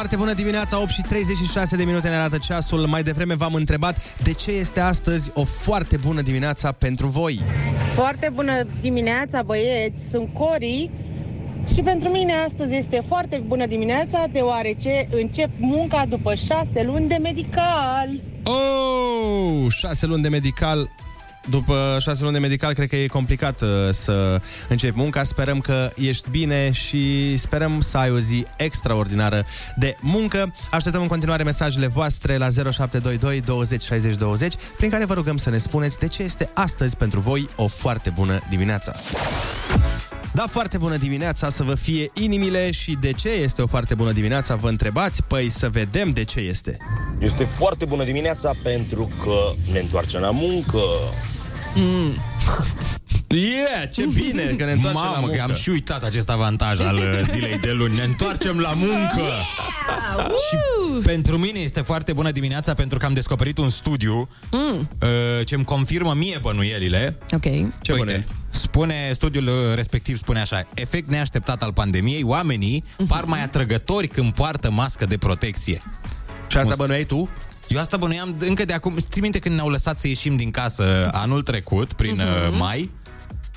Foarte 0.03 0.21
bună 0.21 0.35
dimineața, 0.35 0.81
8 0.81 0.91
și 0.91 1.01
36 1.01 1.77
de 1.77 1.85
minute 1.85 2.09
ne 2.09 2.15
arată 2.15 2.39
ceasul. 2.39 2.87
Mai 2.87 3.03
devreme 3.03 3.35
v-am 3.35 3.55
întrebat 3.55 4.23
de 4.23 4.33
ce 4.33 4.51
este 4.51 4.81
astăzi 4.81 5.31
o 5.35 5.45
foarte 5.45 5.97
bună 5.97 6.21
dimineața 6.21 6.73
pentru 6.73 7.07
voi. 7.07 7.41
Foarte 7.93 8.31
bună 8.35 8.53
dimineața, 8.81 9.43
băieți! 9.43 10.09
Sunt 10.11 10.33
Cori 10.33 10.91
și 11.75 11.83
pentru 11.83 12.09
mine 12.09 12.33
astăzi 12.33 12.75
este 12.75 13.03
foarte 13.07 13.43
bună 13.47 13.67
dimineața 13.67 14.25
deoarece 14.33 15.09
încep 15.11 15.51
munca 15.59 16.05
după 16.09 16.35
șase 16.35 16.83
luni 16.85 17.09
de 17.09 17.19
medical. 17.23 18.09
Oh, 18.45 19.67
șase 19.69 20.07
luni 20.07 20.23
de 20.23 20.29
medical. 20.29 20.91
După 21.49 21.97
șase 22.01 22.23
luni 22.23 22.35
de 22.35 22.41
medical, 22.41 22.75
cred 22.75 22.89
că 22.89 22.97
e 22.97 23.07
complicat 23.07 23.61
uh, 23.61 23.69
să 23.93 24.41
începi 24.69 24.97
munca. 24.97 25.23
Sperăm 25.23 25.61
că 25.61 25.89
ești 25.97 26.31
bine 26.31 26.71
și 26.73 27.37
sperăm 27.37 27.81
să 27.81 27.99
ai 27.99 28.11
o 28.11 28.19
zi 28.19 28.47
extraordinară 28.57 29.45
de 29.77 29.97
muncă. 30.01 30.55
Așteptăm 30.71 31.03
în 31.03 31.09
continuare 31.09 31.43
mesajele 31.43 31.87
voastre 31.87 32.37
la 32.37 32.49
0722 32.51 33.41
20 33.41 33.83
60 33.83 34.15
20, 34.15 34.55
prin 34.77 34.91
care 34.91 35.05
vă 35.05 35.15
rugăm 35.15 35.37
să 35.37 35.51
ne 35.51 35.59
spuneți 35.59 35.99
de 35.99 36.09
ce 36.09 36.23
este 36.23 36.51
astăzi 36.55 36.97
pentru 36.97 37.21
voi 37.21 37.49
o 37.57 37.67
foarte 37.67 38.11
bună 38.11 38.41
dimineața. 38.49 38.93
Da, 40.35 40.45
foarte 40.47 40.79
bună 40.79 40.97
dimineața, 40.97 41.51
să 41.51 41.63
vă 41.63 41.75
fie 41.75 42.11
inimile 42.15 42.71
și 42.71 42.97
de 43.01 43.13
ce 43.13 43.29
este 43.29 43.63
o 43.63 43.67
foarte 43.67 43.95
bună 43.95 44.13
dimineața, 44.13 44.55
vă 44.55 44.69
întrebați? 44.69 45.23
Păi 45.23 45.49
să 45.49 45.69
vedem 45.69 46.11
de 46.11 46.25
ce 46.25 46.41
este. 46.41 46.77
Este 47.23 47.45
foarte 47.45 47.85
bună 47.85 48.05
dimineața 48.05 48.53
pentru 48.63 49.09
că 49.25 49.53
ne 49.73 49.79
întoarcem 49.79 50.21
la 50.21 50.31
muncă. 50.31 50.81
Mm. 51.75 52.15
Yeah, 53.35 53.91
ce 53.93 54.07
bine 54.15 54.43
că 54.45 54.65
ne 54.65 54.73
întoarcem 54.73 55.03
Mamă, 55.03 55.11
la 55.15 55.21
muncă. 55.21 55.37
că 55.37 55.43
am 55.43 55.53
și 55.53 55.69
uitat 55.69 56.03
acest 56.05 56.31
avantaj 56.31 56.81
al 56.81 56.97
uh, 56.97 57.21
zilei 57.31 57.59
de 57.59 57.73
luni. 57.73 57.95
Ne 57.97 58.03
întoarcem 58.03 58.59
la 58.59 58.73
muncă! 58.77 59.23
Și 60.49 60.57
pentru 61.03 61.39
mine 61.39 61.59
este 61.59 61.81
foarte 61.81 62.13
bună 62.13 62.31
dimineața 62.31 62.75
pentru 62.75 62.99
că 62.99 63.07
am 63.07 63.13
descoperit 63.13 63.59
un 63.59 63.69
studiu 63.71 64.29
Mm. 64.51 64.89
uh, 65.03 65.09
ce 65.47 65.55
îmi 65.55 65.65
confirmă 65.65 66.15
mie 66.15 66.39
bănuielile. 66.41 67.17
Ok. 67.33 67.43
Ce 67.83 67.93
Uite, 67.93 68.25
spune, 68.51 69.11
studiul 69.13 69.47
uh, 69.47 69.75
respectiv 69.75 70.17
spune 70.17 70.41
așa, 70.41 70.67
efect 70.75 71.09
neașteptat 71.09 71.63
al 71.63 71.73
pandemiei, 71.73 72.23
oamenii 72.23 72.85
Mhm. 72.99 73.07
par 73.09 73.25
mai 73.25 73.43
atrăgători 73.43 74.07
când 74.09 74.33
poartă 74.33 74.71
mască 74.71 75.05
de 75.05 75.17
protecție. 75.17 75.83
Și 76.53 76.59
asta 76.59 76.75
bănuiai 76.77 77.05
tu? 77.05 77.29
Eu 77.69 77.81
asta 77.81 77.97
bănuiam 77.97 78.35
încă 78.39 78.65
de 78.65 78.73
acum. 78.73 78.97
Ții 79.11 79.21
minte 79.23 79.39
când 79.39 79.55
ne-au 79.55 79.69
lăsat 79.69 79.99
să 79.99 80.09
ieșim 80.09 80.37
din 80.37 80.51
casă 80.51 81.09
anul 81.13 81.43
trecut, 81.43 81.93
prin 81.93 82.21
uh, 82.21 82.57
mai? 82.59 82.91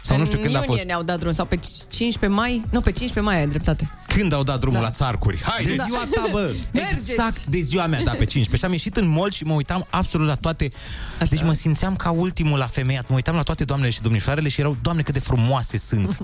Sau 0.01 0.17
nu 0.17 0.25
știu 0.25 0.37
când 0.39 0.55
a 0.55 0.59
Mhm. 0.59 0.63
În 0.63 0.63
iunie 0.63 0.75
fost. 0.77 0.83
ne-au 0.87 1.03
dat 1.03 1.19
drum, 1.19 1.31
sau 1.31 1.45
pe 1.45 1.55
15 1.89 2.27
mai? 2.39 2.61
Nu, 2.71 2.79
pe 2.81 2.91
15 2.91 3.19
mai 3.19 3.37
ai 3.39 3.47
dreptate. 3.47 3.89
Când 4.07 4.33
au 4.33 4.43
dat 4.43 4.59
drumul 4.59 4.79
Da. 4.79 4.85
la 4.85 4.91
țarcuri? 4.91 5.41
Hai, 5.43 5.63
De 5.63 5.75
de 5.75 5.83
ziua 5.85 6.03
ta, 6.15 6.27
bă! 6.31 6.53
Exact 6.71 7.45
de 7.45 7.59
ziua 7.59 7.85
mea, 7.87 8.03
da, 8.03 8.11
pe 8.11 8.17
15. 8.25 8.55
Și 8.57 8.65
am 8.65 8.71
ieșit 8.71 8.95
în 8.97 9.07
mall 9.07 9.31
și 9.31 9.43
mă 9.43 9.53
uitam 9.53 9.87
absolut 9.89 10.27
la 10.27 10.35
toate. 10.35 10.71
Așa. 11.19 11.29
Deci 11.29 11.43
mă 11.43 11.53
simțeam 11.53 11.95
ca 11.95 12.09
ultimul 12.11 12.57
la 12.57 12.65
femeiat. 12.65 13.07
Mă 13.09 13.15
uitam 13.15 13.35
la 13.35 13.41
toate 13.41 13.63
doamnele 13.65 13.91
și 13.91 14.01
domnișoarele 14.01 14.49
și 14.49 14.59
erau, 14.59 14.77
doamne, 14.81 15.01
cât 15.01 15.13
de 15.13 15.19
frumoase 15.19 15.77
sunt. 15.77 16.17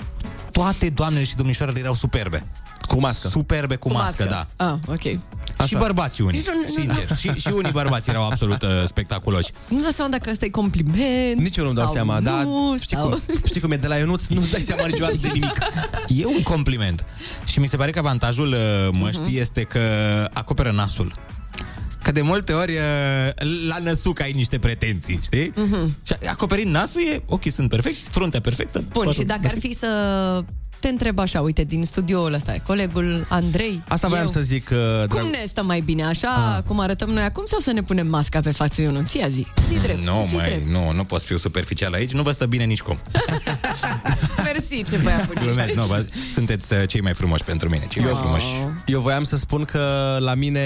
toate 0.52 0.88
doamnele 0.90 1.24
și 1.24 1.34
domnișoarele 1.36 1.78
erau 1.78 1.94
superbe. 1.94 2.44
Cu 2.86 3.00
mască. 3.00 3.28
Superbe 3.28 3.76
cu, 3.76 3.88
Cu 3.88 3.94
mască, 3.94 4.24
mască. 4.24 4.46
da. 4.56 4.66
Ah, 4.66 4.78
ok. 4.86 5.18
Și 5.66 5.76
bărbații 5.76 6.24
unii, 6.24 6.38
Nici 6.38 6.48
nu- 6.48 6.60
nu- 6.60 6.66
sincer. 6.66 7.16
Și, 7.16 7.40
și 7.40 7.52
unii 7.54 7.70
bărbați 7.72 8.10
erau 8.10 8.26
absolut 8.26 8.62
uh, 8.62 8.68
spectaculoși. 8.84 9.50
Nu 9.68 9.80
dau 9.80 9.90
seama 9.90 10.10
dacă 10.10 10.30
ăsta 10.30 10.44
e 10.44 10.48
compliment. 10.48 11.40
Nici 11.40 11.56
eu 11.56 11.64
nu-mi 11.64 11.76
dau 11.76 11.84
sau 11.84 11.94
seama, 11.94 12.20
dar 12.20 12.42
nu, 12.42 12.74
știi, 12.80 12.96
sau... 12.96 13.08
cum, 13.08 13.20
știi 13.46 13.60
cum 13.60 13.70
e 13.70 13.76
de 13.76 13.86
la 13.86 13.96
Ionuț, 13.96 14.26
nu-ți 14.26 14.50
dai 14.50 14.60
seama 14.60 14.86
niciodată 14.86 15.16
de 15.20 15.28
nimic. 15.32 15.58
E 16.22 16.26
un 16.26 16.42
compliment. 16.42 17.04
Și 17.44 17.58
mi 17.60 17.66
se 17.68 17.76
pare 17.76 17.90
că 17.90 17.98
avantajul 17.98 18.48
uh, 18.52 18.88
măștii 18.92 19.22
Mhm. 19.22 19.36
este 19.38 19.62
că 19.62 19.80
acoperă 20.32 20.70
nasul. 20.70 21.14
Că 22.02 22.12
de 22.12 22.20
multe 22.22 22.52
ori 22.52 22.72
uh, 22.72 23.48
la 23.68 23.78
năsuc 23.78 24.20
ai 24.20 24.32
niște 24.32 24.58
pretenții, 24.58 25.20
știi? 25.22 25.52
Mhm. 25.56 25.96
Și 26.06 26.14
acoperind 26.28 26.70
nasul 26.74 27.00
e, 27.12 27.22
ochii 27.26 27.50
sunt 27.50 27.68
perfecți, 27.68 28.08
fruntea 28.08 28.40
perfectă. 28.40 28.78
Bun, 28.78 28.88
totul 28.92 29.12
și 29.12 29.22
dacă 29.22 29.40
ar 29.46 29.58
fi 29.58 29.74
să 29.74 29.88
te 30.80 30.88
întreb 30.88 31.18
așa, 31.18 31.40
uite, 31.40 31.64
din 31.64 31.84
studioul 31.84 32.32
ăsta, 32.32 32.54
colegul 32.66 33.26
Andrei, 33.28 33.82
Asta 33.88 34.08
voiam 34.08 34.24
eu, 34.24 34.30
să 34.30 34.40
zic, 34.40 34.68
uh, 34.72 34.76
drag... 35.08 35.20
Cum 35.22 35.30
ne 35.30 35.44
stăm 35.46 35.66
mai 35.66 35.80
bine, 35.80 36.04
așa 36.04 36.54
Ah. 36.56 36.62
cum 36.66 36.80
arătăm 36.80 37.08
noi 37.08 37.22
acum, 37.22 37.42
sau 37.46 37.58
să 37.58 37.72
ne 37.72 37.82
punem 37.82 38.06
masca 38.06 38.40
pe 38.40 38.50
față, 38.50 38.82
Ionuț? 38.82 39.12
Ia 39.12 39.28
zi, 39.28 39.46
zi 39.68 39.80
drept, 39.82 40.04
Nu, 40.04 40.24
zi 40.28 40.34
mai, 40.34 40.46
drept. 40.48 40.68
nu, 40.68 40.90
nu 40.92 41.04
pot 41.04 41.22
fi 41.22 41.38
superficial 41.38 41.92
aici, 41.92 42.12
nu 42.12 42.22
vă 42.22 42.30
stă 42.30 42.46
bine 42.46 42.64
nici 42.64 42.80
cum. 42.82 42.98
Mersi, 44.44 44.82
ce 44.82 44.96
băiat 45.02 45.26
bun 45.32 45.34
Glumesc, 45.42 45.58
ești. 45.68 45.76
nu, 45.76 45.84
bă, 45.86 46.04
sunteți 46.32 46.72
uh, 46.72 46.82
cei 46.88 47.00
mai 47.00 47.14
frumoși 47.14 47.44
pentru 47.44 47.68
mine, 47.68 47.86
cei 47.88 48.02
mai 48.02 48.12
frumoși. 48.20 48.46
Eu 48.86 49.00
voiam 49.00 49.22
să 49.24 49.36
spun 49.36 49.64
că 49.64 50.16
la 50.20 50.34
mine, 50.34 50.60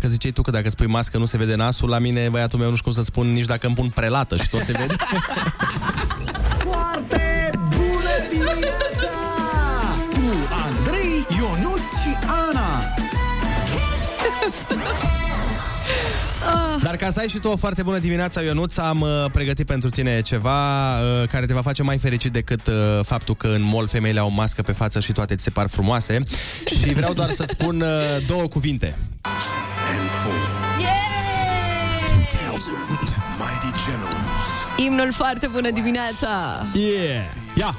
că 0.00 0.08
ziceai 0.08 0.32
tu 0.32 0.42
că 0.42 0.50
dacă 0.50 0.66
îți 0.66 0.76
pui 0.76 0.86
mască 0.86 1.18
nu 1.18 1.24
se 1.26 1.36
vede 1.36 1.54
nasul, 1.54 1.88
la 1.88 1.98
mine 1.98 2.28
băiatul 2.28 2.58
meu 2.58 2.68
nu 2.70 2.76
știu 2.76 2.90
cum 2.92 3.00
să 3.02 3.04
spun 3.06 3.32
nici 3.32 3.44
dacă 3.44 3.66
îmi 3.66 3.74
pun 3.76 3.88
prelată 3.88 4.36
și 4.36 4.48
tot 4.48 4.60
se 4.62 4.72
vede. 4.72 4.94
Dar 16.94 17.02
ca 17.02 17.10
să 17.12 17.20
ai 17.20 17.28
și 17.28 17.38
tu 17.38 17.48
o 17.48 17.56
foarte 17.56 17.82
bună 17.82 17.98
dimineața, 17.98 18.40
Ionuț, 18.40 18.76
am 18.76 19.00
uh, 19.00 19.24
pregătit 19.32 19.66
pentru 19.66 19.90
tine 19.90 20.20
ceva 20.20 20.98
uh, 21.00 21.28
care 21.28 21.46
te 21.46 21.54
va 21.54 21.60
face 21.60 21.82
mai 21.82 21.98
fericit 21.98 22.32
decât 22.32 22.66
uh, 22.66 22.74
faptul 23.02 23.34
că 23.34 23.46
în 23.46 23.62
mall 23.62 23.88
femeile 23.88 24.20
au 24.20 24.30
mască 24.30 24.62
pe 24.62 24.72
față 24.72 25.00
și 25.00 25.12
toate 25.12 25.34
ți 25.34 25.42
se 25.42 25.50
par 25.50 25.68
frumoase. 25.68 26.18
Și 26.66 26.92
vreau 26.92 27.14
doar 27.14 27.30
să-ți 27.30 27.52
spun 27.52 27.80
uh, 27.80 27.88
două 28.26 28.42
cuvinte. 28.48 28.98
Imnul 34.76 35.12
foarte 35.12 35.46
bună 35.46 35.70
dimineața! 35.70 36.28
Yeah! 36.72 37.24
Ia! 37.54 37.76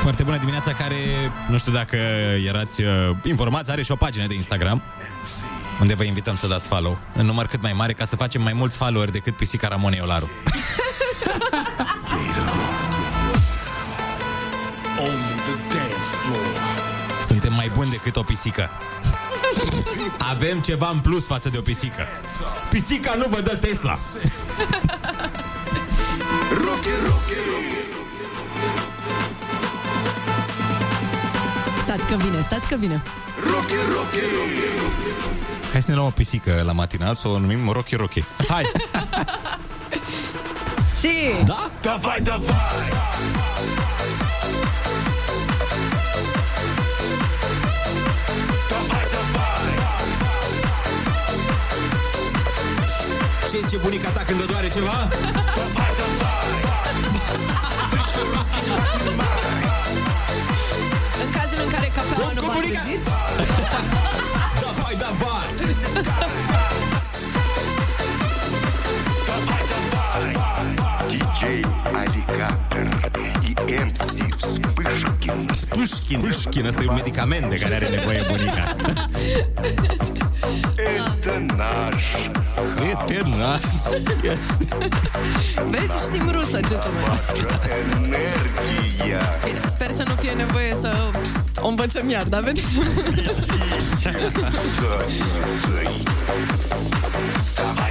Foarte 0.00 0.22
bună 0.22 0.38
dimineața 0.38 0.72
care, 0.72 0.96
nu 1.48 1.58
știu 1.58 1.72
dacă 1.72 1.96
erați 2.46 2.82
uh, 2.82 2.88
informați, 3.22 3.70
are 3.70 3.82
și 3.82 3.90
o 3.90 3.96
pagină 3.96 4.26
de 4.26 4.34
Instagram 4.34 4.82
unde 5.82 5.94
vă 5.94 6.04
invităm 6.04 6.36
să 6.36 6.46
dați 6.46 6.66
follow 6.66 6.98
în 7.14 7.26
număr 7.26 7.46
cât 7.46 7.62
mai 7.62 7.72
mare 7.72 7.92
ca 7.92 8.04
să 8.04 8.16
facem 8.16 8.42
mai 8.42 8.52
mulți 8.52 8.76
followeri 8.76 9.12
decât 9.12 9.36
pisica 9.36 9.68
Ramonei 9.68 10.00
Olaru. 10.02 10.30
Suntem 17.26 17.52
mai 17.52 17.70
buni 17.74 17.90
decât 17.90 18.16
o 18.16 18.22
pisică. 18.22 18.70
Avem 20.18 20.60
ceva 20.60 20.88
în 20.92 20.98
plus 20.98 21.26
față 21.26 21.48
de 21.48 21.58
o 21.58 21.60
pisică. 21.60 22.06
Pisica 22.70 23.14
nu 23.14 23.26
vă 23.28 23.40
dă 23.40 23.56
Tesla. 23.56 23.98
Stați 31.80 32.06
că 32.06 32.16
vine, 32.16 32.40
stați 32.40 32.68
că 32.68 32.76
vine. 32.76 33.02
Hai 35.72 35.82
să 35.82 35.90
ne 35.90 35.96
luăm 35.96 36.06
o 36.06 36.10
pisică 36.10 36.62
la 36.64 36.72
matinal 36.72 37.14
să 37.14 37.28
o 37.28 37.38
numim 37.38 37.68
Rocky 37.68 37.96
Rocky. 37.96 38.24
Hai! 38.48 38.62
Și... 41.00 41.44
Da? 41.46 41.70
Davai, 41.80 42.20
davai! 42.22 42.90
Ce 53.50 53.58
zice 53.58 53.76
bunica 53.76 54.10
ta 54.10 54.22
când 54.26 54.42
o 54.42 54.44
doare 54.44 54.68
ceva? 54.68 55.08
În 61.24 61.30
cazul 61.30 61.58
în 61.64 61.70
care 61.70 61.92
cafeaua 61.94 62.32
nu 62.34 62.46
v-a 62.46 62.54
trezit, 62.54 63.08
MC 73.71 73.99
Вспышкин. 74.37 75.45
Pușkin. 75.69 76.19
Pușkin, 76.19 76.65
ăsta 76.65 76.81
e 76.83 76.87
un 76.87 76.93
medicament 76.93 77.49
de 77.49 77.55
care 77.55 77.75
are 77.75 77.87
nevoie 77.89 78.21
bunica. 78.29 78.75
Это 80.77 81.33
наш 81.57 82.03
Это 82.91 83.21
nаш. 83.39 83.61
vezi, 85.69 86.03
știm 86.03 86.29
rusă, 86.31 86.59
ce 86.59 86.75
să 86.75 86.89
mai... 86.93 87.19
энергия. 88.03 89.21
Bine, 89.43 89.59
sper 89.65 89.91
să 89.91 90.03
nu 90.07 90.15
fie 90.15 90.31
nevoie 90.31 90.73
să 90.73 90.95
o 91.59 91.67
învățăm 91.67 92.09
iar, 92.09 92.23
da, 92.23 92.39
vedem? 92.39 92.63
Давай, 97.55 97.90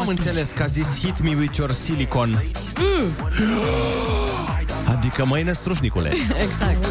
Am 0.00 0.08
înțeles 0.08 0.50
că 0.50 0.62
a 0.62 0.66
zis 0.66 1.00
hit 1.00 1.22
me 1.22 1.34
with 1.38 1.56
your 1.56 1.72
silicon. 1.72 2.42
Adică 4.94 5.24
mâine 5.24 5.52
strușnicule. 5.52 6.12
Exact. 6.44 6.86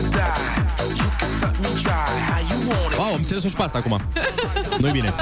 Wow, 2.98 3.08
am 3.08 3.14
înțeles-o 3.16 3.48
și 3.48 3.54
pe 3.56 3.62
asta 3.62 3.78
acum. 3.78 4.02
Nu-i 4.80 4.92
bine. 4.92 5.14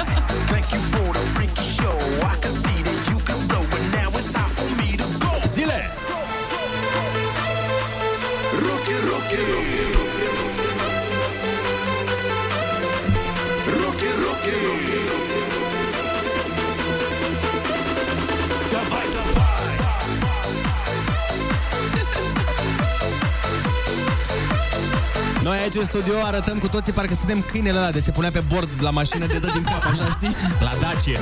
aici 25.68 25.80
în 25.80 25.84
studio 25.84 26.14
arătăm 26.24 26.58
cu 26.58 26.68
toții 26.68 26.92
parcă 26.92 27.14
suntem 27.14 27.42
câinele 27.50 27.78
ăla 27.78 27.90
de 27.90 28.00
se 28.00 28.10
punea 28.10 28.30
pe 28.30 28.42
bord 28.52 28.68
la 28.80 28.90
mașină 28.90 29.26
de 29.26 29.38
dă 29.38 29.50
din 29.52 29.62
cap, 29.62 29.84
așa 29.84 30.04
știi? 30.10 30.36
La 30.60 30.72
Dacia. 30.80 31.20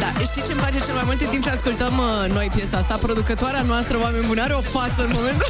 Da, 0.00 0.12
știi 0.24 0.42
ce 0.42 0.52
îmi 0.52 0.60
place 0.60 0.78
cel 0.78 0.94
mai 0.94 1.02
mult 1.04 1.20
în 1.20 1.26
timp 1.26 1.42
ce 1.42 1.50
ascultăm 1.50 1.98
uh, 1.98 2.32
noi 2.32 2.50
piesa 2.54 2.76
asta? 2.76 2.94
Producătoarea 2.94 3.62
noastră, 3.62 3.98
oameni 4.02 4.26
buni, 4.26 4.40
are 4.40 4.52
o 4.52 4.60
față 4.60 5.02
în 5.02 5.10
momentul 5.12 5.46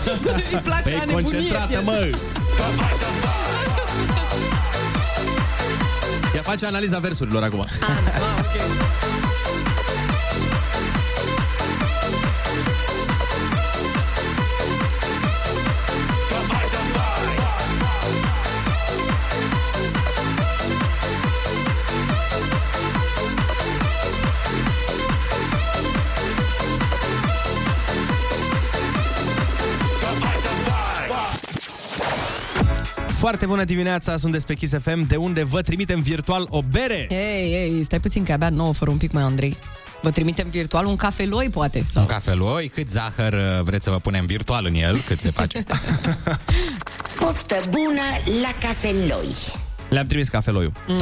Îi 0.53 0.61
place 0.63 0.83
Păi 0.83 0.97
la 0.99 1.05
nebunie 1.05 1.23
concentrată, 1.23 1.67
piesa. 1.67 1.83
mă! 1.83 2.11
Ea 6.35 6.43
face 6.43 6.67
analiza 6.67 6.99
versurilor 6.99 7.43
acum. 7.43 7.65
Foarte 33.23 33.47
bună 33.47 33.65
dimineața, 33.65 34.17
sunt 34.17 34.33
despre 34.33 34.55
Kiss 34.55 34.79
FM, 34.83 35.07
de 35.07 35.17
unde 35.17 35.45
vă 35.45 35.61
trimitem 35.61 36.01
virtual 36.01 36.47
o 36.49 36.63
bere. 36.63 37.07
Ei, 37.11 37.53
ei, 37.53 37.85
stai 37.85 38.01
puțin 38.01 38.25
că 38.25 38.33
abia 38.33 38.49
nouă 38.49 38.73
fără 38.73 38.91
un 38.91 38.97
pic 38.97 39.13
mai 39.13 39.23
Andrei. 39.23 39.57
Vă 40.01 40.11
trimitem 40.11 40.49
virtual 40.51 40.87
un 40.87 40.97
cafeloi, 40.97 41.49
poate. 41.49 41.87
Un 41.95 42.07
cafeloi, 42.07 42.69
cât 42.69 42.89
zahăr 42.91 43.33
uh, 43.33 43.63
vreți 43.63 43.85
să 43.85 43.91
vă 43.91 43.99
punem 43.99 44.27
virtual 44.27 44.65
în 44.67 44.75
el, 44.75 45.01
cât 45.07 45.21
se 45.21 45.31
face. 45.31 45.65
Poftă 47.21 47.63
bună 47.71 48.03
la 48.43 48.69
cafeloi. 48.69 49.35
Le-am 49.89 50.07
trimis 50.07 50.29
cafeloiul. 50.29 50.73
Mm, 50.89 50.97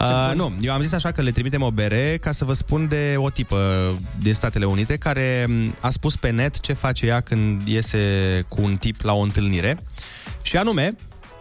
Uh, 0.00 0.32
nu, 0.40 0.52
eu 0.60 0.72
am 0.72 0.82
zis 0.82 0.92
așa 0.92 1.10
că 1.12 1.22
le 1.22 1.30
trimitem 1.30 1.62
o 1.62 1.70
bere 1.70 2.18
ca 2.20 2.32
să 2.32 2.44
vă 2.44 2.52
spun 2.52 2.88
de 2.88 3.14
o 3.16 3.30
tipă 3.30 3.58
din 4.18 4.32
Statele 4.32 4.64
Unite 4.64 4.96
care 4.96 5.46
m, 5.48 5.76
a 5.80 5.90
spus 5.90 6.16
pe 6.16 6.30
net 6.30 6.60
ce 6.60 6.72
face 6.72 7.06
ea 7.06 7.20
când 7.20 7.62
iese 7.64 7.98
cu 8.48 8.62
un 8.62 8.76
tip 8.76 9.00
la 9.02 9.12
o 9.12 9.20
întâlnire 9.20 9.78
și 10.42 10.56
anume 10.56 10.94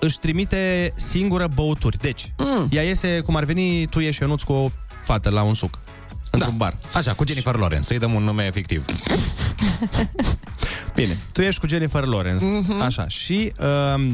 își 0.05 0.19
trimite 0.19 0.91
singură 0.95 1.47
băuturi. 1.53 1.97
Deci, 1.97 2.31
mm. 2.37 2.67
ea 2.71 2.83
iese 2.83 3.19
cum 3.19 3.35
ar 3.35 3.43
veni, 3.43 3.85
tu 3.85 3.99
ieși 3.99 4.21
Ionuț 4.21 4.41
cu 4.41 4.53
o 4.53 4.71
fată 5.03 5.29
la 5.29 5.41
un 5.41 5.53
suc. 5.53 5.79
Într-un 6.31 6.57
bar. 6.57 6.77
Așa, 6.93 7.13
cu 7.13 7.23
Jennifer 7.27 7.55
Lawrence, 7.55 7.85
să-i 7.85 7.99
dăm 7.99 8.13
un 8.13 8.23
nume 8.23 8.51
fictiv. 8.51 8.85
Bine, 10.95 11.17
tu 11.31 11.41
ești 11.41 11.59
cu 11.59 11.67
Jennifer 11.67 12.03
Lawrence, 12.03 12.45
Mhm. 12.45 12.81
așa, 12.81 13.07
și 13.07 13.51
uh, 13.59 14.07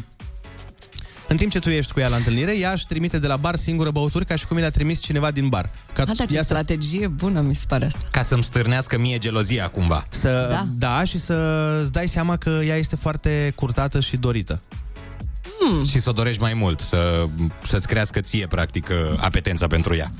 În 1.27 1.37
timp 1.37 1.51
ce 1.51 1.59
tu 1.59 1.69
ești 1.69 1.91
cu 1.93 1.99
ea 1.99 2.07
la 2.07 2.15
întâlnire, 2.15 2.57
ea 2.57 2.71
își 2.71 2.87
trimite 2.87 3.19
de 3.19 3.27
la 3.27 3.37
bar 3.37 3.55
singură 3.55 3.91
băuturi 3.91 4.25
ca 4.25 4.35
și 4.35 4.47
cum 4.47 4.57
i 4.57 4.59
le-a 4.59 4.71
trimis 4.71 4.99
cineva 4.99 5.31
din 5.31 5.49
bar. 5.49 5.69
Ca 5.93 6.03
Asta 6.07 6.25
ce 6.25 6.35
ea 6.35 6.41
să, 6.41 6.47
strategie 6.47 7.07
bună 7.07 7.41
mi 7.41 7.55
se 7.55 7.63
pare 7.67 7.85
asta. 7.85 7.99
Ca 8.11 8.23
să-mi 8.23 8.43
stârnească 8.43 8.97
mie 8.97 9.17
gelozia 9.17 9.69
cumva. 9.69 10.05
să 10.09 10.47
Da. 10.49 10.55
da. 10.55 10.65
da, 10.97 11.03
și 11.03 11.19
să-ți 11.19 11.91
dai 11.91 12.07
seama 12.07 12.37
că 12.37 12.49
ea 12.49 12.75
este 12.75 12.95
foarte 12.95 13.51
curtată 13.55 13.99
și 13.99 14.17
dorită. 14.17 14.61
Hmm. 15.69 15.85
Și 15.85 15.99
să 15.99 16.09
o 16.09 16.11
dorești 16.11 16.41
mai 16.41 16.53
mult, 16.53 16.79
să, 16.79 17.27
să-ți 17.61 17.87
crească 17.87 18.19
ție, 18.19 18.47
practic, 18.47 18.89
apetența 19.17 19.67
pentru 19.67 19.95
ea. 19.95 20.11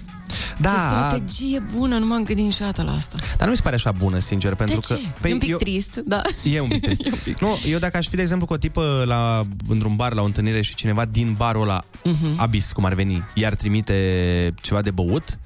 Ce 0.61 0.67
strategie 0.67 1.63
bună, 1.75 1.97
nu 1.97 2.05
m-am 2.05 2.23
gândit 2.23 2.45
niciodată 2.45 2.81
la 2.83 2.93
asta. 2.95 3.15
Dar 3.37 3.43
nu 3.45 3.49
mi 3.49 3.55
se 3.55 3.61
pare 3.61 3.75
așa 3.75 3.91
bună, 3.91 4.19
sincer, 4.19 4.55
pentru 4.55 4.79
de 4.79 4.85
că... 4.87 4.95
ce? 5.21 5.27
e 5.27 5.33
un 5.33 5.39
pic 5.39 5.55
trist, 5.55 5.95
da. 6.05 6.21
E 6.43 6.59
un 6.59 6.67
pic 6.67 6.81
trist. 6.81 7.03
nu, 7.41 7.57
eu 7.69 7.79
dacă 7.79 7.97
aș 7.97 8.07
fi, 8.07 8.15
de 8.15 8.21
exemplu, 8.21 8.45
cu 8.47 8.53
o 8.53 8.57
tipă 8.57 9.03
la, 9.05 9.45
într-un 9.67 9.95
bar, 9.95 10.13
la 10.13 10.21
o 10.21 10.25
întâlnire 10.25 10.61
și 10.61 10.75
cineva 10.75 11.05
din 11.05 11.33
barul 11.37 11.61
ăla, 11.61 11.83
Mhm. 12.03 12.39
abis, 12.39 12.71
cum 12.71 12.85
ar 12.85 12.93
veni, 12.93 13.23
iar 13.33 13.55
trimite 13.55 14.53
ceva 14.61 14.81
de 14.81 14.91
băut, 14.91 15.39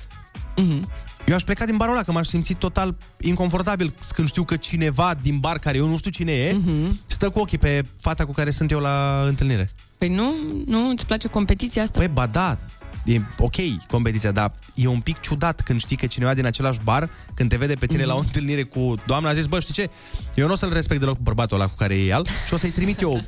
Mhm. 0.57 0.89
eu 1.25 1.35
aș 1.35 1.41
pleca 1.43 1.65
din 1.65 1.77
barul 1.77 1.93
ăla, 1.93 2.03
că 2.03 2.11
m-aș 2.11 2.27
simți 2.27 2.53
total 2.53 2.97
inconfortabil 3.19 3.93
când 4.13 4.27
știu 4.27 4.43
că 4.43 4.55
cineva 4.55 5.13
din 5.21 5.37
bar, 5.39 5.59
care 5.59 5.77
eu 5.77 5.87
nu 5.87 5.97
știu 5.97 6.11
cine 6.11 6.31
e, 6.31 6.51
Mhm. 6.53 7.01
stă 7.07 7.29
cu 7.29 7.39
ochii 7.39 7.57
pe 7.57 7.83
fata 8.01 8.25
cu 8.25 8.31
care 8.31 8.51
sunt 8.51 8.71
eu 8.71 8.79
la 8.79 9.23
întâlnire. 9.27 9.71
Păi 9.97 10.09
nu, 10.09 10.33
nu, 10.65 10.89
îți 10.89 11.05
place 11.05 11.27
competiția 11.27 11.81
asta? 11.81 11.97
Păi, 11.99 12.07
ba 12.07 12.25
da, 12.25 12.57
e 13.05 13.19
ok 13.37 13.55
competiția, 13.87 14.31
dar 14.31 14.51
e 14.75 14.87
un 14.87 14.99
pic 14.99 15.19
ciudat 15.19 15.61
când 15.61 15.79
știi 15.79 15.95
că 15.95 16.05
cineva 16.05 16.33
din 16.33 16.45
același 16.45 16.79
bar, 16.83 17.09
când 17.33 17.49
te 17.49 17.55
vede 17.57 17.73
pe 17.73 17.85
tine 17.85 17.99
Mhm. 17.99 18.07
la 18.07 18.15
o 18.15 18.19
întâlnire 18.19 18.63
cu 18.63 18.93
doamna, 19.05 19.29
a 19.29 19.33
zis, 19.33 19.45
bă, 19.45 19.59
știi 19.59 19.73
ce? 19.73 19.89
Eu 20.35 20.47
nu 20.47 20.53
o 20.53 20.55
să-l 20.55 20.73
respect 20.73 20.99
deloc 20.99 21.15
pe 21.15 21.21
bărbatul 21.23 21.59
ăla 21.59 21.67
cu 21.69 21.75
care 21.75 21.95
e 21.95 22.05
el 22.05 22.25
și 22.47 22.53
o 22.53 22.57
să-i 22.57 22.69
trimit 22.69 23.01
eu, 23.01 23.23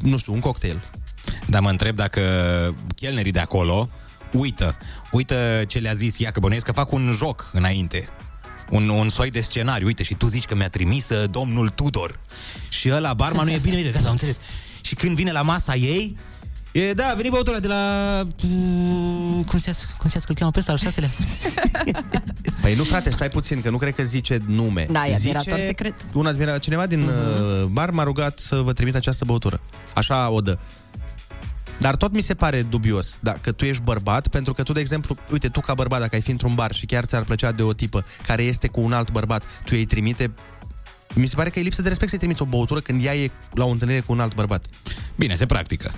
nu 0.00 0.16
știu, 0.16 0.32
un 0.32 0.40
cocktail. 0.40 0.84
Dar 1.46 1.60
mă 1.60 1.70
întreb 1.70 1.96
dacă 1.96 2.20
chelnerii 2.96 3.32
de 3.32 3.38
acolo 3.38 3.88
uită, 4.32 4.76
uită 5.10 5.64
ce 5.66 5.78
le-a 5.78 5.92
zis 5.92 6.20
ea, 6.20 6.30
că 6.30 6.40
bănuiesc 6.40 6.64
că 6.66 6.72
fac 6.72 6.92
un 6.92 7.12
joc 7.16 7.50
înainte. 7.52 8.08
Un, 8.70 8.88
un 8.88 9.08
soi 9.08 9.30
de 9.30 9.40
scenariu. 9.40 9.86
Uite, 9.86 10.02
și 10.02 10.14
tu 10.14 10.26
zici 10.26 10.44
că 10.44 10.54
mi-a 10.54 10.68
trimis 10.68 11.08
uh, 11.08 11.30
domnul 11.30 11.68
Tudor. 11.68 12.20
Și 12.68 12.90
ăla, 12.92 13.14
barmanul 13.14 13.52
e 13.52 13.58
bine, 13.58 13.76
bine, 13.76 13.90
gata, 13.90 14.04
am 14.06 14.10
înțeles. 14.12 14.40
Și 14.86 14.94
când 14.94 15.16
vine 15.16 15.32
la 15.32 15.42
masa 15.42 15.74
ei, 15.74 16.16
E, 16.72 16.92
da, 16.92 17.06
a 17.08 17.14
venit 17.14 17.30
băutura 17.30 17.58
de 17.58 17.68
la... 17.68 18.20
uh, 18.42 19.44
Cum 19.46 19.58
se 19.58 19.76
cum 19.98 20.10
se 20.10 20.18
că 20.18 20.24
îl 20.28 20.34
cheamă 20.34 20.50
pe 20.50 20.58
ăsta, 20.58 20.72
al 20.72 20.78
șaselea? 20.78 21.10
Păi 22.62 22.74
nu, 22.74 22.84
frate, 22.84 23.10
stai 23.10 23.28
puțin, 23.28 23.62
că 23.62 23.70
nu 23.70 23.76
cred 23.76 23.94
că 23.94 24.02
zice 24.02 24.38
nume. 24.46 24.86
Da, 24.90 25.06
e 25.06 25.16
zice, 25.16 25.36
admirator 25.36 25.64
secret. 25.66 25.94
Un 26.12 26.26
admira, 26.26 26.58
cineva 26.58 26.86
din 26.86 27.08
uh-huh. 27.08 27.64
bar 27.70 27.90
m-a 27.90 28.02
rugat 28.02 28.38
să 28.38 28.56
vă 28.56 28.72
trimit 28.72 28.94
această 28.94 29.24
băutură. 29.24 29.60
Așa 29.94 30.30
o 30.30 30.40
dă. 30.40 30.58
Dar 31.78 31.96
tot 31.96 32.12
mi 32.12 32.20
se 32.20 32.34
pare 32.34 32.62
dubios 32.62 33.18
dacă 33.20 33.52
tu 33.52 33.64
ești 33.64 33.82
bărbat, 33.82 34.28
pentru 34.28 34.52
că 34.52 34.62
tu, 34.62 34.72
de 34.72 34.80
exemplu, 34.80 35.16
uite, 35.30 35.48
tu 35.48 35.60
ca 35.60 35.74
bărbat, 35.74 36.00
dacă 36.00 36.14
ai 36.14 36.20
fi 36.20 36.30
într-un 36.30 36.54
bar 36.54 36.72
și 36.72 36.86
chiar 36.86 37.04
ți-ar 37.04 37.22
plăcea 37.22 37.52
de 37.52 37.62
o 37.62 37.72
tipă 37.72 38.04
care 38.26 38.42
este 38.42 38.68
cu 38.68 38.80
un 38.80 38.92
alt 38.92 39.10
bărbat, 39.10 39.42
tu 39.42 39.70
îi 39.70 39.84
trimite 39.84 40.34
mi 41.18 41.26
se 41.26 41.34
pare 41.34 41.50
că 41.50 41.58
e 41.58 41.62
lipsă 41.62 41.82
de 41.82 41.88
respect 41.88 42.10
să-i 42.10 42.18
trimiți 42.18 42.42
o 42.42 42.44
băutură 42.44 42.80
când 42.80 43.04
ea 43.04 43.16
e 43.16 43.30
la 43.52 43.64
o 43.64 43.68
întâlnire 43.68 44.00
cu 44.00 44.12
un 44.12 44.20
alt 44.20 44.34
bărbat. 44.34 44.66
Bine, 45.16 45.34
se 45.34 45.46
practică. 45.46 45.94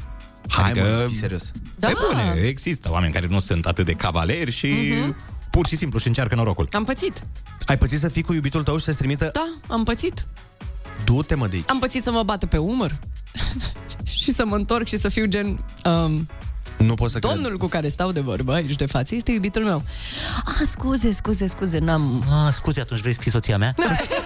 Hai, 0.49 0.71
Adică- 0.71 0.87
mă, 1.01 1.05
fii 1.09 1.17
serios. 1.17 1.51
Da. 1.79 1.87
Pe 1.87 1.93
bune, 2.09 2.41
există 2.47 2.91
oameni 2.91 3.13
care 3.13 3.27
nu 3.27 3.39
sunt 3.39 3.67
atât 3.67 3.85
de 3.85 3.93
cavaleri 3.93 4.51
și 4.53 4.67
Mhm. 5.03 5.17
pur 5.51 5.67
și 5.67 5.77
simplu 5.77 5.99
și 5.99 6.07
încearcă 6.07 6.35
norocul. 6.35 6.69
Am 6.73 6.85
pățit. 6.85 7.23
Ai 7.67 7.79
pățit 7.79 7.99
să 7.99 8.09
fii 8.09 8.23
cu 8.23 8.33
iubitul 8.33 8.63
tău 8.63 8.79
și 8.79 8.85
să-ți 8.85 8.97
trimită... 8.97 9.31
Da, 9.33 9.75
am 9.75 9.85
pățit. 9.85 10.27
Du-te, 11.05 11.35
mă, 11.35 11.47
de 11.47 11.57
aici. 11.57 11.65
Am 11.71 11.79
pățit 11.79 12.03
să 12.03 12.11
mă 12.11 12.23
bată 12.23 12.47
pe 12.47 12.57
umăr 12.57 12.97
și 14.23 14.33
să 14.33 14.45
mă 14.45 14.55
întorc 14.57 14.87
și 14.87 14.97
să 14.97 15.09
fiu 15.09 15.25
gen... 15.27 15.65
Um, 15.85 16.29
Nu 16.79 16.95
pot 16.95 17.11
să 17.11 17.19
domnul 17.19 17.57
cu 17.59 17.67
care 17.67 17.89
stau 17.89 18.13
de 18.13 18.21
vorbă 18.21 18.53
aici 18.53 18.77
de 18.77 18.87
față 18.87 19.15
este 19.15 19.31
iubitul 19.33 19.63
meu. 19.65 19.83
Ah, 20.45 20.67
scuze, 20.69 21.13
scuze, 21.13 21.47
scuze, 21.47 21.79
n-am... 21.79 22.25
Ah, 22.47 22.53
scuze, 22.53 22.81
atunci 22.81 23.01
vrei 23.01 23.13
să 23.13 23.21
fii 23.21 23.31
soția 23.31 23.59
mea? 23.59 23.75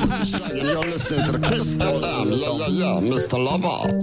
You're 0.00 0.92
listening 0.92 1.24
to 1.24 1.32
the 1.32 1.54
Kiss 1.54 1.76
FM. 1.76 2.32
Yeah, 2.32 2.56
yeah, 2.58 2.68
yeah, 2.68 3.00
Mr. 3.00 3.38
Lover. 3.38 3.94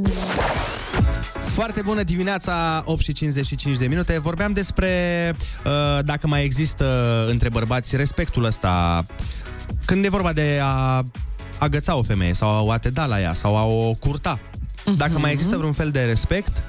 Foarte 1.41 1.81
bună 1.81 2.03
dimineața, 2.03 2.83
8 2.85 3.01
și 3.01 3.11
55 3.13 3.77
de 3.77 3.87
minute. 3.87 4.19
Vorbeam 4.19 4.53
despre 4.53 4.91
uh, 5.65 5.99
dacă 6.03 6.27
mai 6.27 6.43
există 6.43 7.25
între 7.29 7.49
bărbați 7.49 7.95
respectul 7.95 8.43
ăsta 8.43 9.05
când 9.85 10.05
e 10.05 10.09
vorba 10.09 10.33
de 10.33 10.59
a 10.63 11.03
agăța 11.57 11.95
o 11.95 12.03
femeie 12.03 12.33
sau 12.33 12.69
a 12.69 12.77
te 12.77 12.89
da 12.89 13.05
la 13.05 13.21
ea 13.21 13.33
sau 13.33 13.57
a 13.57 13.63
o 13.63 13.93
curta. 13.93 14.39
Dacă 14.97 15.19
mai 15.19 15.31
există 15.31 15.57
vreun 15.57 15.73
fel 15.73 15.91
de 15.91 16.03
respect, 16.03 16.63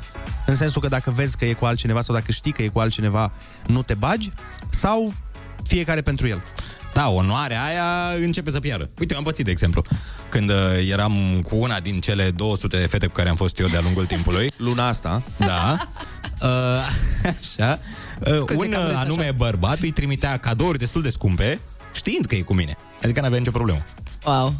în 0.46 0.54
sensul 0.56 0.80
că 0.80 0.88
dacă 0.88 1.10
vezi 1.10 1.36
că 1.36 1.44
e 1.44 1.52
cu 1.52 1.64
altcineva 1.64 2.00
sau 2.00 2.14
dacă 2.14 2.32
știi 2.32 2.52
că 2.52 2.62
e 2.62 2.68
cu 2.68 2.78
altcineva, 2.78 3.32
nu 3.66 3.82
te 3.82 3.94
bagi, 3.94 4.30
sau 4.70 5.14
fiecare 5.62 6.00
pentru 6.00 6.28
el. 6.28 6.42
Da, 6.98 7.08
onoarea 7.08 7.64
aia 7.64 8.14
începe 8.20 8.50
să 8.50 8.60
piară. 8.60 8.88
Uite, 8.98 9.14
am 9.14 9.22
pățit, 9.22 9.44
de 9.44 9.50
exemplu, 9.50 9.82
când 10.28 10.50
uh, 10.50 10.56
eram 10.90 11.40
cu 11.48 11.56
una 11.56 11.80
din 11.80 11.98
cele 12.00 12.30
200 12.30 12.78
de 12.78 12.86
fete 12.86 13.06
cu 13.06 13.12
care 13.12 13.28
am 13.28 13.36
fost 13.36 13.58
eu 13.58 13.66
de-a 13.66 13.80
lungul 13.80 14.06
timpului. 14.14 14.50
Luna 14.56 14.88
asta. 14.88 15.22
Da. 15.36 15.76
Uh, 16.42 16.48
așa. 17.38 17.78
Uh, 18.26 18.36
Scuze 18.36 18.64
un 18.64 18.70
că 18.70 18.76
am 18.76 18.82
uh, 18.82 18.88
râs 18.88 18.96
așa. 18.96 19.04
anume 19.04 19.32
bărbat 19.36 19.78
îi 19.78 19.90
trimitea 19.90 20.36
cadouri 20.36 20.78
destul 20.78 21.02
de 21.02 21.10
scumpe, 21.10 21.60
știind 21.94 22.26
că 22.26 22.34
e 22.34 22.40
cu 22.40 22.54
mine. 22.54 22.76
Adică 23.02 23.20
n-avea 23.20 23.38
nicio 23.38 23.50
problemă. 23.50 23.84
Wow. 24.24 24.54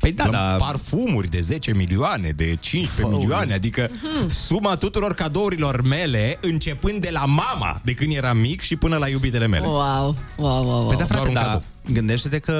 Păi 0.00 0.12
da, 0.12 0.26
da. 0.30 0.38
Parfumuri 0.58 1.28
de 1.28 1.40
10 1.40 1.72
milioane, 1.74 2.28
de 2.30 2.56
15 2.60 3.00
Fău. 3.00 3.10
milioane, 3.18 3.54
adică 3.54 3.90
suma 4.26 4.76
tuturor 4.76 5.14
cadourilor 5.14 5.82
mele, 5.82 6.38
începând 6.42 7.00
de 7.00 7.08
la 7.12 7.24
mama, 7.24 7.80
de 7.84 7.92
când 7.94 8.12
eram 8.14 8.36
mic 8.38 8.60
și 8.60 8.76
până 8.76 8.96
la 8.96 9.08
iubitele 9.08 9.46
mele. 9.46 9.66
Wow, 9.66 9.76
wow, 9.76 10.16
wow, 10.36 10.64
wow. 10.66 10.86
Păi 10.86 10.96
da, 10.96 11.04
Doar 11.04 11.08
frate, 11.08 11.28
un 11.28 11.34
da, 11.34 11.40
cadou. 11.42 11.62
gândește-te 11.92 12.38
că 12.38 12.54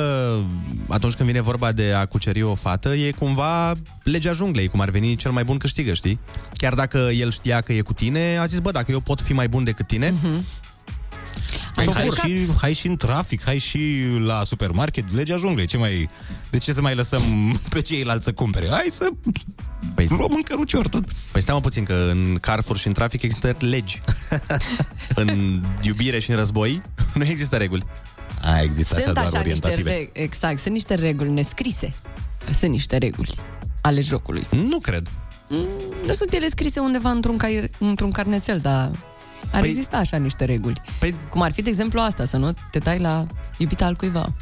atunci 0.89 1.15
când 1.15 1.29
vine 1.29 1.41
vorba 1.41 1.73
de 1.73 1.93
a 1.97 2.07
cuceri 2.07 2.43
o 2.43 2.55
fată, 2.55 2.89
e 2.95 3.11
cumva 3.11 3.73
legea 4.03 4.33
junglei, 4.33 4.69
cum 4.69 4.81
ar 4.81 4.91
veni 4.91 5.17
cel 5.17 5.31
mai 5.31 5.45
bun 5.45 5.57
câștigă, 5.57 5.95
știi? 5.95 6.19
Chiar 6.53 6.75
dacă 6.75 6.99
el 6.99 7.31
știa 7.31 7.61
că 7.61 7.73
e 7.73 7.81
cu 7.81 7.93
tine, 7.93 8.37
a 8.41 8.47
zis, 8.47 8.59
bă, 8.59 8.71
dacă 8.71 8.93
eu 8.93 9.01
pot 9.01 9.21
fi 9.21 9.33
mai 9.33 9.49
bun 9.49 9.65
decât 9.65 9.87
tine, 9.87 10.15
Păi 11.85 11.89
Am 11.89 11.95
hai, 11.95 12.05
încercat. 12.05 12.31
și, 12.55 12.61
hai 12.61 12.73
și 12.73 12.87
în 12.87 12.97
trafic, 12.97 13.43
hai 13.45 13.59
și 13.59 13.97
la 14.21 14.45
supermarket, 14.45 15.15
legea 15.15 15.37
junglei. 15.37 15.67
Ce 15.67 15.77
mai, 15.77 16.09
de 16.51 16.59
ce 16.59 16.73
să 16.73 16.81
mai 16.81 16.95
lăsăm 16.95 17.23
pe 17.69 17.81
ceilalți 17.81 18.25
să 18.25 18.33
cumpere? 18.33 18.69
Hai 18.71 18.87
să 18.91 19.09
Păi- 19.95 20.09
luăm 20.09 20.33
în 20.35 20.43
cărucior 20.43 20.89
tot. 20.89 21.05
Păi 21.33 21.41
stai 21.43 21.55
mă 21.55 21.61
puțin, 21.61 21.85
că 21.85 22.09
în 22.11 22.37
Carrefour 22.41 22.77
și 22.79 22.87
în 22.87 22.93
trafic 22.93 23.23
există 23.23 23.57
legi. 23.59 24.01
în 25.15 25.61
iubire 25.83 26.19
și 26.19 26.31
în 26.31 26.37
război 26.37 26.83
nu 27.15 27.25
există 27.25 27.57
reguli. 27.57 27.85
A, 28.43 28.61
există 28.61 29.01
Sunt 29.01 29.17
așa 29.17 29.41
niște 29.41 29.75
re- 29.83 30.11
exact, 30.13 30.59
sunt 30.59 30.73
niște 30.75 30.95
reguli 30.95 31.31
nescrise. 31.31 31.95
Sunt 32.53 32.71
niște 32.71 32.97
reguli 32.97 33.35
ale 33.81 34.01
jocului. 34.01 34.47
Nu 34.51 34.79
cred. 34.79 35.11
Mm, 35.49 35.67
Nu 36.07 36.13
sunt 36.13 36.33
ele 36.33 36.49
scrise 36.49 36.81
undeva 36.81 37.11
într-un, 37.11 37.37
cai, 37.37 37.71
într-un 37.79 38.11
carnețel, 38.11 38.59
dar 38.59 38.91
ar 39.53 39.61
Păi- 39.63 39.69
exista 39.69 39.97
așa 39.97 40.17
niște 40.17 40.45
reguli. 40.45 40.81
Păi, 40.99 41.15
Cum 41.31 41.43
ar 41.43 41.53
fi, 41.53 41.63
de 41.63 41.69
exemplu, 41.69 42.01
asta, 42.01 42.25
să 42.25 42.37
nu 42.37 42.53
te 42.71 42.79
dai 42.79 42.99
la 42.99 43.27
iubita 43.59 43.85
al 43.85 43.95
cuiva. 43.95 44.33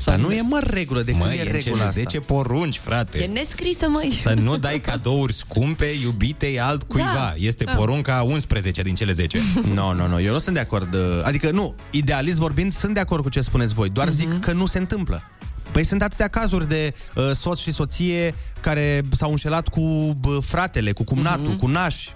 Sau 0.00 0.16
dar 0.16 0.24
nu 0.24 0.32
e 0.32 0.36
invers. 0.38 0.48
mă 0.64 0.70
regulă, 0.70 1.02
de 1.02 1.12
Mă, 1.12 1.18
când 1.24 1.32
e 1.32 1.36
e 1.36 1.40
în 1.40 1.52
regula 1.52 1.62
cele 1.76 1.82
asta? 1.88 2.00
10 2.00 2.18
porunci, 2.20 2.78
frate. 2.78 3.18
E 3.22 3.26
nescrisă, 3.26 3.86
măi. 3.88 4.18
Să 4.22 4.34
nu 4.34 4.56
dai 4.56 4.80
cadouri 4.80 5.32
scumpe 5.32 5.86
iubitei 6.02 6.60
altcuiva. 6.60 7.12
Da. 7.14 7.32
Este 7.36 7.64
Da. 7.64 7.72
porunca 7.72 8.22
11 8.22 8.82
din 8.82 8.94
cele 8.94 9.12
10. 9.12 9.38
Nu, 9.66 9.72
no, 9.82 9.92
nu, 9.92 9.98
no, 9.98 10.06
nu, 10.06 10.20
eu 10.20 10.32
nu 10.32 10.38
sunt 10.38 10.54
de 10.54 10.60
acord. 10.60 10.94
uh, 10.94 11.00
Adică, 11.24 11.50
nu, 11.50 11.74
idealist 11.90 12.38
vorbind, 12.38 12.72
sunt 12.72 12.94
de 12.94 13.00
acord 13.00 13.22
cu 13.22 13.28
ce 13.28 13.40
spuneți 13.40 13.74
voi, 13.74 13.88
doar 13.88 14.08
zic 14.10 14.40
că 14.40 14.52
nu 14.52 14.66
se 14.66 14.78
întâmplă. 14.78 15.22
Păi 15.72 15.84
sunt 15.84 16.02
atâtea 16.02 16.28
cazuri 16.28 16.68
de 16.68 16.94
uh, 17.14 17.30
soț 17.34 17.58
și 17.58 17.72
soție 17.72 18.34
care 18.60 19.00
s-au 19.12 19.30
înșelat 19.30 19.68
cu 19.68 20.14
bă, 20.20 20.38
fratele, 20.42 20.92
cu 20.92 21.04
cumnatul, 21.04 21.54
cu 21.56 21.66
nași. 21.66 22.10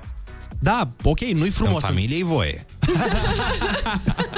Da, 0.62 0.88
ok, 1.02 1.20
nu-i 1.20 1.46
În 1.46 1.50
frumos. 1.50 1.82
familie 1.82 2.18
e 2.18 2.24
voie. 2.24 2.66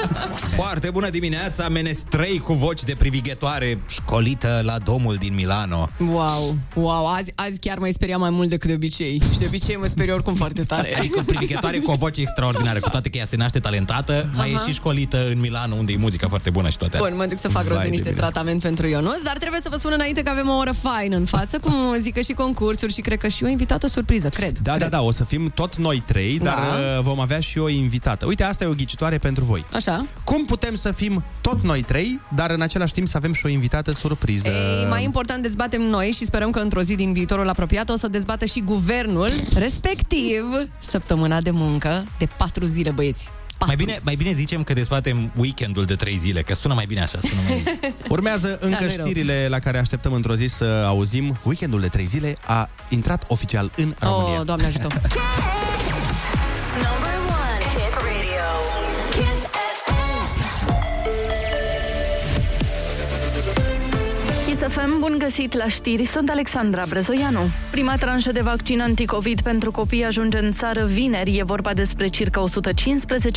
Foarte 0.50 0.90
bună 0.90 1.10
dimineața, 1.10 1.68
menestrei 1.68 2.38
cu 2.38 2.52
voci 2.52 2.82
de 2.84 2.94
privighetoare 2.98 3.78
școlită 3.88 4.60
la 4.64 4.78
domul 4.78 5.14
din 5.14 5.34
Milano. 5.34 5.88
Wow, 6.10 6.56
wow, 6.74 7.06
azi, 7.06 7.32
azi 7.34 7.58
chiar 7.58 7.78
mă 7.78 7.88
speria 7.92 8.16
mai 8.16 8.30
mult 8.30 8.48
decât 8.48 8.68
de 8.68 8.74
obicei. 8.74 9.22
Și 9.32 9.38
de 9.38 9.44
obicei 9.46 9.76
mă 9.76 9.86
sperie 9.86 10.12
oricum 10.12 10.34
foarte 10.34 10.62
tare. 10.64 10.96
Adică 10.98 11.22
privighetoare 11.26 11.78
cu 11.78 11.90
o 11.90 11.94
voce 11.94 12.20
extraordinară, 12.20 12.78
cu 12.80 12.88
toate 12.90 13.08
că 13.08 13.18
ea 13.18 13.26
se 13.26 13.36
naște 13.36 13.58
talentată, 13.58 14.26
mai 14.36 14.50
e 14.50 14.54
Aha. 14.54 14.64
și 14.66 14.72
școlită 14.72 15.26
în 15.28 15.40
Milano, 15.40 15.74
unde 15.74 15.92
e 15.92 15.96
muzica 15.96 16.28
foarte 16.28 16.50
bună 16.50 16.68
și 16.68 16.76
toate. 16.76 16.96
Bun, 16.98 17.12
mă 17.16 17.26
duc 17.26 17.38
să 17.38 17.48
fac 17.48 17.62
rost 17.62 17.68
de 17.68 17.74
Vai 17.74 17.84
de 17.84 17.90
niște 17.90 18.08
mine. 18.08 18.20
tratament 18.20 18.60
pentru 18.62 18.86
Ionuț, 18.86 19.22
dar 19.22 19.36
trebuie 19.38 19.60
să 19.60 19.68
vă 19.70 19.76
spun 19.76 19.90
înainte 19.94 20.22
că 20.22 20.30
avem 20.30 20.48
o 20.48 20.56
oră 20.56 20.72
faină 20.72 21.16
în 21.16 21.24
față, 21.24 21.58
cu 21.58 21.68
muzică 21.72 22.20
și 22.20 22.32
concursuri 22.32 22.92
și 22.92 23.00
cred 23.00 23.18
că 23.18 23.28
și 23.28 23.44
o 23.44 23.48
invitată 23.48 23.86
surpriză, 23.86 24.28
cred. 24.28 24.58
Da, 24.58 24.76
da, 24.78 24.86
da, 24.88 25.02
o 25.02 25.10
să 25.10 25.24
fim 25.24 25.52
tot 25.54 25.76
noi 25.76 26.02
trei, 26.06 26.38
dar 26.38 26.54
Da. 26.54 26.96
uh, 26.98 27.02
vom 27.02 27.20
avea 27.20 27.40
și 27.40 27.58
o 27.58 27.68
invitată. 27.68 28.26
Uite, 28.26 28.42
asta 28.44 28.64
e 28.64 28.66
o 28.66 28.72
ghicitoare 28.74 29.18
pentru 29.18 29.44
voi. 29.44 29.64
Așa. 29.72 29.93
Așa. 29.94 30.06
Cum 30.24 30.44
putem 30.44 30.74
să 30.74 30.92
fim 30.92 31.24
tot 31.40 31.62
noi 31.62 31.82
trei, 31.82 32.20
dar 32.34 32.50
în 32.50 32.60
același 32.60 32.92
timp 32.92 33.08
să 33.08 33.16
avem 33.16 33.32
și 33.32 33.46
o 33.46 33.48
invitată 33.48 33.90
surpriză? 33.92 34.48
Ei, 34.48 34.86
mai 34.88 35.04
important 35.04 35.42
dezbatem 35.42 35.82
noi 35.82 36.10
și 36.16 36.24
sperăm 36.24 36.50
că 36.50 36.58
într-o 36.58 36.82
zi 36.82 36.94
din 36.94 37.12
viitorul 37.12 37.48
apropiat 37.48 37.88
o 37.90 37.96
să 37.96 38.08
dezbată 38.08 38.44
și 38.44 38.60
guvernul, 38.60 39.30
respectiv 39.56 40.44
săptămâna 40.78 41.40
de 41.40 41.50
muncă 41.50 42.04
de 42.18 42.28
patru 42.36 42.64
zile, 42.64 42.90
băieți. 42.90 43.30
Mai 43.66 43.76
bine, 43.76 44.00
mai 44.02 44.14
bine 44.14 44.32
zicem 44.32 44.62
că 44.62 44.72
dezbatem 44.72 45.32
weekendul 45.36 45.84
de 45.84 45.94
trei 45.94 46.16
zile, 46.16 46.42
că 46.42 46.54
sună 46.54 46.74
mai 46.74 46.84
bine 46.86 47.00
așa. 47.02 47.18
Sună 47.20 47.40
mai... 47.48 47.62
Urmează 48.08 48.58
încă 48.60 48.76
Da, 48.78 48.84
nu-i 48.84 48.94
rău. 48.96 49.04
știrile 49.06 49.46
la 49.50 49.58
care 49.58 49.78
așteptăm 49.78 50.12
într-o 50.12 50.34
zi 50.34 50.46
să 50.46 50.64
auzim. 50.64 51.38
Weekendul 51.42 51.80
de 51.80 51.88
trei 51.88 52.04
zile 52.04 52.36
a 52.46 52.70
intrat 52.88 53.24
oficial 53.28 53.70
în 53.76 53.94
România. 53.98 54.38
Oh, 54.38 54.44
Doamne 54.44 54.66
ajută! 54.66 54.86
FM, 64.74 64.98
bun 65.00 65.14
găsit 65.18 65.52
la 65.52 65.68
știri, 65.68 66.04
sunt 66.04 66.28
Alexandra 66.28 66.84
Brezoianu. 66.88 67.40
Prima 67.70 67.96
tranșă 67.96 68.32
de 68.32 68.40
vaccin 68.40 68.80
anticovid 68.80 69.40
pentru 69.40 69.70
copii 69.70 70.04
ajunge 70.04 70.38
în 70.38 70.52
țară 70.52 70.84
vineri. 70.84 71.36
E 71.38 71.42
vorba 71.44 71.74
despre 71.74 72.06
circa 72.06 72.44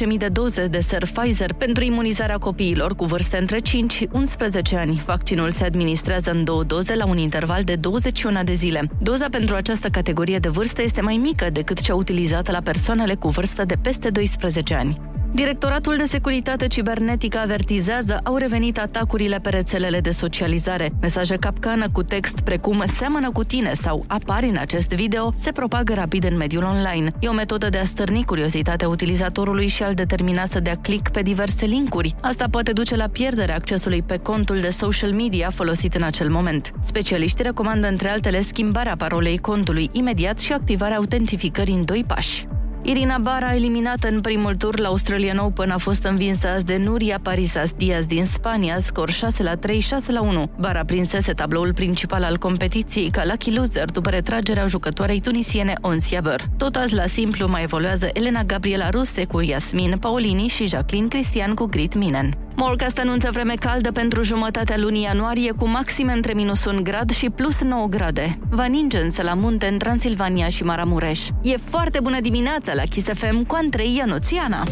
115.000 0.08 0.18
de 0.18 0.28
doze 0.28 0.66
de 0.66 0.80
ser 0.80 1.06
Pfizer 1.14 1.54
pentru 1.54 1.84
imunizarea 1.84 2.38
copiilor 2.38 2.96
cu 2.96 3.06
vârste 3.06 3.38
între 3.38 3.60
5 3.60 3.92
și 3.92 4.10
11 4.12 4.76
ani. 4.76 5.04
Vaccinul 5.06 5.52
se 5.52 5.64
administrează 5.64 6.32
în 6.32 6.44
două 6.44 6.64
doze 6.64 6.96
la 6.96 7.06
un 7.06 7.18
interval 7.18 7.64
de 7.64 7.76
21 7.76 8.44
de 8.44 8.54
zile. 8.54 8.90
Doza 9.02 9.28
pentru 9.30 9.56
această 9.56 9.90
categorie 9.90 10.38
de 10.38 10.50
vârstă 10.50 10.82
este 10.82 11.02
mai 11.02 11.18
mică 11.18 11.50
decât 11.52 11.82
cea 11.82 11.96
utilizată 11.96 12.52
la 12.52 12.62
persoanele 12.62 13.16
cu 13.16 13.28
vârstă 13.28 13.66
de 13.66 13.76
peste 13.82 14.10
12 14.10 14.74
ani. 14.74 15.17
Directoratul 15.34 15.98
de 15.98 16.04
Securitate 16.04 16.68
Cibernetică 16.68 17.38
avertizează 17.38 18.20
au 18.24 18.36
revenit 18.36 18.80
atacurile 18.80 19.40
pe 19.40 19.50
rețelele 19.50 20.00
de 20.00 20.12
socializare. 20.12 20.92
Mesaje 21.02 21.36
capcană 21.36 21.90
cu 21.90 22.04
text 22.04 22.40
precum 22.40 22.84
seamănă 22.86 23.32
cu 23.32 23.44
tine 23.44 23.74
sau 23.74 24.04
apari 24.08 24.50
în 24.50 24.58
acest 24.58 24.94
video 24.94 25.34
se 25.36 25.52
propagă 25.52 25.94
rapid 25.94 26.24
în 26.24 26.38
mediul 26.38 26.64
online. 26.64 27.12
E 27.20 27.28
o 27.28 27.34
metodă 27.34 27.70
de 27.70 27.78
a 27.78 27.86
stârni 27.86 28.26
curiozitatea 28.26 28.88
utilizatorului 28.88 29.68
și 29.68 29.84
a-l 29.84 29.94
determina 29.94 30.46
să 30.46 30.60
dea 30.60 30.76
click 30.76 31.10
pe 31.12 31.22
diverse 31.22 31.66
linkuri. 31.66 32.16
Asta 32.22 32.46
poate 32.52 32.72
duce 32.72 32.96
la 32.96 33.08
pierderea 33.08 33.56
accesului 33.56 34.02
pe 34.02 34.18
contul 34.18 34.60
de 34.60 34.70
social 34.70 35.12
media 35.12 35.50
folosit 35.50 35.96
în 35.96 36.04
acel 36.04 36.30
moment. 36.30 36.72
Specialiștii 36.80 37.44
recomandă 37.44 37.88
între 37.88 38.10
altele 38.10 38.42
schimbarea 38.42 38.96
parolei 38.96 39.38
contului 39.38 39.90
imediat 39.92 40.40
și 40.40 40.54
activarea 40.54 40.98
autentificării 40.98 41.74
în 41.74 41.86
doi 41.86 42.04
pași. 42.08 42.48
Irina 42.90 43.18
Bara, 43.18 43.56
eliminată 43.56 44.08
în 44.08 44.22
primul 44.22 44.56
tur 44.56 44.80
la 44.80 44.88
Australian 44.88 45.38
Open, 45.38 45.70
a 45.70 45.78
fost 45.78 46.04
învinsă 46.04 46.48
azi 46.48 46.66
de 46.66 46.78
Nuria 46.78 47.20
Parisas 47.22 47.72
Diaz 47.72 48.06
din 48.06 48.26
Spania, 48.26 48.80
scor 48.80 49.10
6 49.10 49.44
la 49.44 49.56
3, 49.56 49.80
6 49.80 50.12
la 50.12 50.22
1. 50.22 50.50
Bara 50.60 50.86
prinsese 50.86 51.34
tabloul 51.34 51.74
principal 51.74 52.24
al 52.24 52.38
competiției 52.38 53.10
ca 53.10 53.26
lucky 53.26 53.56
loser 53.56 53.92
după 53.92 54.10
retragerea 54.10 54.68
jucătoarei 54.68 55.22
tunisiene 55.22 55.74
Ons 55.82 56.10
Jabeur. 56.10 56.50
Tot 56.58 56.76
azi 56.76 56.96
la 56.96 57.06
simplu 57.06 57.48
mai 57.48 57.64
evoluează 57.64 58.10
Elena 58.14 58.44
Gabriela 58.44 58.90
Ruse 58.90 59.26
cu 59.26 59.42
Yasmin 59.42 59.98
Paulini 59.98 60.48
și 60.48 60.68
Jacqueline 60.68 61.08
Cristian 61.08 61.54
cu 61.54 61.66
Grit 61.66 61.96
Minen. 61.96 62.38
Morcast 62.56 63.00
anunță 63.00 63.30
vreme 63.32 63.54
caldă 63.54 63.92
pentru 63.92 64.24
jumătatea 64.24 64.78
lunii 64.78 65.02
ianuarie 65.02 65.52
cu 65.52 65.68
maxime 65.68 66.14
între 66.14 66.34
minus 66.34 66.66
1 66.66 66.82
grad 66.82 67.10
și 67.10 67.30
plus 67.30 67.64
9 67.64 67.88
grade. 67.88 68.38
Va 68.50 68.66
ninge 68.66 68.98
însă 68.98 69.22
la 69.22 69.34
munte 69.34 69.68
în 69.68 69.78
Transilvania 69.78 70.48
și 70.48 70.64
Maramureș. 70.64 71.28
E 71.42 71.58
foarte 71.58 72.00
bună 72.00 72.20
dimineața 72.22 72.74
la 72.78 72.84
Kiss 72.84 73.08
FM 73.14 73.44
cu 73.44 73.56
Andrei 73.56 73.96
Ionuțiana. 73.96 74.64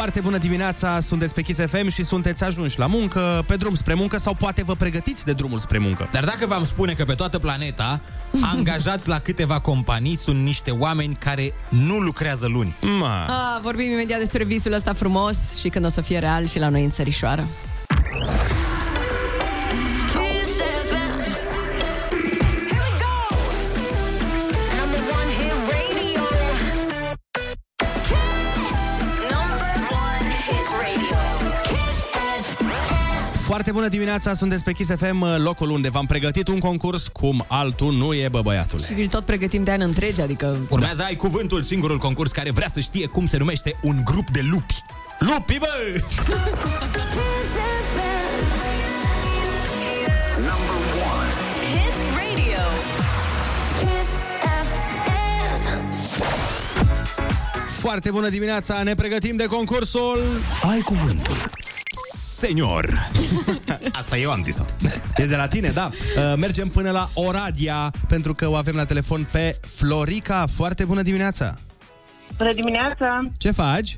Foarte 0.00 0.20
bună 0.20 0.38
dimineața, 0.38 1.00
sunteți 1.00 1.34
pe 1.34 1.42
Kiss 1.42 1.60
FM 1.60 1.88
și 1.88 2.04
sunteți 2.04 2.44
ajunși 2.44 2.78
la 2.78 2.86
muncă, 2.86 3.44
pe 3.46 3.56
drum 3.56 3.74
spre 3.74 3.94
muncă 3.94 4.18
sau 4.18 4.34
poate 4.34 4.64
vă 4.64 4.74
pregătiți 4.74 5.24
de 5.24 5.32
drumul 5.32 5.58
spre 5.58 5.78
muncă. 5.78 6.08
Dar 6.12 6.24
dacă 6.24 6.46
v-am 6.46 6.64
spune 6.64 6.92
că 6.92 7.04
pe 7.04 7.14
toată 7.14 7.38
planeta, 7.38 8.00
angajați 8.54 9.08
la 9.08 9.18
câteva 9.18 9.58
companii 9.58 10.16
sunt 10.16 10.42
niște 10.42 10.70
oameni 10.70 11.14
care 11.14 11.52
nu 11.68 11.98
lucrează 11.98 12.46
luni. 12.46 12.76
Ma. 12.98 13.24
Ah, 13.24 13.60
vorbim 13.62 13.90
imediat 13.90 14.18
despre 14.18 14.44
visul 14.44 14.72
ăsta 14.72 14.92
frumos 14.92 15.56
și 15.58 15.68
când 15.68 15.84
o 15.84 15.88
să 15.88 16.00
fie 16.00 16.18
real 16.18 16.46
și 16.46 16.58
la 16.58 16.68
noi 16.68 16.84
în 16.84 16.90
țărișoară. 16.90 17.48
Bună 33.80 33.92
dimineața, 33.92 34.34
sunteți 34.34 34.64
pe 34.64 34.72
Kiss 34.72 34.90
FM, 34.96 35.24
locul 35.36 35.70
unde 35.70 35.88
v-am 35.88 36.06
pregătit 36.06 36.48
un 36.48 36.58
concurs 36.58 37.08
cum 37.08 37.44
altul 37.48 37.92
nu 37.92 38.14
e, 38.14 38.28
bă 38.28 38.40
băiatul. 38.42 38.78
Și 38.78 38.92
îl 38.92 39.06
tot 39.06 39.24
pregătim 39.24 39.64
de 39.64 39.70
ani 39.70 39.82
întregi, 39.82 40.20
adică... 40.20 40.56
Urmează 40.68 41.02
ai 41.02 41.16
cuvântul, 41.16 41.62
singurul 41.62 41.98
concurs 41.98 42.30
care 42.30 42.50
vrea 42.50 42.68
să 42.72 42.80
știe 42.80 43.06
cum 43.06 43.26
se 43.26 43.36
numește 43.36 43.76
un 43.82 44.00
grup 44.04 44.30
de 44.30 44.40
lupi. 44.50 44.74
Lupi, 45.18 45.58
bă! 45.58 45.66
Kiss 45.94 46.04
FM. 47.92 48.48
Number 50.36 50.80
one 51.16 51.32
hit 51.72 51.94
radio. 52.16 52.62
Kiss 53.78 54.10
FM. 54.62 55.62
Foarte 57.80 58.10
bună 58.10 58.28
dimineața, 58.28 58.82
ne 58.82 58.94
pregătim 58.94 59.36
de 59.36 59.44
concursul... 59.44 60.18
Ai 60.62 60.80
cuvântul. 60.80 61.36
Senior. 62.40 63.10
Asta 64.00 64.16
eu 64.18 64.30
am 64.30 64.42
zis-o. 64.42 64.62
E 65.16 65.26
de 65.26 65.36
la 65.36 65.48
tine, 65.48 65.68
da. 65.68 65.90
Uh, 65.92 66.34
Mergem 66.36 66.68
până 66.68 66.90
la 66.90 67.10
Oradea, 67.14 67.90
pentru 68.08 68.34
că 68.34 68.50
o 68.50 68.54
avem 68.54 68.74
la 68.74 68.84
telefon 68.84 69.28
pe 69.32 69.58
Florica. 69.66 70.46
Foarte 70.46 70.84
bună 70.84 71.02
dimineața! 71.02 71.58
Bună 72.36 72.52
dimineața! 72.52 73.22
Ce 73.38 73.50
faci? 73.50 73.96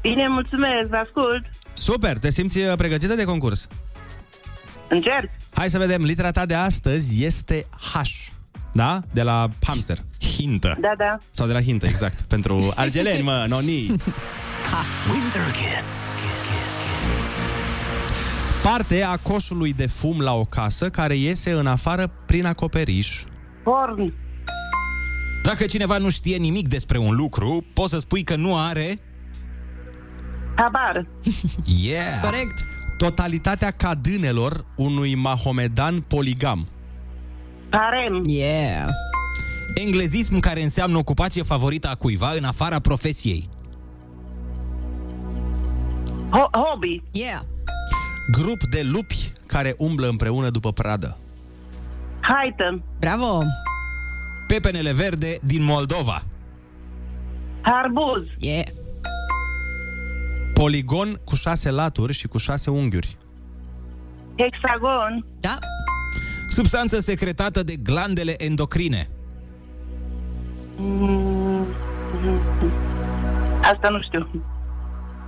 Bine, 0.00 0.28
mulțumesc, 0.28 0.86
vă 0.88 0.96
ascult. 0.96 1.44
Super, 1.72 2.18
te 2.18 2.30
simți 2.30 2.58
uh, 2.58 2.72
pregătită 2.76 3.14
de 3.14 3.24
concurs? 3.24 3.66
Încerc. 4.88 5.30
Hai 5.54 5.70
să 5.70 5.78
vedem, 5.78 6.02
litera 6.02 6.30
ta 6.30 6.46
de 6.46 6.54
astăzi 6.54 7.24
este 7.24 7.66
H. 7.92 8.08
Da? 8.72 9.00
De 9.12 9.22
la 9.22 9.48
hamster. 9.66 9.98
Hintă. 10.20 10.76
Da, 10.80 10.92
da. 10.98 11.16
Sau 11.30 11.46
de 11.46 11.52
la 11.52 11.60
hintă, 11.60 11.86
exact. 11.86 12.20
Pentru 12.20 12.72
argeleni, 12.76 13.22
mă, 13.22 13.44
noni. 13.48 13.86
Winter 15.10 15.50
Kiss. 15.52 16.11
Parte 18.62 19.02
a 19.02 19.16
coșului 19.16 19.72
de 19.72 19.86
fum 19.86 20.20
la 20.20 20.34
o 20.34 20.44
casă 20.44 20.88
care 20.90 21.14
iese 21.16 21.52
în 21.52 21.66
afară 21.66 22.12
prin 22.26 22.46
acoperiș. 22.46 23.22
Porn. 23.62 24.14
Dacă 25.42 25.64
cineva 25.64 25.98
nu 25.98 26.10
știe 26.10 26.36
nimic 26.36 26.68
despre 26.68 26.98
un 26.98 27.14
lucru, 27.14 27.62
poți 27.72 27.92
să 27.92 27.98
spui 27.98 28.22
că 28.22 28.36
nu 28.36 28.56
are... 28.58 28.98
Habar. 30.54 31.06
Yeah! 31.84 32.20
Corect. 32.22 32.66
Totalitatea 32.96 33.70
cadânelor 33.70 34.64
unui 34.76 35.14
mahomedan 35.14 36.00
poligam. 36.00 36.68
Harem. 37.70 38.22
Yeah. 38.26 38.88
Englezism 39.74 40.38
care 40.38 40.62
înseamnă 40.62 40.98
ocupație 40.98 41.42
favorită 41.42 41.88
a 41.88 41.94
cuiva 41.94 42.32
în 42.36 42.44
afara 42.44 42.78
profesiei. 42.78 43.48
Ho- 46.30 46.50
hobby. 46.50 47.00
Yeah. 47.10 47.40
Grup 48.30 48.64
de 48.64 48.82
lupi 48.82 49.32
care 49.46 49.74
umblă 49.78 50.08
împreună 50.08 50.50
după 50.50 50.72
pradă. 50.72 51.18
Haită. 52.20 52.82
Bravo. 52.98 53.42
Pepenele 54.46 54.92
verde 54.92 55.38
din 55.42 55.62
Moldova. 55.62 56.22
Harbuz. 57.62 58.22
Yeah. 58.38 58.66
Poligon 60.54 61.18
cu 61.24 61.34
șase 61.34 61.70
laturi 61.70 62.12
și 62.12 62.28
cu 62.28 62.38
șase 62.38 62.70
unghiuri. 62.70 63.16
Hexagon. 64.36 65.24
Da. 65.40 65.58
Substanță 66.48 67.00
secretată 67.00 67.62
de 67.62 67.76
glandele 67.76 68.44
endocrine. 68.44 69.06
Mm. 70.78 71.66
Asta 73.62 73.88
nu 73.88 74.00
știu. 74.00 74.26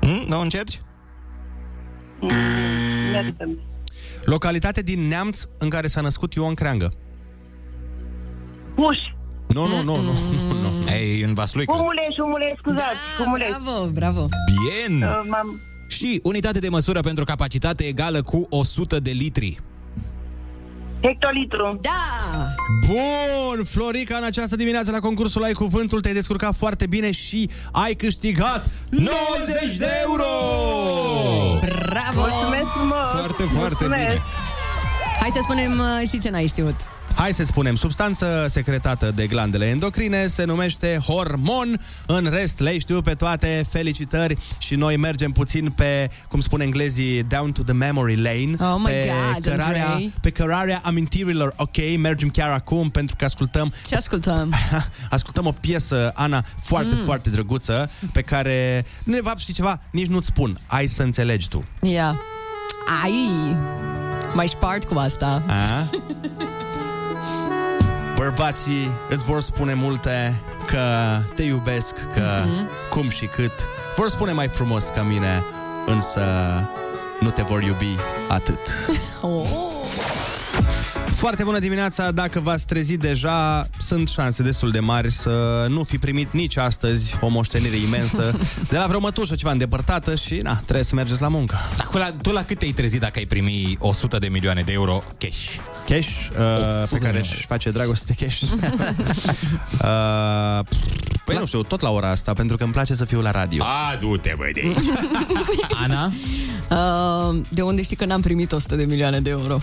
Mm, 0.00 0.24
nu 0.28 0.40
încerci? 0.40 0.80
Mm. 2.20 2.30
Iartă-mă. 3.14 3.54
Localitate 4.24 4.82
din 4.82 5.08
Neamț 5.08 5.44
în 5.58 5.68
care 5.68 5.86
s-a 5.86 6.00
născut 6.00 6.34
Ion 6.34 6.54
Creangă. 6.54 6.92
Puș. 8.74 8.96
Nu, 9.48 9.66
nu, 9.66 9.82
nu, 9.82 9.96
nu, 9.96 10.12
nu, 10.50 10.60
nu. 10.62 10.90
Ei, 10.90 11.20
în 11.22 11.34
Vaslui, 11.34 11.66
cred. 11.66 11.78
Umuleș, 11.78 12.16
umuleș, 12.18 12.52
scuzați. 12.58 12.82
Da, 13.18 13.24
umuleș. 13.24 13.48
bravo, 13.48 13.90
bravo. 13.90 14.28
Bien! 14.28 15.02
Uh, 15.02 15.20
m-am... 15.28 15.60
Și 15.88 16.20
unitate 16.22 16.58
de 16.58 16.68
măsură 16.68 17.00
pentru 17.00 17.24
capacitate 17.24 17.84
egală 17.84 18.22
cu 18.22 18.46
100 18.50 19.00
de 19.00 19.10
litri. 19.10 19.58
Hectolitru. 21.06 21.78
Da! 21.80 22.00
Bun, 22.86 23.64
Florica, 23.64 24.16
în 24.16 24.24
această 24.24 24.56
dimineață 24.56 24.90
la 24.90 24.98
concursul 24.98 25.42
Ai 25.44 25.52
Cuvântul 25.52 26.00
te-ai 26.00 26.14
descurcat 26.14 26.54
foarte 26.56 26.86
bine 26.86 27.10
și 27.10 27.50
ai 27.72 27.94
câștigat 27.94 28.66
90 28.88 29.76
de 29.78 29.88
euro! 30.02 30.24
Bravo! 31.60 32.20
Mulțumesc 32.20 32.66
frumos! 32.76 33.04
Foarte, 33.10 33.42
foarte 33.42 33.86
Mulțumesc. 33.86 34.06
bine. 34.06 34.22
Hai 35.20 35.30
să 35.32 35.40
spunem 35.42 35.78
uh, 35.78 36.08
și 36.08 36.18
ce 36.18 36.30
n-ai 36.30 36.46
știut. 36.46 36.76
Hai 37.14 37.32
să 37.32 37.44
spunem, 37.44 37.74
substanță 37.74 38.46
secretată 38.48 39.10
de 39.14 39.26
glandele 39.26 39.66
endocrine 39.66 40.26
se 40.26 40.44
numește 40.44 40.98
hormon. 41.06 41.80
În 42.06 42.28
rest, 42.30 42.58
le 42.58 42.78
știu 42.78 43.00
pe 43.00 43.14
toate, 43.14 43.66
felicitări 43.70 44.38
și 44.58 44.74
noi 44.74 44.96
mergem 44.96 45.32
puțin 45.32 45.70
pe, 45.70 46.10
cum 46.28 46.40
spun 46.40 46.60
englezii, 46.60 47.22
down 47.22 47.52
to 47.52 47.62
the 47.62 47.72
memory 47.72 48.16
lane. 48.16 48.72
Oh 48.72 48.76
my 48.78 48.90
pe 48.90 49.10
God, 49.32 49.44
cărarea, 49.44 49.88
Andrei. 49.88 50.12
pe 50.20 50.30
cărarea 50.30 50.80
amintirilor, 50.84 51.54
ok? 51.56 51.76
Mergem 51.98 52.28
chiar 52.28 52.50
acum 52.50 52.90
pentru 52.90 53.16
că 53.16 53.24
ascultăm 53.24 53.72
Ce 53.86 53.94
ascultăm? 53.94 54.54
ascultăm 55.10 55.46
o 55.46 55.52
piesă, 55.52 56.10
Ana, 56.14 56.44
foarte, 56.60 56.94
mm. 56.94 57.04
foarte 57.04 57.30
drăguță, 57.30 57.90
pe 58.12 58.22
care, 58.22 58.86
de 59.04 59.20
fapt, 59.24 59.38
știi 59.38 59.54
ceva, 59.54 59.80
nici 59.90 60.06
nu-ți 60.06 60.26
spun, 60.26 60.58
ai 60.66 60.86
să 60.86 61.02
înțelegi 61.02 61.48
tu. 61.48 61.64
Ia. 61.80 62.20
Ai! 63.02 63.56
Mai 64.34 64.48
spart 64.48 64.84
cu 64.84 64.98
asta. 64.98 65.42
A? 65.46 65.90
Bărbații 68.28 68.90
îți 69.08 69.24
vor 69.24 69.40
spune 69.40 69.74
multe 69.74 70.40
că 70.66 70.80
te 71.34 71.42
iubesc, 71.42 71.94
că 72.14 72.42
Mhm. 72.46 72.70
cum 72.90 73.08
și 73.08 73.26
cât. 73.26 73.52
Vor 73.96 74.08
spune 74.08 74.32
mai 74.32 74.48
frumos 74.48 74.84
ca 74.94 75.02
mine, 75.02 75.44
însă 75.86 76.22
nu 77.20 77.30
te 77.30 77.42
vor 77.42 77.62
iubi 77.62 77.96
atât. 78.28 78.58
Oh. 79.20 79.73
Foarte 81.24 81.44
bună 81.44 81.58
dimineața, 81.58 82.10
dacă 82.10 82.40
v-ați 82.40 82.66
trezit 82.66 83.00
deja, 83.00 83.68
sunt 83.78 84.08
șanse 84.08 84.42
destul 84.42 84.70
de 84.70 84.80
mari 84.80 85.10
să 85.10 85.66
nu 85.68 85.82
fi 85.82 85.98
primit 85.98 86.32
nici 86.32 86.56
astăzi 86.56 87.16
o 87.20 87.28
moștenire 87.28 87.76
imensă 87.76 88.38
de 88.70 88.76
la 88.76 88.86
vreo 88.86 89.00
mătușă 89.00 89.34
ceva 89.34 89.52
îndepărtată 89.52 90.14
și 90.14 90.34
na, 90.34 90.54
trebuie 90.54 90.84
să 90.84 90.94
mergeți 90.94 91.20
la 91.20 91.28
muncă. 91.28 91.56
Acum, 91.78 92.00
la, 92.00 92.12
tu 92.22 92.30
la 92.30 92.44
cât 92.44 92.58
te-ai 92.58 92.72
trezit 92.72 93.00
dacă 93.00 93.18
ai 93.18 93.24
primi 93.24 93.76
100 93.80 94.18
de 94.18 94.28
milioane 94.28 94.62
de 94.62 94.72
euro 94.72 95.02
cash? 95.18 95.56
Cash, 95.86 96.28
uh, 96.38 96.88
pe 96.90 96.98
care 96.98 97.18
își 97.18 97.46
face 97.46 97.70
dragoste 97.70 98.14
cash. 98.18 98.40
uh, 98.50 98.50
păi 101.24 101.36
nu 101.38 101.46
știu, 101.46 101.62
tot 101.62 101.80
la 101.80 101.90
ora 101.90 102.10
asta, 102.10 102.32
pentru 102.32 102.56
că 102.56 102.64
îmi 102.64 102.72
place 102.72 102.94
să 102.94 103.04
fiu 103.04 103.20
la 103.20 103.30
radio. 103.30 103.62
A, 103.62 103.96
du-te, 104.00 104.34
băi, 104.36 104.52
de 104.52 104.60
aici. 104.64 104.76
Ana? 105.84 106.12
Uh, 106.70 107.40
de 107.48 107.62
unde 107.62 107.82
știi 107.82 107.96
că 107.96 108.04
n-am 108.04 108.20
primit 108.20 108.52
100 108.52 108.76
de 108.76 108.84
milioane 108.84 109.20
de 109.20 109.30
euro? 109.30 109.60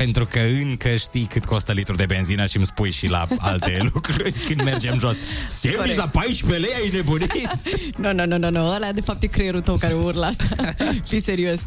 Pentru 0.00 0.26
că 0.26 0.38
încă 0.38 0.94
știi 0.94 1.26
cât 1.26 1.44
costă 1.44 1.72
litru 1.72 1.94
de 1.94 2.04
benzină 2.06 2.46
și 2.46 2.56
îmi 2.56 2.66
spui 2.66 2.90
și 2.90 3.06
la 3.06 3.28
alte 3.38 3.78
lucruri 3.92 4.32
când 4.32 4.62
mergem 4.62 4.98
jos. 4.98 5.16
Sandwich 5.48 5.76
Corect. 5.76 5.96
la 5.96 6.08
14 6.08 6.66
lei, 6.66 6.74
ai 6.82 6.90
nebunit? 6.92 7.30
Nu, 7.96 8.12
nu, 8.12 8.26
nu, 8.26 8.38
nu, 8.38 8.50
nu, 8.50 8.74
ăla 8.74 8.92
de 8.92 9.00
fapt 9.00 9.22
e 9.22 9.26
creierul 9.26 9.60
tău 9.60 9.76
care 9.76 9.92
urlă 9.92 10.26
asta. 10.26 10.74
Fii 11.08 11.20
serios. 11.20 11.60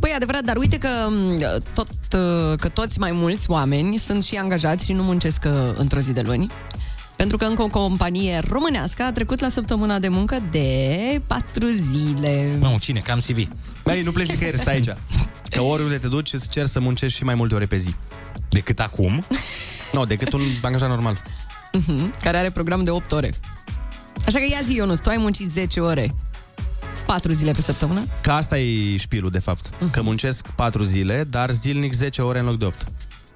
Păi, 0.00 0.12
adevărat, 0.14 0.42
dar 0.42 0.56
uite 0.56 0.78
că, 0.78 0.88
m, 1.08 1.38
tot, 1.74 1.88
uh, 1.88 2.58
că 2.58 2.68
toți 2.68 2.98
mai 2.98 3.10
mulți 3.12 3.50
oameni 3.50 3.96
sunt 3.96 4.24
și 4.24 4.36
angajați 4.36 4.84
și 4.84 4.92
nu 4.92 5.02
muncesc 5.02 5.44
uh, 5.46 5.52
într-o 5.74 6.00
zi 6.00 6.12
de 6.12 6.20
luni. 6.20 6.46
Pentru 7.20 7.38
că 7.38 7.44
încă 7.44 7.62
o 7.62 7.66
companie 7.66 8.40
românească 8.48 9.02
a 9.02 9.12
trecut 9.12 9.40
la 9.40 9.48
săptămâna 9.48 9.98
de 9.98 10.08
muncă 10.08 10.42
de 10.50 11.22
4 11.26 11.66
zile. 11.66 12.56
Nu, 12.58 12.78
cine? 12.80 13.00
Cam 13.00 13.18
CV. 13.18 13.48
Băi, 13.84 14.02
nu 14.02 14.12
pleci 14.12 14.30
nicăieri, 14.30 14.58
stai 14.58 14.74
aici. 14.74 14.88
Că 15.50 15.60
oriunde 15.60 15.98
te 15.98 16.08
duci, 16.08 16.32
îți 16.32 16.48
cer 16.48 16.66
să 16.66 16.80
muncești 16.80 17.18
și 17.18 17.24
mai 17.24 17.34
multe 17.34 17.54
ore 17.54 17.66
pe 17.66 17.76
zi. 17.76 17.94
Decât 18.48 18.78
acum? 18.78 19.24
Nu, 19.92 20.04
decât 20.04 20.32
un 20.32 20.40
angajat 20.62 20.88
normal. 20.88 21.22
Uh-huh, 21.78 22.20
care 22.22 22.36
are 22.36 22.50
program 22.50 22.84
de 22.84 22.90
8 22.90 23.12
ore. 23.12 23.32
Așa 24.26 24.38
că 24.38 24.44
ia 24.50 24.60
zi, 24.64 24.74
Ionuț, 24.74 24.98
tu 24.98 25.08
ai 25.08 25.16
muncit 25.16 25.48
10 25.48 25.80
ore. 25.80 26.14
4 27.06 27.32
zile 27.32 27.50
pe 27.50 27.60
săptămână? 27.60 28.00
Că 28.20 28.30
asta 28.30 28.58
e 28.58 28.96
șpilul, 28.96 29.30
de 29.30 29.38
fapt. 29.38 29.70
Că 29.90 30.02
muncesc 30.02 30.46
4 30.46 30.82
zile, 30.82 31.24
dar 31.30 31.50
zilnic 31.50 31.92
10 31.92 32.22
ore 32.22 32.38
în 32.38 32.44
loc 32.44 32.58
de 32.58 32.64
8. 32.64 32.86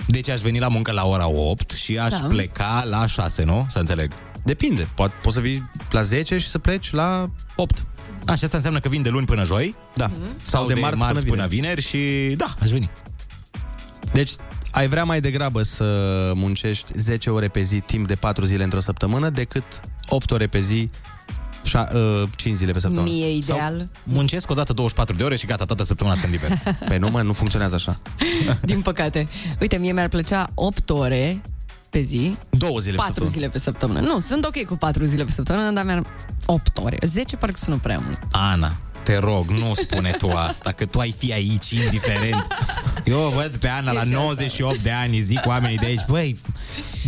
Deci 0.06 0.28
aș 0.28 0.40
veni 0.40 0.58
la 0.58 0.68
muncă 0.68 0.92
la 0.92 1.06
ora 1.06 1.28
8 1.28 1.70
și 1.70 1.98
aș 1.98 2.10
Da. 2.10 2.18
da. 2.18 2.26
pleca 2.26 2.84
la 2.88 3.06
6, 3.06 3.44
nu? 3.44 3.66
Să 3.68 3.78
înțeleg. 3.78 4.12
Depinde. 4.44 4.88
Poate, 4.94 5.14
poți 5.22 5.34
să 5.34 5.40
vii 5.40 5.70
la 5.90 6.02
10 6.02 6.38
și 6.38 6.48
să 6.48 6.58
pleci 6.58 6.92
la 6.92 7.30
8. 7.56 7.84
A, 8.26 8.34
și 8.34 8.44
asta 8.44 8.56
înseamnă 8.56 8.80
că 8.80 8.88
vin 8.88 9.02
de 9.02 9.08
luni 9.08 9.26
până 9.26 9.44
joi? 9.44 9.74
Da. 9.94 10.10
Sau, 10.42 10.60
sau 10.60 10.66
de, 10.66 10.72
de 10.74 10.80
marți, 10.80 10.98
marți 10.98 11.24
până, 11.24 11.34
până 11.34 11.46
vineri 11.46 11.82
și 11.82 12.34
da, 12.36 12.54
aș 12.62 12.70
veni. 12.70 12.90
Deci 14.12 14.30
ai 14.72 14.88
vrea 14.88 15.04
mai 15.04 15.20
degrabă 15.20 15.62
să 15.62 15.84
muncești 16.34 16.98
10 16.98 17.30
ore 17.30 17.48
pe 17.48 17.62
zi 17.62 17.80
timp 17.80 18.06
de 18.06 18.14
4 18.14 18.44
zile 18.44 18.64
într-o 18.64 18.80
săptămână 18.80 19.28
decât 19.30 19.64
8 20.08 20.30
ore 20.30 20.46
pe 20.46 20.60
zi 20.60 20.74
șa, 20.74 20.90
uh, 21.72 22.28
5 22.36 22.56
zile 22.56 22.72
pe 22.72 22.80
săptămână. 22.80 23.12
Mie 23.12 23.34
ideal. 23.34 23.76
Sau 23.76 23.88
muncesc 24.02 24.50
o 24.50 24.54
dată 24.54 24.72
24 24.72 25.16
de 25.16 25.24
ore 25.24 25.36
și 25.36 25.46
gata, 25.46 25.64
toată 25.64 25.84
săptămâna 25.84 26.16
sunt 26.16 26.30
liber. 26.30 26.50
Păi 26.88 26.98
nu, 26.98 27.08
mă, 27.10 27.22
nu 27.22 27.32
funcționează 27.32 27.74
așa. 27.74 27.98
Din 28.62 28.80
păcate. 28.80 29.28
Uite, 29.60 29.76
mie 29.76 29.92
mi-ar 29.92 30.08
plăcea 30.08 30.50
8 30.54 30.90
ore 30.90 31.42
pe 31.90 32.00
zi. 32.00 32.36
Două 32.50 32.78
zile 32.78 32.96
pe 32.96 33.02
4 33.02 33.06
săptămână. 33.06 33.32
zile 33.32 33.48
pe 33.48 33.58
săptămână. 33.58 34.00
Nu, 34.00 34.20
sunt 34.20 34.44
ok 34.44 34.64
cu 34.64 34.76
4 34.76 35.04
zile 35.04 35.24
pe 35.24 35.30
săptămână, 35.30 35.70
dar 35.70 35.84
mi-ar 35.84 36.02
8 36.46 36.78
ore. 36.78 36.96
10 37.00 37.36
parcă 37.36 37.56
sună 37.58 37.78
prea 37.82 37.98
mult. 38.04 38.18
Ana, 38.30 38.76
te 39.04 39.18
rog, 39.18 39.48
nu 39.50 39.72
spune 39.74 40.10
tu 40.18 40.28
asta, 40.30 40.72
că 40.72 40.84
tu 40.86 40.98
ai 40.98 41.14
fi 41.18 41.32
aici 41.32 41.70
indiferent. 41.70 42.46
Eu 43.04 43.18
o 43.18 43.28
văd 43.28 43.56
pe 43.56 43.68
Ana 43.68 43.92
la 43.92 44.00
E 44.00 44.04
și 44.04 44.12
asta. 44.12 44.22
98 44.22 44.82
de 44.82 44.90
ani, 44.90 45.20
zic 45.20 45.40
oamenii 45.46 45.76
de 45.78 45.86
aici, 45.86 46.04
băi, 46.08 46.38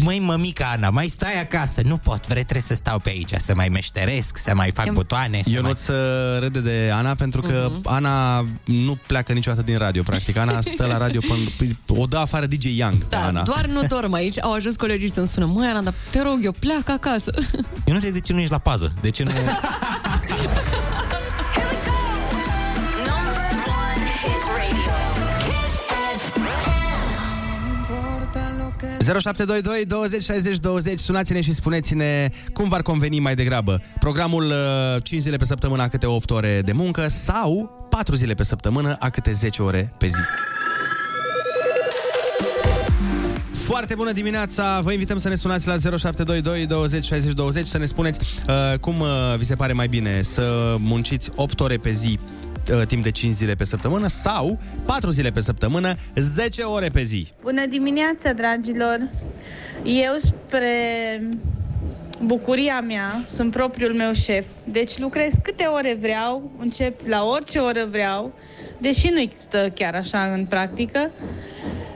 măi, 0.03 0.18
mămica 0.18 0.70
Ana, 0.76 0.90
mai 0.90 1.09
stai 1.09 1.40
acasă. 1.40 1.80
Nu 1.84 1.97
pot, 1.97 2.26
vreți, 2.26 2.44
trebuie 2.47 2.62
să 2.62 2.74
stau 2.74 2.99
pe 2.99 3.11
aici, 3.11 3.30
să 3.36 3.55
mai 3.55 3.68
meșteresc, 3.68 4.36
să 4.36 4.55
mai 4.55 4.70
fac 4.70 4.90
butoane. 4.90 5.40
Să 5.44 5.51
Eu 5.51 5.62
mai... 5.62 5.70
nu 5.70 5.76
să 5.76 6.36
râde 6.40 6.61
de 6.61 6.90
Ana 6.94 7.14
pentru 7.14 7.40
că 7.40 7.68
Mhm. 7.72 7.80
Ana 7.84 8.47
nu 8.64 8.99
pleacă 9.07 9.32
niciodată 9.32 9.62
din 9.62 9.78
radio, 9.78 10.03
practic. 10.03 10.36
Ana 10.36 10.61
stă 10.61 10.86
la 10.86 10.97
radio 10.97 11.20
până... 11.20 11.72
O 12.03 12.05
dă 12.07 12.16
afară 12.18 12.47
DJ 12.47 12.64
Young 12.76 12.99
pe 12.99 13.07
Da, 13.09 13.24
Ana. 13.26 13.42
doar 13.42 13.66
nu 13.66 13.82
dorm 13.82 14.12
aici. 14.12 14.42
Au 14.42 14.53
ajuns 14.53 14.76
colegii 14.76 15.11
să-mi 15.11 15.26
spună, 15.26 15.47
măi, 15.47 15.66
Ana, 15.66 15.80
dar 15.82 15.94
te 16.11 16.22
rog, 16.22 16.38
eu 16.42 16.53
pleacă 16.59 16.92
acasă. 16.92 17.30
Eu 17.84 17.94
nu 17.94 18.01
zic 18.01 18.12
de 18.12 18.20
ce 18.20 18.32
nu 18.32 18.38
ești 18.38 18.51
la 18.53 18.59
pază, 18.59 18.92
de 19.01 19.11
ce 19.11 19.22
nu... 19.22 19.30
0722 29.07 29.85
20 29.85 30.23
60 30.23 30.59
20 30.59 30.99
Sunați-ne 30.99 31.41
și 31.41 31.53
spuneți-ne 31.53 32.31
cum 32.53 32.69
v-ar 32.69 32.83
conveni 32.83 33.21
mai 33.21 33.35
degrabă. 33.35 33.83
Programul 34.01 34.45
uh, 34.45 35.03
5 35.03 35.21
zile 35.21 35.37
pe 35.37 35.45
săptămână 35.45 35.83
a 35.83 35.89
câte 35.89 36.07
8 36.07 36.31
ore 36.31 36.61
de 36.65 36.73
muncă 36.73 37.07
Sau 37.09 37.71
4 37.91 38.15
zile 38.15 38.35
pe 38.35 38.45
săptămână 38.45 38.97
a 38.99 39.11
câte 39.11 39.33
10 39.33 39.63
ore 39.63 39.93
pe 39.99 40.07
zi. 40.07 40.21
Foarte 43.53 43.95
bună 43.95 44.13
dimineața! 44.13 44.81
Vă 44.81 44.93
invităm 44.93 45.19
să 45.19 45.29
ne 45.29 45.35
sunați 45.35 45.67
la 45.67 45.75
0722 45.77 46.67
20 46.67 47.05
60 47.05 47.33
20 47.33 47.67
să 47.67 47.79
ne 47.79 47.85
spuneți 47.85 48.21
uh, 48.49 48.79
cum 48.79 49.01
uh, 49.01 49.09
vi 49.39 49.45
se 49.45 49.55
pare 49.55 49.73
mai 49.73 49.87
bine 49.87 50.23
să 50.23 50.75
munciți 50.79 51.31
8 51.35 51.61
ore 51.61 51.77
pe 51.77 51.91
zi 51.91 52.19
uh, 52.71 52.87
timp 52.87 53.03
de 53.03 53.11
5 53.11 53.33
zile 53.33 53.55
pe 53.55 53.64
săptămână 53.64 54.07
sau 54.07 54.59
4 54.85 55.11
zile 55.11 55.31
pe 55.31 55.41
săptămână, 55.41 55.95
10 56.14 56.62
ore 56.62 56.89
pe 56.89 57.03
zi. 57.03 57.33
Bună 57.43 57.67
dimineața, 57.67 58.33
dragilor! 58.33 59.09
Eu, 59.85 60.17
spre 60.19 60.69
bucuria 62.23 62.81
mea, 62.81 63.25
sunt 63.29 63.51
propriul 63.51 63.95
meu 63.95 64.12
șef. 64.12 64.45
Deci 64.64 64.99
lucrez 64.99 65.33
câte 65.43 65.64
ore 65.64 65.97
vreau, 66.01 66.51
încep 66.59 67.07
la 67.07 67.25
orice 67.25 67.59
oră 67.59 67.87
vreau, 67.91 68.33
deși 68.79 69.09
nu 69.09 69.31
stă 69.37 69.71
chiar 69.75 69.95
așa 69.95 70.33
în 70.33 70.45
practică. 70.45 71.11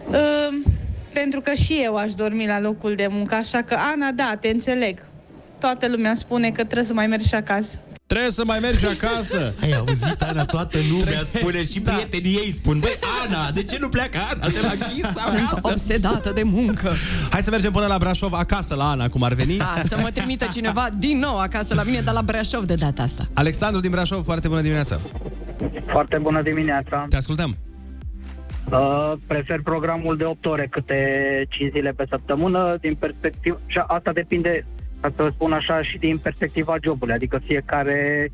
Uh, 0.09 0.49
pentru 1.13 1.41
că 1.41 1.53
și 1.53 1.81
eu 1.83 1.97
aș 1.97 2.15
dormi 2.15 2.47
la 2.47 2.61
locul 2.61 2.95
de 2.95 3.07
muncă, 3.11 3.35
așa 3.35 3.63
că, 3.63 3.75
Ana, 3.75 4.11
da, 4.11 4.37
te 4.41 4.49
înțeleg. 4.49 5.03
Toată 5.59 5.89
lumea 5.89 6.15
spune 6.15 6.51
că 6.51 6.65
trebuie 6.65 6.87
să 6.87 6.93
mai 6.93 7.07
mergi 7.07 7.29
și 7.29 7.35
acasă. 7.35 7.79
Trebuie 8.13 8.31
să 8.31 8.43
mai 8.47 8.59
mergi 8.59 8.87
acasă. 8.87 9.53
Ai 9.63 9.73
auzit, 9.73 10.23
Ana, 10.23 10.45
toată 10.45 10.79
lumea 10.91 11.23
spune 11.27 11.63
și 11.63 11.81
prietenii 11.81 12.35
ei 12.35 12.53
spun 12.53 12.79
Băi, 12.79 12.99
Ana, 13.27 13.51
de 13.51 13.63
ce 13.63 13.79
nu 13.81 13.89
pleacă 13.89 14.19
Ana 14.33 14.49
de 14.49 14.61
la 14.63 14.87
Chis 14.87 15.01
Sunt 15.01 15.17
acasă? 15.17 15.61
obsedată 15.63 16.31
de 16.31 16.43
muncă. 16.43 16.93
Hai 17.31 17.41
să 17.41 17.51
mergem 17.51 17.73
până 17.73 17.87
la 17.87 17.99
Brașov, 17.99 18.33
acasă 18.33 18.75
la 18.75 18.91
Ana, 18.91 19.09
cum 19.09 19.23
ar 19.23 19.33
veni. 19.33 19.57
Da, 19.57 19.75
să 19.85 19.99
mă 20.03 20.11
trimită 20.15 20.47
cineva 20.53 20.89
din 20.99 21.19
nou 21.19 21.39
acasă 21.39 21.75
la 21.75 21.83
mine, 21.83 22.01
dar 22.01 22.15
la 22.15 22.23
Brașov 22.23 22.65
de 22.65 22.75
data 22.75 23.03
asta. 23.03 23.29
Alexandru 23.35 23.81
din 23.81 23.91
Brașov, 23.91 24.25
foarte 24.25 24.49
bună 24.49 24.61
dimineața. 24.61 25.01
Foarte 25.87 26.19
bună 26.19 26.43
dimineața. 26.43 27.07
Te 27.09 27.17
ascultăm. 27.17 27.57
Uh, 28.71 29.13
prefer 29.27 29.61
programul 29.63 30.17
de 30.17 30.25
8 30.25 30.47
ore 30.47 30.67
câte 30.71 30.97
5 31.49 31.73
zile 31.73 31.91
pe 31.91 32.07
săptămână 32.11 32.77
din 32.81 32.95
perspectivă 32.95 33.61
și 33.67 33.79
asta 33.87 34.13
depinde, 34.13 34.67
ca 35.01 35.13
să 35.17 35.31
spun 35.35 35.53
așa, 35.53 35.83
și 35.83 35.99
din 35.99 36.19
perspectiva 36.19 36.77
jobului, 36.83 37.15
adică 37.15 37.41
fiecare 37.45 38.33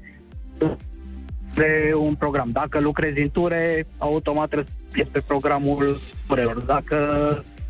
de 1.55 1.93
un 1.99 2.15
program. 2.15 2.51
Dacă 2.53 2.81
lucrezi 2.81 3.21
în 3.21 3.31
ture, 3.31 3.87
automat 3.99 4.47
trebuie 4.47 4.69
să 4.69 4.87
fie 4.91 5.05
pe 5.13 5.21
programul 5.21 6.01
turelor. 6.27 6.61
Dacă 6.61 6.97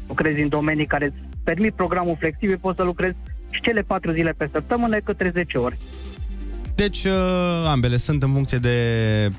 lucrezi 0.08 0.40
în 0.40 0.48
domenii 0.48 0.86
care 0.86 1.04
îți 1.04 1.16
permit 1.44 1.74
programul 1.74 2.16
flexibil, 2.18 2.58
poți 2.58 2.76
să 2.76 2.82
lucrezi 2.82 3.16
și 3.50 3.60
cele 3.60 3.82
patru 3.82 4.12
zile 4.12 4.34
pe 4.36 4.48
săptămână 4.52 4.98
către 4.98 5.30
10 5.34 5.58
ore. 5.58 5.78
Deci, 6.74 7.04
uh, 7.04 7.12
ambele 7.68 7.96
sunt 7.96 8.22
în 8.22 8.32
funcție 8.32 8.58
de 8.58 8.76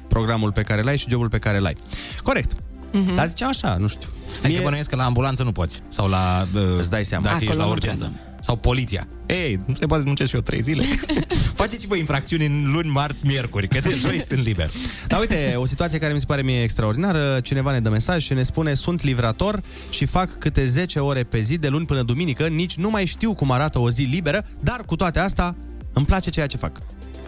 programul 0.08 0.52
pe 0.52 0.62
care 0.62 0.82
l-ai 0.82 0.98
și 0.98 1.10
jobul 1.10 1.30
pe 1.30 1.40
care 1.40 1.60
l-ai. 1.60 1.76
Corect. 2.24 2.52
Mhm. 2.94 3.14
Dar 3.14 3.28
ziceam 3.28 3.50
așa, 3.50 3.76
nu 3.80 3.88
știu. 3.88 4.10
Adică 4.44 4.62
bănuiesc 4.64 4.90
că 4.90 4.96
la 4.96 5.04
ambulanță 5.04 5.44
nu 5.44 5.52
poți. 5.52 5.82
Sau 5.88 6.08
la... 6.08 6.48
Uh, 6.56 6.62
Îți 6.78 6.90
dai 6.90 7.04
seama. 7.04 7.24
Dacă 7.24 7.36
Acolo 7.36 7.50
ești 7.50 7.60
la 7.60 7.66
nu 7.66 7.72
urgență. 7.72 8.12
Sau 8.40 8.56
poliția. 8.56 9.08
Ei, 9.26 9.60
nu 9.66 9.74
se 9.74 9.86
poate 9.86 10.02
să 10.02 10.08
muncesc 10.08 10.30
și 10.30 10.36
eu 10.36 10.42
trei 10.42 10.62
zile. 10.62 10.84
Faceți-vă 11.62 11.96
infracțiuni 11.96 12.46
în 12.46 12.72
luni, 12.72 12.90
marți, 12.90 13.26
miercuri, 13.26 13.68
că 13.68 13.80
de 13.80 13.96
joi 14.06 14.24
sunt 14.26 14.44
liber. 14.44 14.72
Dar 15.08 15.20
uite, 15.20 15.54
o 15.58 15.66
situație 15.66 16.00
care 16.00 16.14
mi 16.14 16.20
se 16.20 16.26
pare 16.26 16.42
mie 16.42 16.62
extraordinară. 16.62 17.40
Cineva 17.42 17.72
ne 17.72 17.80
dă 17.80 17.90
mesaj 17.90 18.24
și 18.24 18.34
ne 18.34 18.44
spune 18.44 18.74
Sunt 18.74 19.04
livrator 19.04 19.62
și 19.90 20.06
fac 20.06 20.38
câte 20.38 20.66
10 20.66 21.00
ore 21.00 21.24
pe 21.24 21.40
zi 21.40 21.58
de 21.58 21.68
luni 21.68 21.86
până 21.86 22.02
duminică 22.02 22.48
Nici 22.48 22.76
nu 22.76 22.90
mai 22.90 23.06
știu 23.06 23.34
cum 23.34 23.52
arată 23.52 23.80
o 23.80 23.90
zi 23.90 24.02
liberă 24.02 24.46
Dar 24.60 24.84
cu 24.86 24.96
toate 24.96 25.20
astea 25.20 25.56
îmi 25.94 26.06
place 26.06 26.30
ceea 26.30 26.48
ce 26.48 26.58
fac 26.58 26.80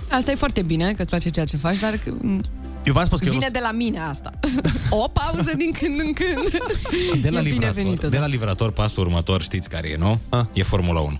Asta 0.10 0.32
e 0.32 0.36
foarte 0.36 0.62
bine, 0.62 0.94
că 0.94 1.02
îți 1.02 1.10
place 1.10 1.30
ceea 1.30 1.46
ce 1.46 1.58
faci, 1.58 1.80
dar 1.80 1.98
că, 2.04 2.14
m, 2.22 2.42
Eu 2.84 2.94
v-am 2.94 3.06
spus 3.06 3.20
că 3.20 3.26
eu 3.26 3.32
vine 3.32 3.46
nu... 3.46 3.52
de 3.52 3.60
la 3.60 3.72
mine 3.72 4.00
asta. 4.00 4.32
O 4.90 5.08
pauză 5.08 5.52
din 5.58 5.72
când 5.72 6.00
în 6.00 6.14
când. 6.14 6.50
De 7.22 7.30
la, 7.30 7.40
e 7.40 7.42
livrator, 7.42 7.74
binevenită. 7.74 8.08
de 8.08 8.16
da. 8.16 8.22
la 8.22 8.28
livrator, 8.28 8.72
pasul 8.72 9.06
următor, 9.06 9.42
știți 9.42 9.70
care 9.70 9.90
e, 9.90 9.96
nu? 9.96 10.20
Ah. 10.30 10.46
E 10.54 10.64
Formula 10.64 11.00
1. 11.00 11.20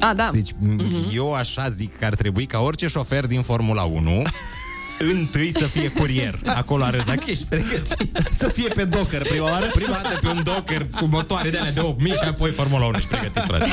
A, 0.00 0.14
da. 0.14 0.30
Deci 0.32 0.50
uh-huh. 0.50 1.14
eu 1.14 1.34
așa 1.34 1.68
zic 1.68 1.98
că 1.98 2.04
ar 2.04 2.14
trebui 2.14 2.46
ca 2.46 2.58
orice 2.58 2.86
șofer 2.86 3.26
din 3.26 3.42
Formula 3.42 3.82
1 3.82 4.22
întâi 5.12 5.52
să 5.52 5.64
fie 5.64 5.88
curier. 5.88 6.38
Acolo 6.46 6.84
arăți 6.84 7.06
dacă 7.06 7.24
ești 7.26 7.44
pregătit. 7.44 8.16
Să 8.30 8.48
fie 8.48 8.68
pe 8.68 8.84
Docker 8.84 9.22
prima 9.22 9.44
oară 9.50 9.66
Prima 9.74 10.00
dată 10.02 10.18
pe 10.20 10.26
un 10.26 10.42
Docker 10.42 10.88
cu 11.00 11.04
motoare 11.04 11.50
de 11.50 11.58
alea 11.58 11.72
de 11.72 11.80
8000 11.80 12.12
și 12.12 12.28
apoi 12.28 12.50
Formula 12.50 12.84
1 12.86 12.96
ești 12.96 13.08
pregătit, 13.08 13.42
frate. 13.46 13.72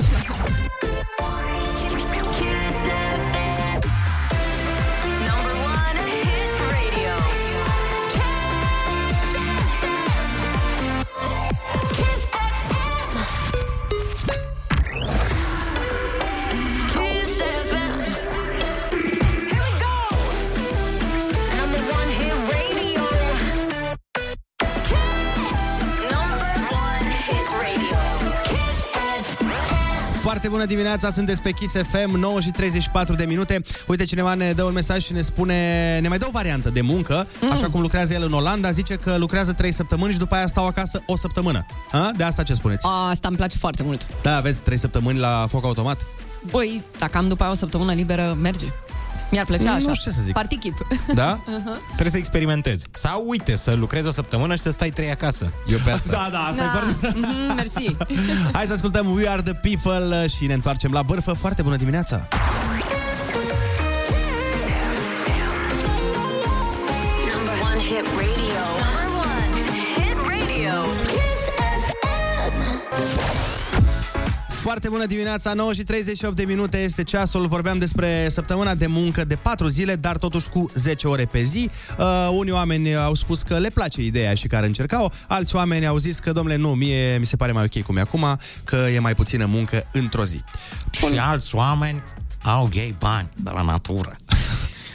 Foarte 30.28 30.48
bună 30.48 30.66
dimineața, 30.66 31.10
sunteți 31.10 31.42
pe 31.42 31.52
Kiss 31.52 31.74
FM 31.74 32.18
9 32.18 32.40
și 32.40 32.50
34 32.50 33.16
de 33.16 33.26
minute 33.26 33.62
Uite, 33.88 34.04
cineva 34.04 34.34
ne 34.34 34.52
dă 34.52 34.64
un 34.64 34.74
mesaj 34.74 35.04
și 35.04 35.14
ne 35.14 35.22
spune 35.22 36.00
Ne 36.02 36.08
mai 36.08 36.18
dă 36.18 36.26
o 36.28 36.32
variantă 36.32 36.70
de 36.70 36.82
muncă 36.82 37.28
mm. 37.42 37.52
Așa 37.52 37.70
cum 37.70 37.82
lucrează 37.82 38.14
el 38.14 38.24
în 38.24 38.34
Olanda 38.34 38.72
Zice 38.72 38.96
că 38.96 39.16
lucrează 39.18 39.54
3 39.54 39.72
săptămâni 39.72 40.12
și 40.12 40.18
după 40.18 40.36
aia 40.36 40.48
stau 40.48 40.66
acasă 40.66 41.02
o 41.06 41.18
săptămână 41.18 41.66
A? 41.92 42.12
De 42.18 42.24
asta 42.24 42.44
ce 42.44 42.54
spuneți? 42.54 42.88
Asta 43.10 43.28
îmi 43.28 43.38
place 43.38 43.58
foarte 43.58 43.84
mult. 43.84 44.08
Da, 44.22 44.36
aveți 44.36 44.62
3 44.62 44.78
săptămâni 44.78 45.20
la 45.20 45.46
foc 45.50 45.66
automat? 45.66 46.06
Băi, 46.52 46.84
dacă 47.00 47.18
am 47.18 47.28
după 47.28 47.44
aia 47.44 47.52
o 47.52 47.56
săptămână 47.56 47.94
liberă, 47.94 48.38
merge. 48.42 48.66
Mi-ar 49.32 49.46
plăcea 49.46 49.64
Nu 49.64 49.76
așa. 49.76 49.94
știu 49.94 50.12
ce 50.12 50.18
să 50.18 50.22
zic. 50.24 50.34
Partichip. 50.34 50.88
Da? 51.14 51.40
Trebuie 51.86 52.10
să 52.12 52.18
experimentezi. 52.18 52.86
Sau 52.92 53.24
uite, 53.28 53.56
să 53.56 53.74
lucrezi 53.74 54.08
o 54.08 54.12
săptămână 54.12 54.56
și 54.56 54.62
să 54.62 54.72
stai 54.72 54.90
trei 54.90 55.12
acasă. 55.12 55.52
Eu 55.72 55.78
pe 55.84 55.92
asta. 55.92 56.12
Da, 56.18 56.28
da, 56.32 56.40
asta 56.40 56.64
e 56.64 56.68
foarte... 56.68 57.20
Mhm, 57.20 57.56
mersi. 57.56 57.96
Hai 58.54 58.66
să 58.66 58.74
ascultăm 58.74 59.12
We 59.12 59.30
Are 59.30 59.42
The 59.42 59.54
People 59.54 60.28
și 60.28 60.46
ne 60.46 60.54
întoarcem 60.54 60.92
la 60.92 61.02
bârfă. 61.02 61.34
Foarte 61.34 61.62
bună 61.62 61.76
dimineața! 61.76 62.28
Foarte 74.68 74.90
bună 74.90 75.06
dimineața, 75.06 75.54
9 75.54 75.74
și 75.74 75.84
38 75.84 76.36
de 76.36 76.44
minute 76.44 76.78
este 76.78 77.04
ceasul. 77.04 77.48
Vorbeam 77.48 77.78
despre 77.78 78.30
săptămâna 78.30 78.76
de 78.76 78.88
muncă 78.88 79.24
de 79.26 79.36
4 79.36 79.68
zile, 79.68 79.96
dar 79.96 80.18
totuși 80.18 80.50
cu 80.50 80.72
10 80.74 81.08
ore 81.08 81.26
pe 81.26 81.42
zi. 81.42 81.70
Uh, 82.00 82.30
unii 82.32 82.52
oameni 82.52 82.96
au 82.96 83.14
spus 83.14 83.42
că 83.42 83.58
le 83.58 83.70
place 83.70 84.02
ideea 84.02 84.34
și 84.34 84.48
care 84.48 84.66
încercau, 84.66 85.12
alți 85.28 85.56
oameni 85.56 85.86
au 85.86 85.98
zis 85.98 86.20
că, 86.20 86.32
domnule, 86.32 86.56
nu, 86.56 86.70
mie 86.74 87.18
mi 87.18 87.26
se 87.26 87.36
pare 87.36 87.52
mai 87.52 87.64
ok 87.64 87.84
cum 87.84 87.98
e 87.98 88.00
acum, 88.00 88.40
că 88.64 88.76
e 88.76 89.00
mai 89.00 89.16
puțină 89.16 89.46
muncă 89.46 89.88
într-o 89.92 90.26
zi. 90.26 90.44
Și 90.92 91.06
alți 91.18 91.56
oameni 91.56 92.04
au 92.44 92.70
gay 92.72 92.96
bani 93.00 93.30
de 93.36 93.52
la 93.54 93.62
natură. 93.62 94.16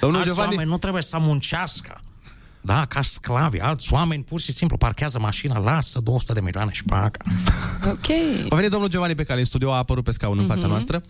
Domnul 0.01 0.21
alți 0.21 0.33
Giovanni- 0.33 0.49
oameni 0.49 0.71
nu 0.71 0.79
trebuie 0.79 1.03
să 1.03 1.17
muncească. 1.21 2.02
Da, 2.65 2.85
ca 2.85 3.03
sclavi. 3.03 3.59
Alți 3.59 3.93
oameni 3.93 4.23
pur 4.23 4.41
și 4.41 4.53
simplu 4.53 4.77
parchează 4.77 5.19
mașina, 5.21 5.59
lasă 5.59 5.99
200 6.01 6.33
de 6.33 6.41
milioane 6.41 6.71
și 6.73 6.85
paga. 6.85 7.19
Ok. 7.91 8.09
A 8.51 8.55
venit 8.55 8.71
domnul 8.71 8.89
Giovanni 8.89 9.15
pe 9.15 9.23
cale 9.25 9.39
în 9.41 9.47
studio, 9.47 9.73
a 9.73 9.77
apărut 9.77 10.05
pe 10.05 10.11
scaun 10.11 10.39
în 10.39 10.47
fața 10.47 10.61
Mhm. 10.61 10.69
noastră. 10.71 11.03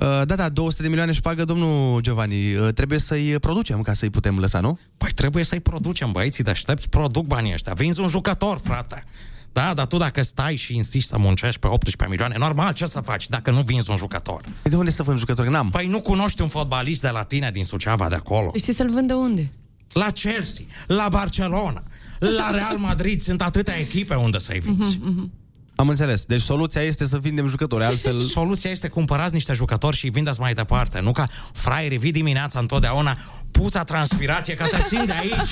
Uh, 0.00 0.22
da, 0.24 0.34
da, 0.36 0.48
200 0.48 0.82
de 0.82 0.88
milioane 0.88 1.12
și 1.12 1.20
pagă 1.20 1.44
domnul 1.44 2.00
Giovanni. 2.00 2.54
Uh, 2.54 2.68
trebuie 2.74 2.98
să-i 2.98 3.38
producem 3.40 3.82
ca 3.82 3.92
să-i 3.92 4.10
putem 4.10 4.38
lăsa, 4.38 4.60
nu? 4.60 4.78
Păi 4.96 5.10
trebuie 5.14 5.44
să-i 5.44 5.60
producem, 5.60 6.12
băieții 6.12 6.44
deștepți, 6.44 6.88
produc 6.88 7.26
banii 7.26 7.52
ăștia. 7.52 7.72
Vinzi 7.72 8.00
un 8.00 8.08
jucător, 8.08 8.60
frate. 8.64 9.04
Da, 9.52 9.74
dar 9.74 9.86
tu 9.86 9.96
dacă 9.96 10.22
stai 10.22 10.56
și 10.56 10.76
insisti 10.76 11.08
să 11.08 11.18
muncești 11.18 11.60
pe 11.60 11.66
18 11.66 12.06
milioane, 12.08 12.34
normal, 12.38 12.72
ce 12.72 12.86
să 12.86 13.00
faci 13.00 13.28
dacă 13.28 13.50
nu 13.50 13.60
vinzi 13.60 13.90
un 13.90 13.96
jucător? 13.96 14.40
Păi 14.62 14.70
de 14.70 14.76
unde 14.76 14.90
să 14.90 15.02
vând 15.02 15.18
jucători? 15.18 15.50
N-am. 15.50 15.70
Păi 15.70 15.86
nu 15.86 16.00
cunoști 16.00 16.42
un 16.42 16.48
fotbalist 16.48 17.00
de 17.00 17.08
la 17.08 17.22
tine 17.22 17.50
din 17.50 17.64
Suceava 17.64 18.08
de 18.08 18.14
acolo? 18.14 18.50
Știi 18.56 18.72
să-l 18.72 18.90
vând 18.90 19.06
de 19.06 19.12
unde? 19.14 19.52
La 19.92 20.10
Chelsea, 20.10 20.64
la 20.86 21.08
Barcelona, 21.10 21.82
la 22.18 22.50
Real 22.50 22.76
Madrid, 22.78 23.20
sunt 23.20 23.42
atâtea 23.42 23.78
echipe 23.78 24.14
unde 24.14 24.38
să-i 24.38 24.58
vinzi. 24.58 24.98
Mhm, 25.02 25.32
Am 25.74 25.88
înțeles. 25.88 26.24
Deci 26.24 26.40
soluția 26.40 26.80
este 26.82 27.06
să 27.06 27.18
vindem 27.18 27.46
jucători, 27.46 27.84
altfel... 27.84 28.18
Soluția 28.38 28.70
este 28.70 28.88
cumpărați 28.88 29.34
niște 29.34 29.52
jucători 29.52 29.96
și 29.96 30.04
îi 30.04 30.10
vindeți 30.10 30.40
mai 30.40 30.54
departe. 30.54 31.00
Nu 31.00 31.12
ca 31.12 31.28
fraierii 31.52 31.98
vii 31.98 32.10
dimineața 32.12 32.58
întotdeauna 32.58 33.18
puța 33.50 33.84
transpirație, 33.84 34.54
că 34.54 34.66
te 34.70 34.82
simt 34.88 35.06
de 35.06 35.12
aici. 35.12 35.50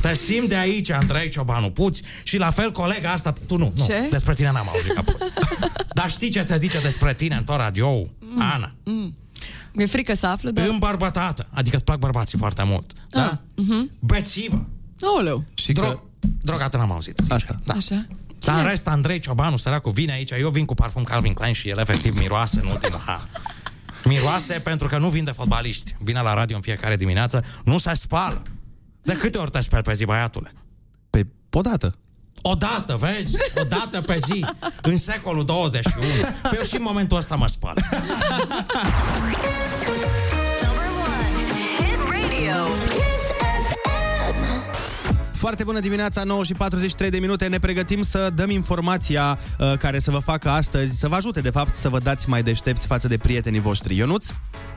Te 0.00 0.14
simt 0.14 0.48
de 0.48 0.56
aici, 0.56 0.90
Andrei 0.90 1.28
Ciobanu, 1.28 1.70
puți. 1.70 2.02
Și 2.22 2.36
la 2.36 2.50
fel 2.50 2.72
colega 2.72 3.12
asta, 3.12 3.32
tu 3.46 3.56
nu, 3.56 3.72
nu. 3.76 3.84
Ce? 3.86 4.06
Despre 4.10 4.34
tine 4.34 4.50
n-am 4.52 4.68
auzit 4.68 4.92
că 4.92 5.02
puți. 5.02 5.28
Dar 5.98 6.10
știi 6.10 6.30
ce 6.30 6.40
ți 6.42 6.56
zice 6.56 6.80
despre 6.80 7.14
tine 7.14 7.34
în 7.34 7.44
tot 7.44 7.56
radio, 7.56 8.02
Ana? 8.38 8.74
Mm. 8.84 9.14
Mi-e 9.72 9.86
frică 9.86 10.14
să 10.14 10.26
aflu, 10.26 10.50
dar... 10.50 10.66
Îmbărbătată, 10.66 11.46
adică 11.50 11.76
îți 11.76 11.84
plac 11.84 11.98
bărbații 11.98 12.38
foarte 12.38 12.62
mult. 12.66 12.92
Da? 13.08 13.40
Mhm. 13.56 13.90
Bețivă. 13.98 14.68
Aoleu. 15.02 15.44
Și 15.54 15.72
Drog, 15.72 15.86
că... 15.86 16.00
Drogată 16.40 16.76
n-am 16.76 16.92
auzit. 16.92 17.18
Sincer. 17.18 17.36
Asta. 17.36 17.58
Da. 17.64 17.74
Așa. 17.74 18.06
Dar 18.38 18.58
în 18.58 18.68
rest, 18.68 18.88
Andrei 18.88 19.18
Ciobanu, 19.18 19.56
săracul, 19.56 19.92
vine 19.92 20.12
aici, 20.12 20.30
eu 20.30 20.50
vin 20.50 20.64
cu 20.64 20.74
parfum 20.74 21.02
Calvin 21.02 21.32
Klein 21.32 21.52
și 21.52 21.68
el 21.68 21.78
efectiv 21.78 22.18
miroase 22.18 22.60
în 22.62 22.66
ultimul 22.66 23.00
ha. 23.06 23.28
Miroase 24.04 24.52
pentru 24.58 24.88
că 24.88 24.98
nu 24.98 25.08
vinde 25.08 25.30
fotbaliști. 25.30 25.96
Vine 25.98 26.20
la 26.20 26.34
radio 26.34 26.56
în 26.56 26.62
fiecare 26.62 26.96
dimineață, 26.96 27.44
nu 27.64 27.78
se 27.78 27.94
spală. 27.94 28.42
De 29.02 29.12
câte 29.12 29.38
ori 29.38 29.50
te 29.50 29.60
speli 29.60 29.82
pe 29.82 29.92
zi, 29.92 30.04
băiatule? 30.04 30.52
Pe 31.10 31.26
odată. 31.50 31.94
O 32.42 32.54
dată, 32.54 32.96
vezi? 32.96 33.36
O 33.60 33.64
dată 33.64 34.00
pe 34.00 34.18
zi, 34.26 34.44
în 34.82 34.96
secolul 34.96 35.44
21. 35.44 36.06
Pe 36.42 36.56
eu 36.56 36.62
și 36.62 36.76
în 36.76 36.82
momentul 36.82 37.16
ăsta 37.16 37.36
mă 37.36 37.46
spăl. 37.48 37.74
Foarte 45.32 45.64
bună 45.64 45.80
dimineața, 45.80 46.22
9 46.24 46.44
și 46.44 46.54
43 46.54 47.10
de 47.10 47.18
minute. 47.18 47.46
Ne 47.46 47.58
pregătim 47.58 48.02
să 48.02 48.30
dăm 48.34 48.50
informația 48.50 49.38
uh, 49.58 49.72
care 49.78 49.98
să 49.98 50.10
vă 50.10 50.18
facă 50.18 50.48
astăzi, 50.50 50.98
să 50.98 51.08
vă 51.08 51.14
ajute, 51.14 51.40
de 51.40 51.50
fapt, 51.50 51.74
să 51.74 51.88
vă 51.88 51.98
dați 51.98 52.28
mai 52.28 52.42
deștepți 52.42 52.86
față 52.86 53.08
de 53.08 53.16
prietenii 53.18 53.60
voștri. 53.60 53.96
Ionuț? 53.96 54.26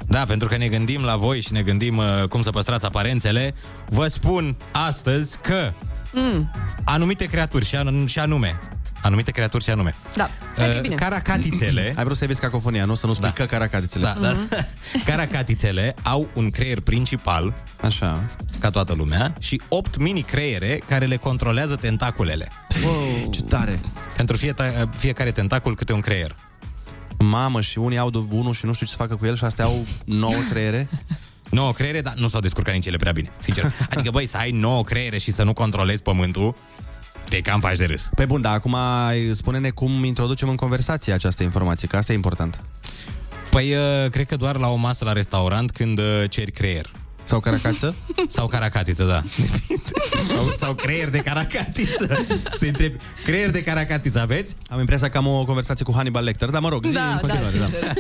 Da, 0.08 0.20
pentru 0.28 0.48
că 0.48 0.58
ne 0.58 0.68
gândim 0.68 1.02
la 1.02 1.16
voi 1.16 1.42
și 1.42 1.54
ne 1.54 1.62
gândim 1.62 1.98
uh, 1.98 2.24
cum 2.30 2.42
să 2.42 2.50
păstrați 2.50 2.86
aparențele, 2.86 3.56
vă 3.90 4.08
spun 4.08 4.58
astăzi 4.72 5.38
că 5.42 5.72
Mm. 6.16 6.52
anumite 6.84 7.26
creaturi 7.26 7.66
și, 7.66 7.76
anum- 7.76 8.06
și 8.06 8.20
anume, 8.20 8.60
anumite 9.04 9.32
creaturi 9.32 9.64
și 9.64 9.70
anume, 9.70 9.96
Da. 10.16 10.30
Hai 10.58 10.70
că 10.70 10.76
uh, 10.76 10.82
bine. 10.82 10.96
caracatițele, 10.96 11.94
Ai 11.98 12.04
vrut 12.04 12.18
să 12.18 12.26
vezi 12.26 12.40
cacofonia, 12.40 12.86
nu? 12.86 12.96
Să 12.96 13.06
nu 13.06 13.14
spui 13.14 13.26
Da. 13.28 13.34
că 13.34 13.46
caracatițele. 13.46 14.04
da, 14.04 14.16
da, 14.22 14.32
caracatițele 15.12 15.96
au 16.04 16.28
un 16.34 16.50
creier 16.50 16.80
principal, 16.80 17.54
Așa. 17.82 18.24
ca 18.60 18.70
toată 18.70 18.94
lumea, 18.94 19.34
și 19.40 19.62
opt 19.68 19.98
mini-creiere 19.98 20.82
care 20.88 21.06
le 21.06 21.16
controlează 21.18 21.76
tentaculele. 21.76 22.48
Wow. 22.86 23.30
Ce 23.32 23.42
tare. 23.42 23.80
Pentru 24.18 24.38
fie, 24.38 24.54
fiecare 24.98 25.32
tentacul 25.32 25.76
câte 25.76 25.94
un 25.94 26.00
creier. 26.00 26.36
Mamă, 27.20 27.62
și 27.62 27.78
unii 27.78 27.98
au 27.98 28.10
de 28.10 28.20
unul 28.30 28.54
și 28.54 28.66
nu 28.66 28.74
știu 28.74 28.86
ce 28.86 28.92
să 28.92 28.98
facă 28.98 29.16
cu 29.16 29.26
el 29.26 29.36
și 29.36 29.44
astea 29.44 29.66
au 29.66 29.86
nouă 30.06 30.34
creiere. 30.50 30.88
Nouă 31.50 31.72
creiere, 31.74 32.02
dar 32.02 32.14
nu 32.18 32.28
s-au 32.28 32.40
descurcat 32.40 32.74
nici 32.74 32.86
ele 32.86 32.98
prea 32.98 33.12
bine, 33.12 33.32
sincer. 33.38 33.72
Adică, 33.94 34.12
băi, 34.12 34.26
să 34.28 34.38
ai 34.38 34.52
nouă 34.52 34.84
creiere 34.84 35.18
și 35.18 35.32
să 35.32 35.44
nu 35.44 35.54
controlezi 35.54 36.02
pământul, 36.02 36.56
te 37.30 37.40
cam 37.42 37.60
faci 37.60 37.78
de 37.78 37.86
râs. 37.86 38.10
Pe 38.16 38.26
bun, 38.26 38.42
dar 38.42 38.54
acum 38.54 38.76
spune-ne 39.34 39.70
cum 39.70 40.04
introducem 40.04 40.50
în 40.50 40.56
conversație 40.56 41.14
această 41.14 41.44
informație, 41.44 41.88
că 41.88 41.98
asta 41.98 42.12
e 42.12 42.16
important. 42.16 42.62
Păi, 43.50 43.76
uh, 43.76 44.10
cred 44.10 44.28
că 44.28 44.36
doar 44.36 44.58
la 44.58 44.68
o 44.68 44.76
masă 44.76 45.06
la 45.06 45.12
restaurant 45.12 45.72
când 45.72 46.00
uh, 46.00 46.24
ceri 46.30 46.52
creier. 46.52 46.92
Sau 47.24 47.40
caracatiță? 47.40 47.96
sau 48.28 48.48
caracatiță, 48.48 49.04
da. 49.04 49.24
sau, 50.36 50.54
sau 50.58 50.74
creier 50.74 51.10
de 51.10 51.18
caracatiță. 51.18 52.26
Să 52.56 52.66
întrebi, 52.66 52.98
creier 53.24 53.50
de 53.52 53.64
caracatiță 53.64 54.20
aveți? 54.20 54.56
Am 54.68 54.80
impresia 54.80 55.10
că 55.10 55.18
am 55.18 55.28
o 55.28 55.46
conversație 55.46 55.86
cu 55.86 55.92
Hannibal 55.96 56.24
Lecter, 56.24 56.50
dar 56.50 56.62
mă 56.62 56.70
rog, 56.70 56.86
zi 56.86 56.94
Da, 56.94 57.02
în 57.02 57.14
da, 57.14 57.20
continuare. 57.20 57.56
sincer. 57.56 57.94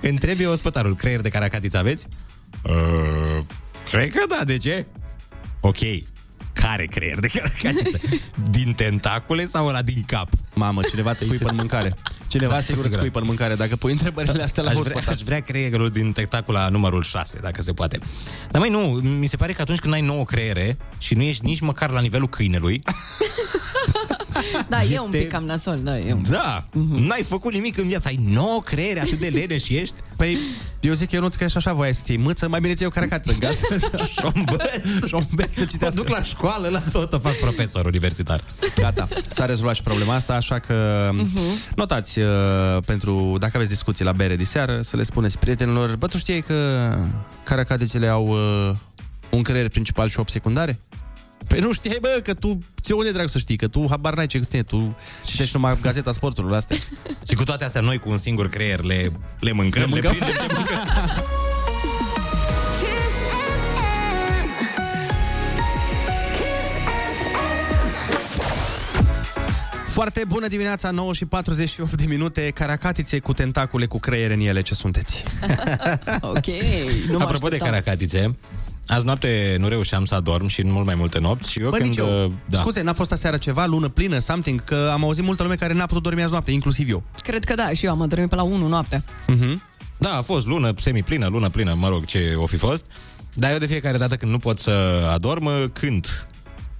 Întrebi 0.10 0.44
ospătarul, 0.46 0.94
creier 0.96 1.20
de 1.20 1.28
caracatiță 1.28 1.78
aveți? 1.78 2.06
Uh, 2.62 3.44
cred 3.90 4.10
că 4.10 4.20
da, 4.28 4.44
de 4.44 4.56
ce? 4.56 4.86
Ok, 5.60 5.78
care 6.60 6.84
creier 6.84 7.18
de 7.24 7.28
caracatiță? 7.32 7.98
Din 8.50 8.72
tentacule 8.72 9.46
sau 9.46 9.66
ăla 9.66 9.82
din 9.82 10.02
cap? 10.06 10.28
Mamă, 10.54 10.80
cineva 10.82 11.10
îți 11.10 11.24
scuipă 11.24 11.48
în 11.48 11.54
mâncare. 11.56 11.94
Cineva 12.26 12.60
sigur 12.60 12.84
îți 12.84 12.96
scuipă 12.96 13.18
în 13.18 13.26
mâncare 13.26 13.54
dacă 13.54 13.76
pui 13.76 13.92
întrebările 13.92 14.42
astea 14.42 14.62
la 14.62 14.68
aș 14.70 14.76
vrea, 14.76 14.88
ospătar. 14.88 15.14
aș 15.14 15.20
vrea 15.20 15.40
creierul 15.40 15.90
din 15.90 16.12
tentacula 16.12 16.68
numărul 16.68 17.02
6, 17.02 17.38
dacă 17.42 17.62
se 17.62 17.72
poate. 17.72 17.98
Dar 18.50 18.60
mai 18.60 18.70
nu, 18.70 18.78
mi 19.18 19.26
se 19.26 19.36
pare 19.36 19.52
că 19.52 19.62
atunci 19.62 19.78
când 19.78 19.94
ai 19.94 20.00
nouă 20.00 20.24
creiere 20.24 20.76
și 20.98 21.14
nu 21.14 21.22
ești 21.22 21.44
nici 21.44 21.60
măcar 21.60 21.90
la 21.90 22.00
nivelul 22.00 22.28
câinelui, 22.28 22.82
Da, 24.68 24.80
e 24.82 24.84
Este- 24.84 25.00
un 25.00 25.10
pic 25.10 25.28
cam 25.28 25.44
nasol, 25.44 25.80
da, 25.82 25.98
e 25.98 26.12
un... 26.12 26.22
da, 26.30 26.64
n-ai 26.98 27.22
făcut 27.22 27.52
nimic 27.52 27.78
în 27.78 27.86
viață, 27.88 28.08
ai 28.08 28.18
nouă 28.28 28.60
creiere 28.64 29.00
atât 29.00 29.18
de 29.18 29.28
leneș 29.28 29.62
și 29.62 29.76
ești. 29.76 29.94
Păi, 30.16 30.38
eu 30.80 30.92
zic 30.92 31.12
eu 31.12 31.20
nu 31.20 31.28
că 31.38 31.44
ești 31.44 31.56
așa 31.56 31.72
voia 31.72 31.92
să 31.92 32.00
ții 32.04 32.16
mâță, 32.16 32.48
mai 32.48 32.60
bine 32.60 32.74
ți 32.74 32.84
o 32.84 32.88
caracatiță, 32.88 33.36
gata. 33.38 33.54
și 34.12 34.18
o 34.22 34.30
învăț. 34.34 34.60
Și 35.06 35.14
o 35.14 35.18
înveți 35.30 35.54
să 35.54 35.60
Mă 35.60 35.66
citească. 35.66 35.96
duc 35.96 36.08
la 36.08 36.22
școală, 36.22 36.68
la 36.68 36.78
tot 36.92 37.12
o 37.12 37.18
fac 37.18 37.34
profesor 37.34 37.84
universitar. 37.84 38.44
Gata, 38.76 39.08
s-a 39.28 39.44
rezolvat 39.46 39.74
și 39.74 39.82
problema 39.82 40.14
asta, 40.14 40.34
așa 40.34 40.58
că 40.58 41.08
Mhm. 41.12 41.38
notați 41.74 42.18
uh, 42.18 42.26
pentru, 42.84 43.36
dacă 43.38 43.52
aveți 43.54 43.70
discuții 43.70 44.04
la 44.04 44.12
bere 44.12 44.36
de 44.36 44.44
seară, 44.44 44.80
să 44.82 44.96
le 44.96 45.02
spuneți 45.02 45.38
prietenilor, 45.38 45.96
bă, 45.96 46.06
tu 46.06 46.16
știi 46.18 46.42
că 46.42 46.54
caracatițele 47.44 48.06
au 48.06 48.26
uh, 48.26 48.76
un 49.30 49.42
creier 49.42 49.68
principal 49.68 50.08
și 50.08 50.18
8 50.20 50.30
secundare? 50.30 50.80
Păi 51.50 51.58
nu 51.58 51.72
știai, 51.72 51.98
bă, 52.00 52.20
că 52.22 52.34
tu, 52.34 52.58
ți 52.82 52.92
unde 52.92 53.10
drag 53.12 53.28
să 53.28 53.38
știi, 53.38 53.56
că 53.56 53.66
tu 53.68 53.86
habar 53.88 54.14
n-ai 54.14 54.26
ce 54.26 54.38
cu 54.38 54.44
tine, 54.44 54.62
tu 54.62 54.96
citești 55.24 55.54
numai 55.54 55.76
gazeta 55.82 56.12
sporturilor 56.12 56.56
astea. 56.56 56.76
Și 57.28 57.34
cu 57.34 57.42
toate 57.44 57.64
astea, 57.64 57.80
noi 57.80 57.98
cu 57.98 58.10
un 58.10 58.16
singur 58.16 58.48
creier 58.48 58.80
le, 58.82 59.10
le 59.40 59.52
mâncăm, 59.52 59.80
Le 59.82 59.86
le, 59.88 59.92
mâncăm? 59.92 60.10
prindem, 60.12 60.46
le 60.46 60.54
mâncăm. 60.56 61.24
Foarte 69.86 70.22
bună 70.26 70.46
dimineața, 70.48 70.90
9 70.90 71.12
și 71.14 71.24
48 71.24 71.94
de 71.96 72.04
minute, 72.06 72.50
caracatițe 72.54 73.18
cu 73.18 73.32
tentacule 73.32 73.86
cu 73.86 73.98
creier 73.98 74.30
în 74.30 74.40
ele, 74.40 74.60
ce 74.62 74.74
sunteți? 74.74 75.22
Ok, 76.20 76.46
nu 77.10 77.18
mă 77.18 77.22
Apropo 77.24 77.48
de 77.48 77.54
așteptam. 77.54 77.68
caracatițe, 77.68 78.36
azi 78.90 79.04
noapte 79.04 79.56
nu 79.58 79.68
reușeam 79.68 80.04
să 80.04 80.14
adorm 80.14 80.46
și 80.46 80.60
în 80.60 80.70
mult 80.72 80.86
mai 80.86 80.94
multe 80.94 81.18
nopți 81.18 81.50
și 81.50 81.60
eu 81.60 81.70
Bă, 81.70 81.76
când... 81.76 81.88
nici 81.88 81.98
eu. 81.98 82.24
uh, 82.24 82.30
Da. 82.48 82.58
Scuze, 82.58 82.82
n-a 82.82 82.92
fost 82.92 83.12
aseară 83.12 83.36
ceva, 83.36 83.66
lună 83.66 83.88
plină, 83.88 84.18
something, 84.18 84.64
că 84.64 84.90
am 84.92 85.04
auzit 85.04 85.24
multă 85.24 85.42
lume 85.42 85.54
care 85.54 85.72
n-a 85.72 85.86
putut 85.86 86.02
dormi 86.02 86.22
azi 86.22 86.30
noapte, 86.30 86.50
inclusiv 86.50 86.90
eu. 86.90 87.02
Cred 87.22 87.44
că 87.44 87.54
da, 87.54 87.70
și 87.72 87.84
eu 87.84 87.90
am 87.90 88.00
adormit 88.02 88.28
pe 88.28 88.34
la 88.34 88.42
1 88.42 88.66
noaptea. 88.68 89.04
Uh-huh. 89.04 89.54
Da, 89.98 90.16
a 90.16 90.22
fost 90.22 90.46
lună 90.46 90.72
semiplină, 90.76 91.26
lună 91.26 91.48
plină, 91.48 91.74
mă 91.78 91.88
rog, 91.88 92.04
ce 92.04 92.34
o 92.36 92.46
fi 92.46 92.56
fost. 92.56 92.86
Dar 93.34 93.52
eu 93.52 93.58
de 93.58 93.66
fiecare 93.66 93.98
dată 93.98 94.16
când 94.16 94.30
nu 94.32 94.38
pot 94.38 94.58
să 94.58 94.70
adorm, 95.12 95.72
cânt 95.72 96.26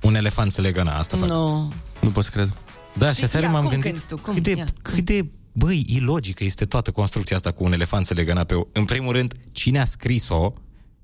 un 0.03 0.15
elefant 0.15 0.53
se 0.53 0.61
legăna. 0.61 0.93
Asta 0.99 1.17
fac. 1.17 1.29
No. 1.29 1.69
Nu 2.01 2.09
pot 2.13 2.25
să 2.25 2.31
cred. 2.33 2.55
Da, 2.93 3.09
și 3.09 3.15
Și 3.15 3.25
aseară 3.25 3.47
ia, 3.47 3.53
m-am 3.53 3.61
cum 3.63 3.71
gândit 3.71 3.91
cânti 3.91 4.07
tu? 4.07 4.17
Cum? 4.17 4.35
cât 4.35 4.43
de, 4.43 4.51
Ia. 4.57 4.65
cât 4.83 5.01
de, 5.05 5.29
băi, 5.53 5.85
ilogică 5.89 6.45
este 6.45 6.65
toată 6.65 6.91
construcția 6.91 7.37
asta 7.37 7.51
cu 7.51 7.65
un 7.65 7.73
elefant 7.73 8.07
se 8.07 8.15
legăna 8.15 8.45
pe... 8.45 8.55
o- 8.55 8.67
În 8.73 8.85
primul 8.85 9.13
rând, 9.13 9.35
cine 9.53 9.81
a 9.81 9.85
scris-o, 9.85 10.53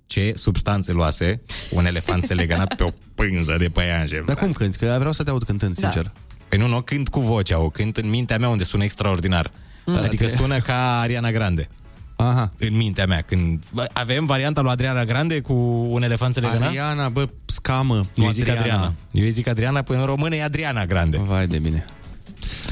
ce 0.06 0.32
substanțe 0.36 0.92
luase 0.92 1.40
un 1.70 1.86
elefant 1.86 2.22
se 2.28 2.34
legăna 2.34 2.64
pe 2.76 2.82
o 2.82 2.88
pânză 3.14 3.56
de 3.58 3.68
păianjen. 3.68 4.22
Dar 4.26 4.36
cum 4.36 4.52
cânti? 4.52 4.78
Că 4.78 4.94
vreau 4.98 5.12
să 5.12 5.22
te 5.22 5.30
aud 5.30 5.42
cântând, 5.42 5.78
Da. 5.78 5.90
sincer. 5.90 6.12
Păi 6.48 6.58
nu, 6.58 6.66
nu 6.66 6.76
o 6.76 6.80
cânt 6.80 7.08
cu 7.08 7.20
vocea, 7.20 7.58
o 7.58 7.68
cânt 7.68 7.96
în 7.96 8.08
mintea 8.08 8.38
mea 8.38 8.48
unde 8.48 8.64
sună 8.64 8.84
extraordinar. 8.84 9.50
Mm. 9.86 9.96
Adică 9.96 10.26
sună 10.26 10.58
ca 10.58 10.98
Ariana 11.00 11.30
Grande. 11.30 11.68
Aha. 12.16 12.50
În 12.58 12.76
mintea 12.76 13.06
mea. 13.06 13.20
Când 13.22 13.62
Bă, 13.72 13.86
avem 13.92 14.26
varianta 14.26 14.60
lui 14.60 14.70
Adriana 14.70 15.04
Grande 15.04 15.40
cu 15.40 15.52
un 15.90 16.02
elefant 16.02 16.34
se 16.34 16.40
legăna? 16.40 16.66
Adriana, 16.66 17.08
bă, 17.08 17.28
scamă, 17.46 17.94
Eu 17.94 18.06
nu 18.14 18.26
îi 18.26 18.32
zic 18.32 18.48
Adriana. 18.48 18.72
Adriana. 18.72 18.92
Eu 19.12 19.24
îi 19.24 19.30
zic 19.30 19.46
Adriana, 19.48 19.82
până 19.82 19.98
în 19.98 20.04
română 20.04 20.34
e 20.34 20.42
Adriana 20.42 20.86
Grande. 20.86 21.16
Vai 21.16 21.46
de 21.46 21.58
mine. 21.58 21.84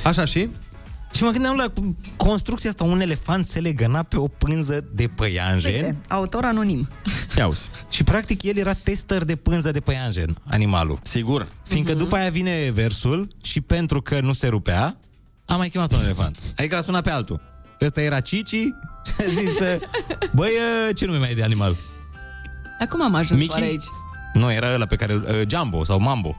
Așa 0.04 0.24
și? 0.24 0.48
Și 1.14 1.22
mă 1.22 1.30
gândeam 1.30 1.56
la 1.56 1.72
construcția 2.16 2.70
asta, 2.70 2.84
un 2.84 3.00
elefant 3.00 3.46
se 3.46 3.60
legăna 3.60 4.02
pe 4.02 4.16
o 4.16 4.26
pânză 4.28 4.84
de 4.92 5.06
păianjen. 5.06 5.74
Uite, 5.74 5.96
autor 6.08 6.44
anonim. 6.44 6.88
Ia 7.36 7.46
uzi. 7.46 7.60
Și 7.88 8.04
practic 8.04 8.42
el 8.42 8.56
era 8.56 8.72
tester 8.72 9.24
de 9.24 9.36
pânză 9.36 9.70
de 9.70 9.80
păianjen, 9.80 10.36
animalul. 10.46 10.98
Sigur. 11.02 11.46
Fiindcă 11.62 11.92
Mhm. 11.92 12.00
după 12.02 12.16
aia 12.16 12.30
vine 12.30 12.70
versul 12.74 13.28
și 13.42 13.60
pentru 13.60 14.02
că 14.02 14.20
nu 14.20 14.32
se 14.32 14.46
rupea, 14.48 14.94
a 15.46 15.56
mai 15.56 15.68
chemat 15.68 15.92
un 15.92 16.00
elefant. 16.00 16.38
Adică 16.56 16.74
l-a 16.74 16.82
sunat 16.82 17.02
pe 17.02 17.10
altul. 17.10 17.40
Ăsta 17.80 18.00
era 18.00 18.20
Cici 18.20 18.48
și 19.06 19.14
a 19.18 19.22
zis, 19.28 19.58
uh, 19.60 19.76
băi, 20.32 20.50
uh, 20.88 20.96
ce 20.96 21.04
nume 21.06 21.18
mai 21.18 21.30
e 21.30 21.34
de 21.34 21.42
animal? 21.42 21.76
Acum 22.80 23.02
am 23.02 23.14
ajuns 23.14 23.40
Mickey? 23.40 23.54
oare 23.60 23.70
aici. 23.70 23.84
Nu, 24.32 24.52
era 24.52 24.72
ăla 24.74 24.86
pe 24.86 24.96
care, 24.96 25.14
uh, 25.14 25.22
Jumbo 25.48 25.84
sau 25.84 25.98
Mambo. 26.00 26.36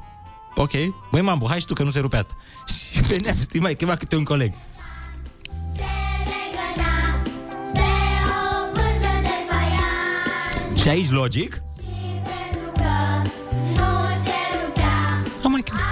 Ok. 0.56 0.72
Băi, 1.12 1.22
Mambo, 1.22 1.48
hai 1.48 1.60
și 1.60 1.66
tu 1.66 1.74
că 1.74 1.84
nu 1.84 1.92
se 1.92 2.00
rupe 2.00 2.18
asta. 2.18 2.36
Și 2.94 3.02
venea, 3.02 3.34
știi, 3.42 3.60
mai 3.60 3.76
chema 3.76 3.96
câte 3.96 4.16
un 4.16 4.24
coleg. 4.24 4.54
Și 10.82 10.92
aici, 10.92 11.10
logic, 11.10 11.62
am 15.44 15.52
mai 15.52 15.64
chemat. 15.64 15.84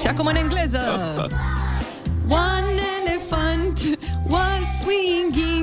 Și 0.00 0.06
acum 0.06 0.26
în 0.26 0.36
engleză. 0.36 0.80
One 2.28 2.66
elephant 3.00 3.98
was 4.28 4.80
swinging 4.80 5.59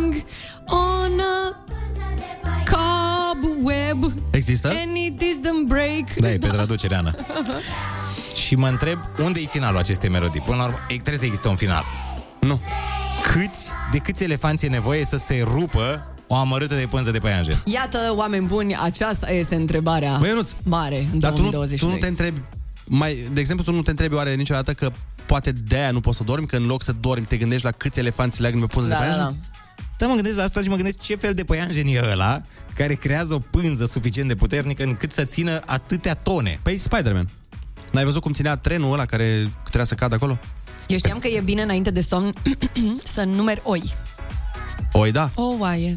Există? 4.37 4.67
and 4.67 4.97
it 4.97 5.17
didn't 5.21 5.67
break. 5.67 6.13
Da, 6.19 6.31
e 6.31 6.37
pe 6.37 6.47
traducere, 6.47 6.95
Ana. 6.95 7.15
Și 8.45 8.55
mă 8.55 8.67
întreb, 8.67 8.99
unde 9.23 9.39
e 9.39 9.45
finalul 9.45 9.77
acestei 9.77 10.09
melodii? 10.09 10.41
Până 10.41 10.57
la 10.57 10.63
urmă, 10.63 10.77
e- 10.87 10.93
trebuie 10.93 11.17
să 11.17 11.25
existe 11.25 11.47
un 11.47 11.55
final. 11.55 11.83
Nu. 12.39 12.59
Câți, 13.31 13.67
de 13.91 13.97
câți 13.97 14.23
elefanți 14.23 14.65
e 14.65 14.69
nevoie 14.69 15.05
să 15.05 15.17
se 15.17 15.45
rupă 15.49 16.15
o 16.27 16.35
amărâtă 16.35 16.75
de 16.75 16.85
pânză 16.89 17.11
de 17.11 17.17
păianjen? 17.17 17.61
Iată, 17.65 18.13
oameni 18.15 18.45
buni, 18.45 18.75
aceasta 18.75 19.31
este 19.31 19.55
întrebarea 19.55 20.17
Băi, 20.19 20.29
Ionuț, 20.29 20.49
mare 20.63 21.07
în 21.13 21.19
Dar 21.19 21.31
tu 21.31 21.41
nu, 21.41 21.49
2023. 21.49 21.89
tu 21.89 21.95
nu 21.95 21.99
te 22.01 22.07
întrebi, 22.07 22.41
mai, 22.85 23.27
de 23.33 23.39
exemplu, 23.39 23.65
tu 23.65 23.71
nu 23.71 23.81
te 23.81 23.89
întrebi 23.89 24.15
oare 24.15 24.35
niciodată 24.35 24.73
că 24.73 24.91
poate 25.25 25.51
de-aia 25.51 25.91
nu 25.91 25.99
poți 25.99 26.17
să 26.17 26.23
dormi, 26.23 26.47
că 26.47 26.55
în 26.55 26.65
loc 26.65 26.83
să 26.83 26.91
dormi 26.99 27.25
te 27.25 27.37
gândești 27.37 27.65
la 27.65 27.71
câți 27.71 27.99
elefanți 27.99 28.41
leagă 28.41 28.59
pe 28.59 28.65
pânză 28.65 28.89
da, 28.89 28.95
de 28.95 29.01
da, 29.01 29.07
păianjen? 29.09 29.39
da. 29.41 29.57
Da, 29.97 30.07
mă 30.07 30.13
gândesc 30.13 30.37
la 30.37 30.43
asta 30.43 30.61
și 30.61 30.69
mă 30.69 30.75
gândesc 30.75 31.01
ce 31.01 31.15
fel 31.15 31.33
de 31.33 31.43
păianjen 31.43 31.87
e 31.87 32.01
ăla 32.11 32.41
care 32.77 32.93
creează 32.93 33.33
o 33.33 33.39
pânză 33.39 33.85
suficient 33.85 34.27
de 34.27 34.35
puternică 34.35 34.83
încât 34.83 35.11
să 35.11 35.23
țină 35.25 35.61
atâtea 35.65 36.13
tone. 36.13 36.59
Păi 36.63 36.77
Spider-Man. 36.77 37.29
N-ai 37.91 38.03
văzut 38.03 38.21
cum 38.21 38.31
ținea 38.31 38.55
trenul 38.55 38.93
ăla 38.93 39.05
care 39.05 39.51
trebuia 39.63 39.83
să 39.85 39.95
cadă 39.95 40.15
acolo? 40.15 40.37
Eu 40.87 40.97
știam 40.97 41.19
că 41.19 41.27
e 41.27 41.41
bine 41.41 41.61
înainte 41.61 41.91
de 41.91 42.01
somn 42.01 42.33
să 43.13 43.23
numeri 43.23 43.61
oi. 43.63 43.93
Oi, 44.91 45.11
da. 45.11 45.31
O 45.35 45.55
oaie. 45.59 45.95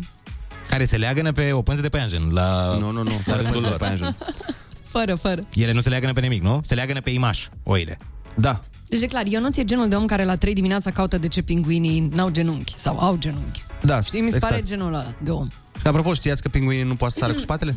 Care 0.69 0.85
se 0.85 0.97
leagănă 0.97 1.33
pe 1.33 1.53
o 1.53 1.63
pânză 1.63 1.83
de 1.83 1.89
păianjen. 1.89 2.29
La... 2.31 2.77
Nu, 2.79 2.91
nu, 2.91 3.03
nu. 3.03 3.11
La 3.11 3.33
Fără 3.33 3.37
rândul 3.37 3.53
pânză 3.53 3.61
de 3.61 3.69
lor. 3.69 3.79
păianjen. 3.79 4.17
Fără, 4.93 5.15
fără. 5.15 5.41
Ele 5.55 5.73
nu 5.73 5.81
se 5.81 5.89
leagănă 5.89 6.13
pe 6.13 6.21
nimic, 6.21 6.43
nu? 6.43 6.61
Se 6.63 6.75
leagănă 6.75 7.01
pe 7.01 7.11
imaș, 7.11 7.47
oile. 7.63 7.99
Da. 8.35 8.61
Deci 8.87 9.01
e 9.01 9.07
clar, 9.07 9.25
eu 9.29 9.41
nu 9.41 9.51
ți 9.51 9.61
e 9.61 9.65
genul 9.65 9.89
de 9.89 9.97
om 9.97 10.07
care 10.07 10.25
la 10.25 10.37
3 10.37 10.55
dimineața 10.55 10.91
caută 10.91 11.19
de 11.19 11.29
ce 11.29 11.43
pinguinii 11.43 12.01
n-au 12.15 12.29
genunchi 12.31 12.75
sau 12.77 12.99
au 12.99 13.17
genunchi. 13.17 13.63
Da, 13.83 14.01
Știi, 14.01 14.21
mi 14.21 14.31
se 14.31 14.35
exact. 14.37 14.53
pare 14.53 14.65
genul 14.65 14.87
ăla 14.95 15.07
de 15.23 15.31
om. 15.31 15.49
Și 15.81 15.87
apropo, 15.87 16.15
știați 16.15 16.43
că 16.43 16.49
pinguinii 16.49 16.85
nu 16.85 16.95
poate 16.95 17.13
să 17.15 17.21
sară 17.21 17.33
cu 17.33 17.39
spatele? 17.39 17.77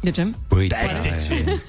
De 0.00 0.10
ce? 0.10 0.30
Păi, 0.48 0.68
de 0.68 0.76
ce? 1.28 1.60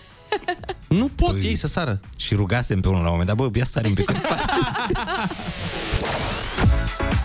Nu 0.88 1.08
pot 1.08 1.40
Păi- 1.40 1.44
ei 1.44 1.56
să 1.56 1.68
sară. 1.68 2.00
Și 2.18 2.34
rugasem 2.36 2.80
pe 2.80 2.88
unul 2.88 3.00
la 3.02 3.06
un 3.10 3.18
moment 3.18 3.28
dat, 3.28 3.38
bă, 3.38 3.58
ia 3.58 3.66
sarim 3.66 3.94
pe 3.94 4.04
câțiva. 4.04 4.36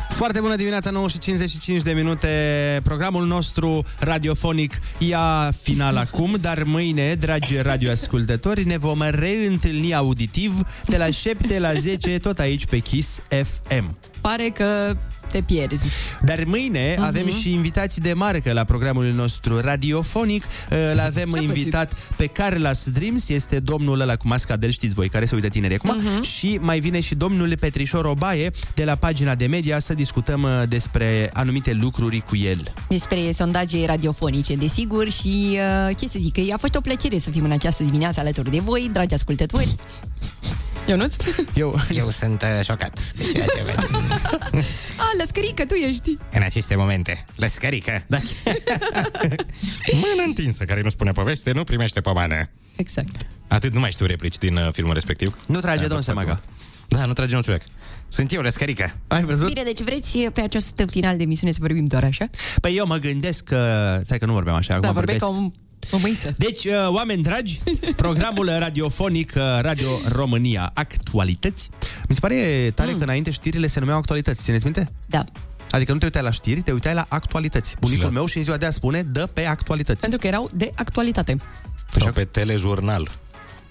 Foarte 0.08 0.40
bună 0.40 0.56
dimineața, 0.56 0.90
9 0.90 1.08
și 1.08 1.18
55 1.18 1.82
de 1.82 1.92
minute. 1.92 2.80
Programul 2.82 3.26
nostru 3.26 3.84
radiofonic 3.98 4.80
ia 4.98 5.52
final 5.62 5.96
acum, 5.96 6.36
dar 6.40 6.62
mâine, 6.62 7.14
dragi 7.14 7.56
radioascultători, 7.60 8.66
ne 8.66 8.78
vom 8.78 9.00
reîntâlni 9.10 9.94
auditiv 9.94 10.60
de 10.86 10.96
la 10.96 11.10
7 11.10 11.58
la 11.58 11.72
10, 11.72 12.18
tot 12.18 12.38
aici 12.38 12.66
pe 12.66 12.78
Kiss 12.78 13.20
FM. 13.28 13.96
Pare 14.20 14.48
că 14.48 14.96
te 15.36 15.42
pierzi. 15.42 15.86
Dar 16.22 16.44
mâine 16.46 16.94
uh-huh. 16.94 17.06
avem 17.06 17.28
și 17.28 17.52
invitații 17.52 18.02
de 18.02 18.12
marcă 18.12 18.52
la 18.52 18.64
programul 18.64 19.04
nostru 19.04 19.60
radiofonic. 19.60 20.44
Uh, 20.44 20.76
Îl 20.92 21.00
avem 21.00 21.28
Ce-a 21.28 21.40
invitat 21.40 21.92
pe 22.16 22.26
Carlos 22.26 22.88
Dreams, 22.92 23.28
este 23.28 23.58
domnul 23.58 24.00
ăla 24.00 24.16
cu 24.16 24.26
mascadel, 24.28 24.70
știți 24.70 24.94
voi, 24.94 25.08
care 25.08 25.24
se 25.24 25.34
uită 25.34 25.48
tineri 25.48 25.74
acum. 25.74 25.96
Mhm. 25.96 26.22
Și 26.22 26.58
mai 26.60 26.78
vine 26.78 27.00
și 27.00 27.14
domnul 27.14 27.56
Petrișor 27.60 28.04
Obaie 28.04 28.50
de 28.74 28.84
la 28.84 28.94
pagina 28.94 29.34
de 29.34 29.46
media 29.46 29.78
să 29.78 29.94
discutăm 29.94 30.42
uh, 30.42 30.62
despre 30.68 31.30
anumite 31.32 31.72
lucruri 31.72 32.20
cu 32.20 32.36
el. 32.36 32.72
Despre 32.88 33.30
sondaje 33.32 33.86
radiofonice, 33.86 34.54
desigur, 34.54 35.10
și 35.10 35.58
uh, 35.88 35.96
ce 35.96 36.08
să 36.08 36.18
zic, 36.20 36.32
că 36.32 36.40
a 36.52 36.56
fost 36.56 36.74
o 36.74 36.80
plăcere 36.80 37.18
să 37.18 37.30
fim 37.30 37.44
în 37.44 37.50
această 37.50 37.82
dimineață 37.82 38.20
alături 38.20 38.50
de 38.50 38.58
voi, 38.58 38.90
dragi 38.92 39.14
ascultători. 39.14 39.74
Ionuț? 40.86 41.14
Eu, 41.54 41.80
Eu 42.00 42.10
sunt 42.10 42.42
uh, 42.42 42.64
șocat 42.64 43.12
de 43.16 43.24
ceea 43.32 43.46
ce 43.46 43.62
văd 43.62 43.88
A, 44.98 45.04
lăscărică, 45.18 45.64
tu 45.64 45.74
ești. 45.74 46.16
în 46.32 46.42
aceste 46.42 46.74
momente. 46.76 47.24
Lăscărică, 47.36 48.04
da. 48.06 48.18
Mână 49.92 50.22
întinsă, 50.26 50.64
care 50.64 50.80
nu 50.80 50.88
spune 50.88 51.12
poveste, 51.12 51.52
nu 51.52 51.64
primește 51.64 52.00
pomană. 52.00 52.48
Exact. 52.76 53.16
Atât 53.48 53.72
nu 53.72 53.80
mai 53.80 53.90
știu 53.90 54.06
replici 54.06 54.38
din 54.38 54.56
uh, 54.56 54.72
filmul 54.72 54.94
respectiv. 54.94 55.38
Nu 55.46 55.60
trage 55.60 55.82
Da, 55.82 55.86
domnul 55.88 56.02
foarte 56.02 56.20
Semaga. 56.22 56.40
bun. 56.88 56.98
Da, 56.98 57.04
nu 57.06 57.12
trage 57.12 57.30
domnul 57.30 57.42
Semaga. 57.44 57.64
Sunt 58.08 58.32
eu, 58.32 58.40
Lăscărică. 58.42 58.94
Ai 59.06 59.24
văzut? 59.24 59.46
Bine, 59.48 59.62
deci 59.62 59.80
vreți 59.80 60.18
pe 60.18 60.40
acest 60.40 60.82
final 60.90 61.16
de 61.16 61.22
emisiune 61.22 61.52
să 61.52 61.58
vorbim 61.60 61.84
doar 61.84 62.04
așa? 62.04 62.30
Păi 62.60 62.76
eu 62.76 62.86
mă 62.86 62.96
gândesc 62.96 63.44
că... 63.44 64.00
Stai 64.04 64.18
că 64.18 64.26
nu 64.26 64.32
vorbeam 64.32 64.56
așa, 64.56 64.68
Da, 64.78 64.88
acum 64.88 64.92
vorbeai 64.92 65.18
vorbesc. 65.18 65.38
ca 65.40 65.44
un 65.44 65.52
o 65.90 65.98
măiță. 65.98 66.34
Deci, 66.36 66.64
uh, 66.64 66.72
oameni 66.88 67.22
dragi, 67.22 67.60
programul 67.96 68.50
radiofonic 68.58 69.32
uh, 69.36 69.42
Radio 69.60 69.88
România 70.08 70.70
Actualități. 70.74 71.70
Mi 72.08 72.14
se 72.14 72.20
pare 72.20 72.72
tare 72.74 72.90
mm. 72.90 72.98
că 72.98 73.02
înainte 73.02 73.30
știrile 73.30 73.66
se 73.66 73.78
numeau 73.78 73.98
actualități. 73.98 74.42
Țineți 74.42 74.64
minte? 74.64 74.90
Da. 75.06 75.24
Adică 75.70 75.92
nu 75.92 75.98
te 75.98 76.04
uitai 76.04 76.22
la 76.22 76.30
știri, 76.30 76.60
te 76.60 76.72
uitai 76.72 76.94
la 76.94 77.06
actualități. 77.08 77.76
Bunicul 77.80 78.10
meu 78.10 78.26
și 78.26 78.36
în 78.36 78.42
ziua 78.42 78.56
de 78.56 78.66
azi 78.66 78.76
spune, 78.76 79.02
dă 79.02 79.26
pe 79.26 79.44
actualități. 79.44 80.00
Pentru 80.00 80.18
că 80.18 80.26
erau 80.26 80.50
de 80.54 80.70
actualitate. 80.74 81.36
Sau 81.92 82.12
pe 82.12 82.24
telejurnal, 82.24 83.08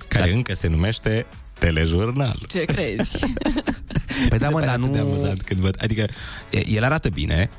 care 0.07 0.29
da. 0.29 0.35
încă 0.35 0.53
se 0.53 0.67
numește 0.67 1.25
telejurnal. 1.59 2.39
Ce 2.47 2.63
crezi? 2.63 3.19
Păi 4.29 4.37
da, 4.37 4.45
Se 4.45 4.51
mă, 4.51 4.59
pare 4.59 4.65
dar 4.65 4.75
atât 4.75 4.91
de 4.91 4.99
nu- 4.99 5.05
amuzant 5.05 5.41
când 5.41 5.59
văd. 5.59 5.77
Adică 5.83 6.07
e- 6.49 6.69
el 6.69 6.83
arată 6.83 7.09
bine, 7.09 7.49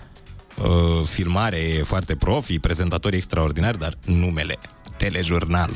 uh, 0.62 1.04
filmare 1.04 1.57
e 1.59 1.82
foarte 1.82 2.14
profi, 2.16 2.59
prezentatori 2.59 3.16
extraordinari, 3.16 3.78
dar 3.78 3.94
numele 4.04 4.59
telejurnal. 4.96 5.70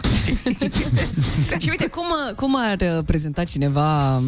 și 1.62 1.68
uite, 1.68 1.86
cum, 1.88 2.04
cum 2.36 2.54
ar 2.58 2.76
uh, 2.80 3.04
prezenta 3.06 3.44
cineva, 3.44 4.18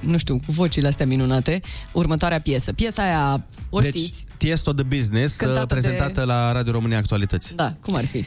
nu 0.00 0.18
știu, 0.18 0.40
cu 0.46 0.52
vocile 0.52 0.88
astea 0.88 1.06
minunate, 1.06 1.60
următoarea 1.92 2.40
piesă? 2.40 2.72
Piesa 2.72 3.02
aia, 3.02 3.44
o 3.70 3.80
deci, 3.80 3.96
știți? 3.96 4.24
Tiesto 4.36 4.72
The 4.72 4.84
Business, 4.84 5.36
Cântată 5.36 5.60
uh, 5.60 5.66
prezentată 5.66 6.20
de- 6.20 6.26
la 6.26 6.52
Radio 6.52 6.72
România 6.72 6.98
Actualități. 6.98 7.54
Da, 7.54 7.74
cum 7.80 7.94
ar 7.94 8.04
fi? 8.06 8.24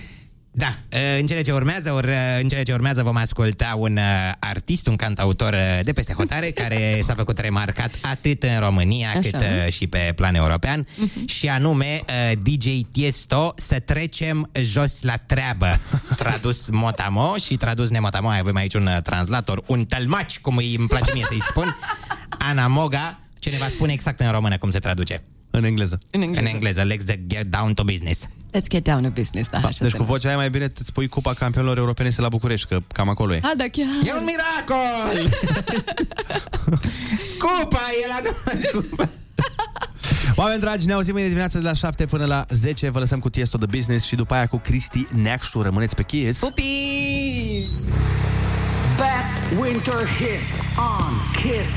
Da, 0.53 0.77
în 1.19 1.27
cele 1.27 1.41
ce 1.41 1.51
urmează, 1.51 1.91
or, 1.91 2.09
în 2.41 2.47
cele 2.47 2.63
ce 2.63 2.73
urmează 2.73 3.03
vom 3.03 3.15
asculta 3.15 3.75
un 3.77 3.97
uh, 3.97 4.31
artist, 4.39 4.87
un 4.87 4.95
cantautor 4.95 5.53
uh, 5.53 5.79
de 5.83 5.93
peste 5.93 6.13
hotare 6.13 6.51
care 6.61 7.01
s-a 7.03 7.13
făcut 7.13 7.39
remarcat 7.39 7.91
atât 8.01 8.43
în 8.43 8.59
România 8.59 9.09
Așa. 9.09 9.19
cât 9.19 9.35
uh, 9.35 9.71
și 9.71 9.87
pe 9.87 10.13
plan 10.15 10.35
european 10.35 10.87
și 11.25 11.49
anume 11.49 12.01
uh, 12.07 12.37
DJ 12.41 12.67
Tiesto 12.91 13.53
să 13.55 13.79
trecem 13.79 14.49
jos 14.61 15.01
la 15.01 15.15
treabă. 15.15 15.79
Tradus 16.17 16.69
motamo 16.69 17.35
și 17.37 17.55
tradus 17.55 17.89
nemotamo, 17.89 18.29
avem 18.29 18.55
aici 18.55 18.73
un 18.73 18.85
uh, 18.85 18.97
translator, 19.01 19.63
un 19.67 19.85
tălmaci, 19.85 20.39
cum 20.39 20.57
îi 20.57 20.75
îmi 20.75 20.87
place 20.87 21.11
mie 21.13 21.25
să-i 21.27 21.41
spun, 21.41 21.77
Ana 22.49 22.67
Moga, 22.67 23.19
ce 23.39 23.49
ne 23.49 23.57
va 23.57 23.67
spune 23.67 23.91
exact 23.91 24.19
în 24.19 24.31
română 24.31 24.57
cum 24.57 24.71
se 24.71 24.79
traduce. 24.79 25.23
În 25.51 25.63
engleză. 25.63 25.99
În 26.11 26.21
engleză. 26.21 26.45
În 26.45 26.53
engleză, 26.53 26.87
let's 26.87 27.27
get 27.27 27.45
down 27.47 27.73
to 27.73 27.83
business. 27.83 28.27
Let's 28.57 28.67
get 28.69 28.83
down 28.83 29.03
to 29.03 29.09
business, 29.09 29.49
da, 29.49 29.57
așa 29.57 29.77
Deci 29.81 29.91
se 29.91 29.97
cu 29.97 30.03
vocea 30.03 30.27
aia 30.27 30.37
mai 30.37 30.49
bine 30.49 30.71
îți 30.79 30.91
pui 30.91 31.07
Cupa 31.07 31.33
Campionilor 31.33 31.77
Europene 31.77 32.09
să 32.09 32.21
la 32.21 32.27
București, 32.27 32.67
că 32.67 32.79
cam 32.93 33.09
acolo 33.09 33.33
e. 33.33 33.39
Ah, 33.43 33.51
da, 33.57 33.63
chiar. 33.71 33.87
E 34.05 34.13
un 34.13 34.25
miracol! 34.25 35.29
Cupa 37.41 37.85
e 38.03 38.07
la 38.07 38.21
noi! 38.23 38.69
Oameni 40.35 40.59
dragi, 40.59 40.85
ne 40.85 40.93
auzim 40.93 41.13
mâine 41.13 41.27
dimineața 41.27 41.59
de 41.59 41.65
la 41.65 41.73
7 41.73 42.05
până 42.05 42.25
la 42.25 42.45
10. 42.49 42.89
Vă 42.89 42.99
lăsăm 42.99 43.19
cu 43.19 43.29
Tiesto 43.29 43.57
The 43.57 43.67
Business 43.77 44.05
și 44.05 44.15
după 44.15 44.33
aia 44.33 44.47
cu 44.47 44.57
Cristi 44.57 45.07
Neacșu. 45.13 45.61
Rămâneți 45.61 45.95
pe 45.95 46.03
Kiss. 46.03 46.39
Pupi! 46.39 47.67
Best 48.97 49.61
winter 49.61 50.07
hits 50.07 50.53
on 50.77 51.13
Kiss 51.33 51.69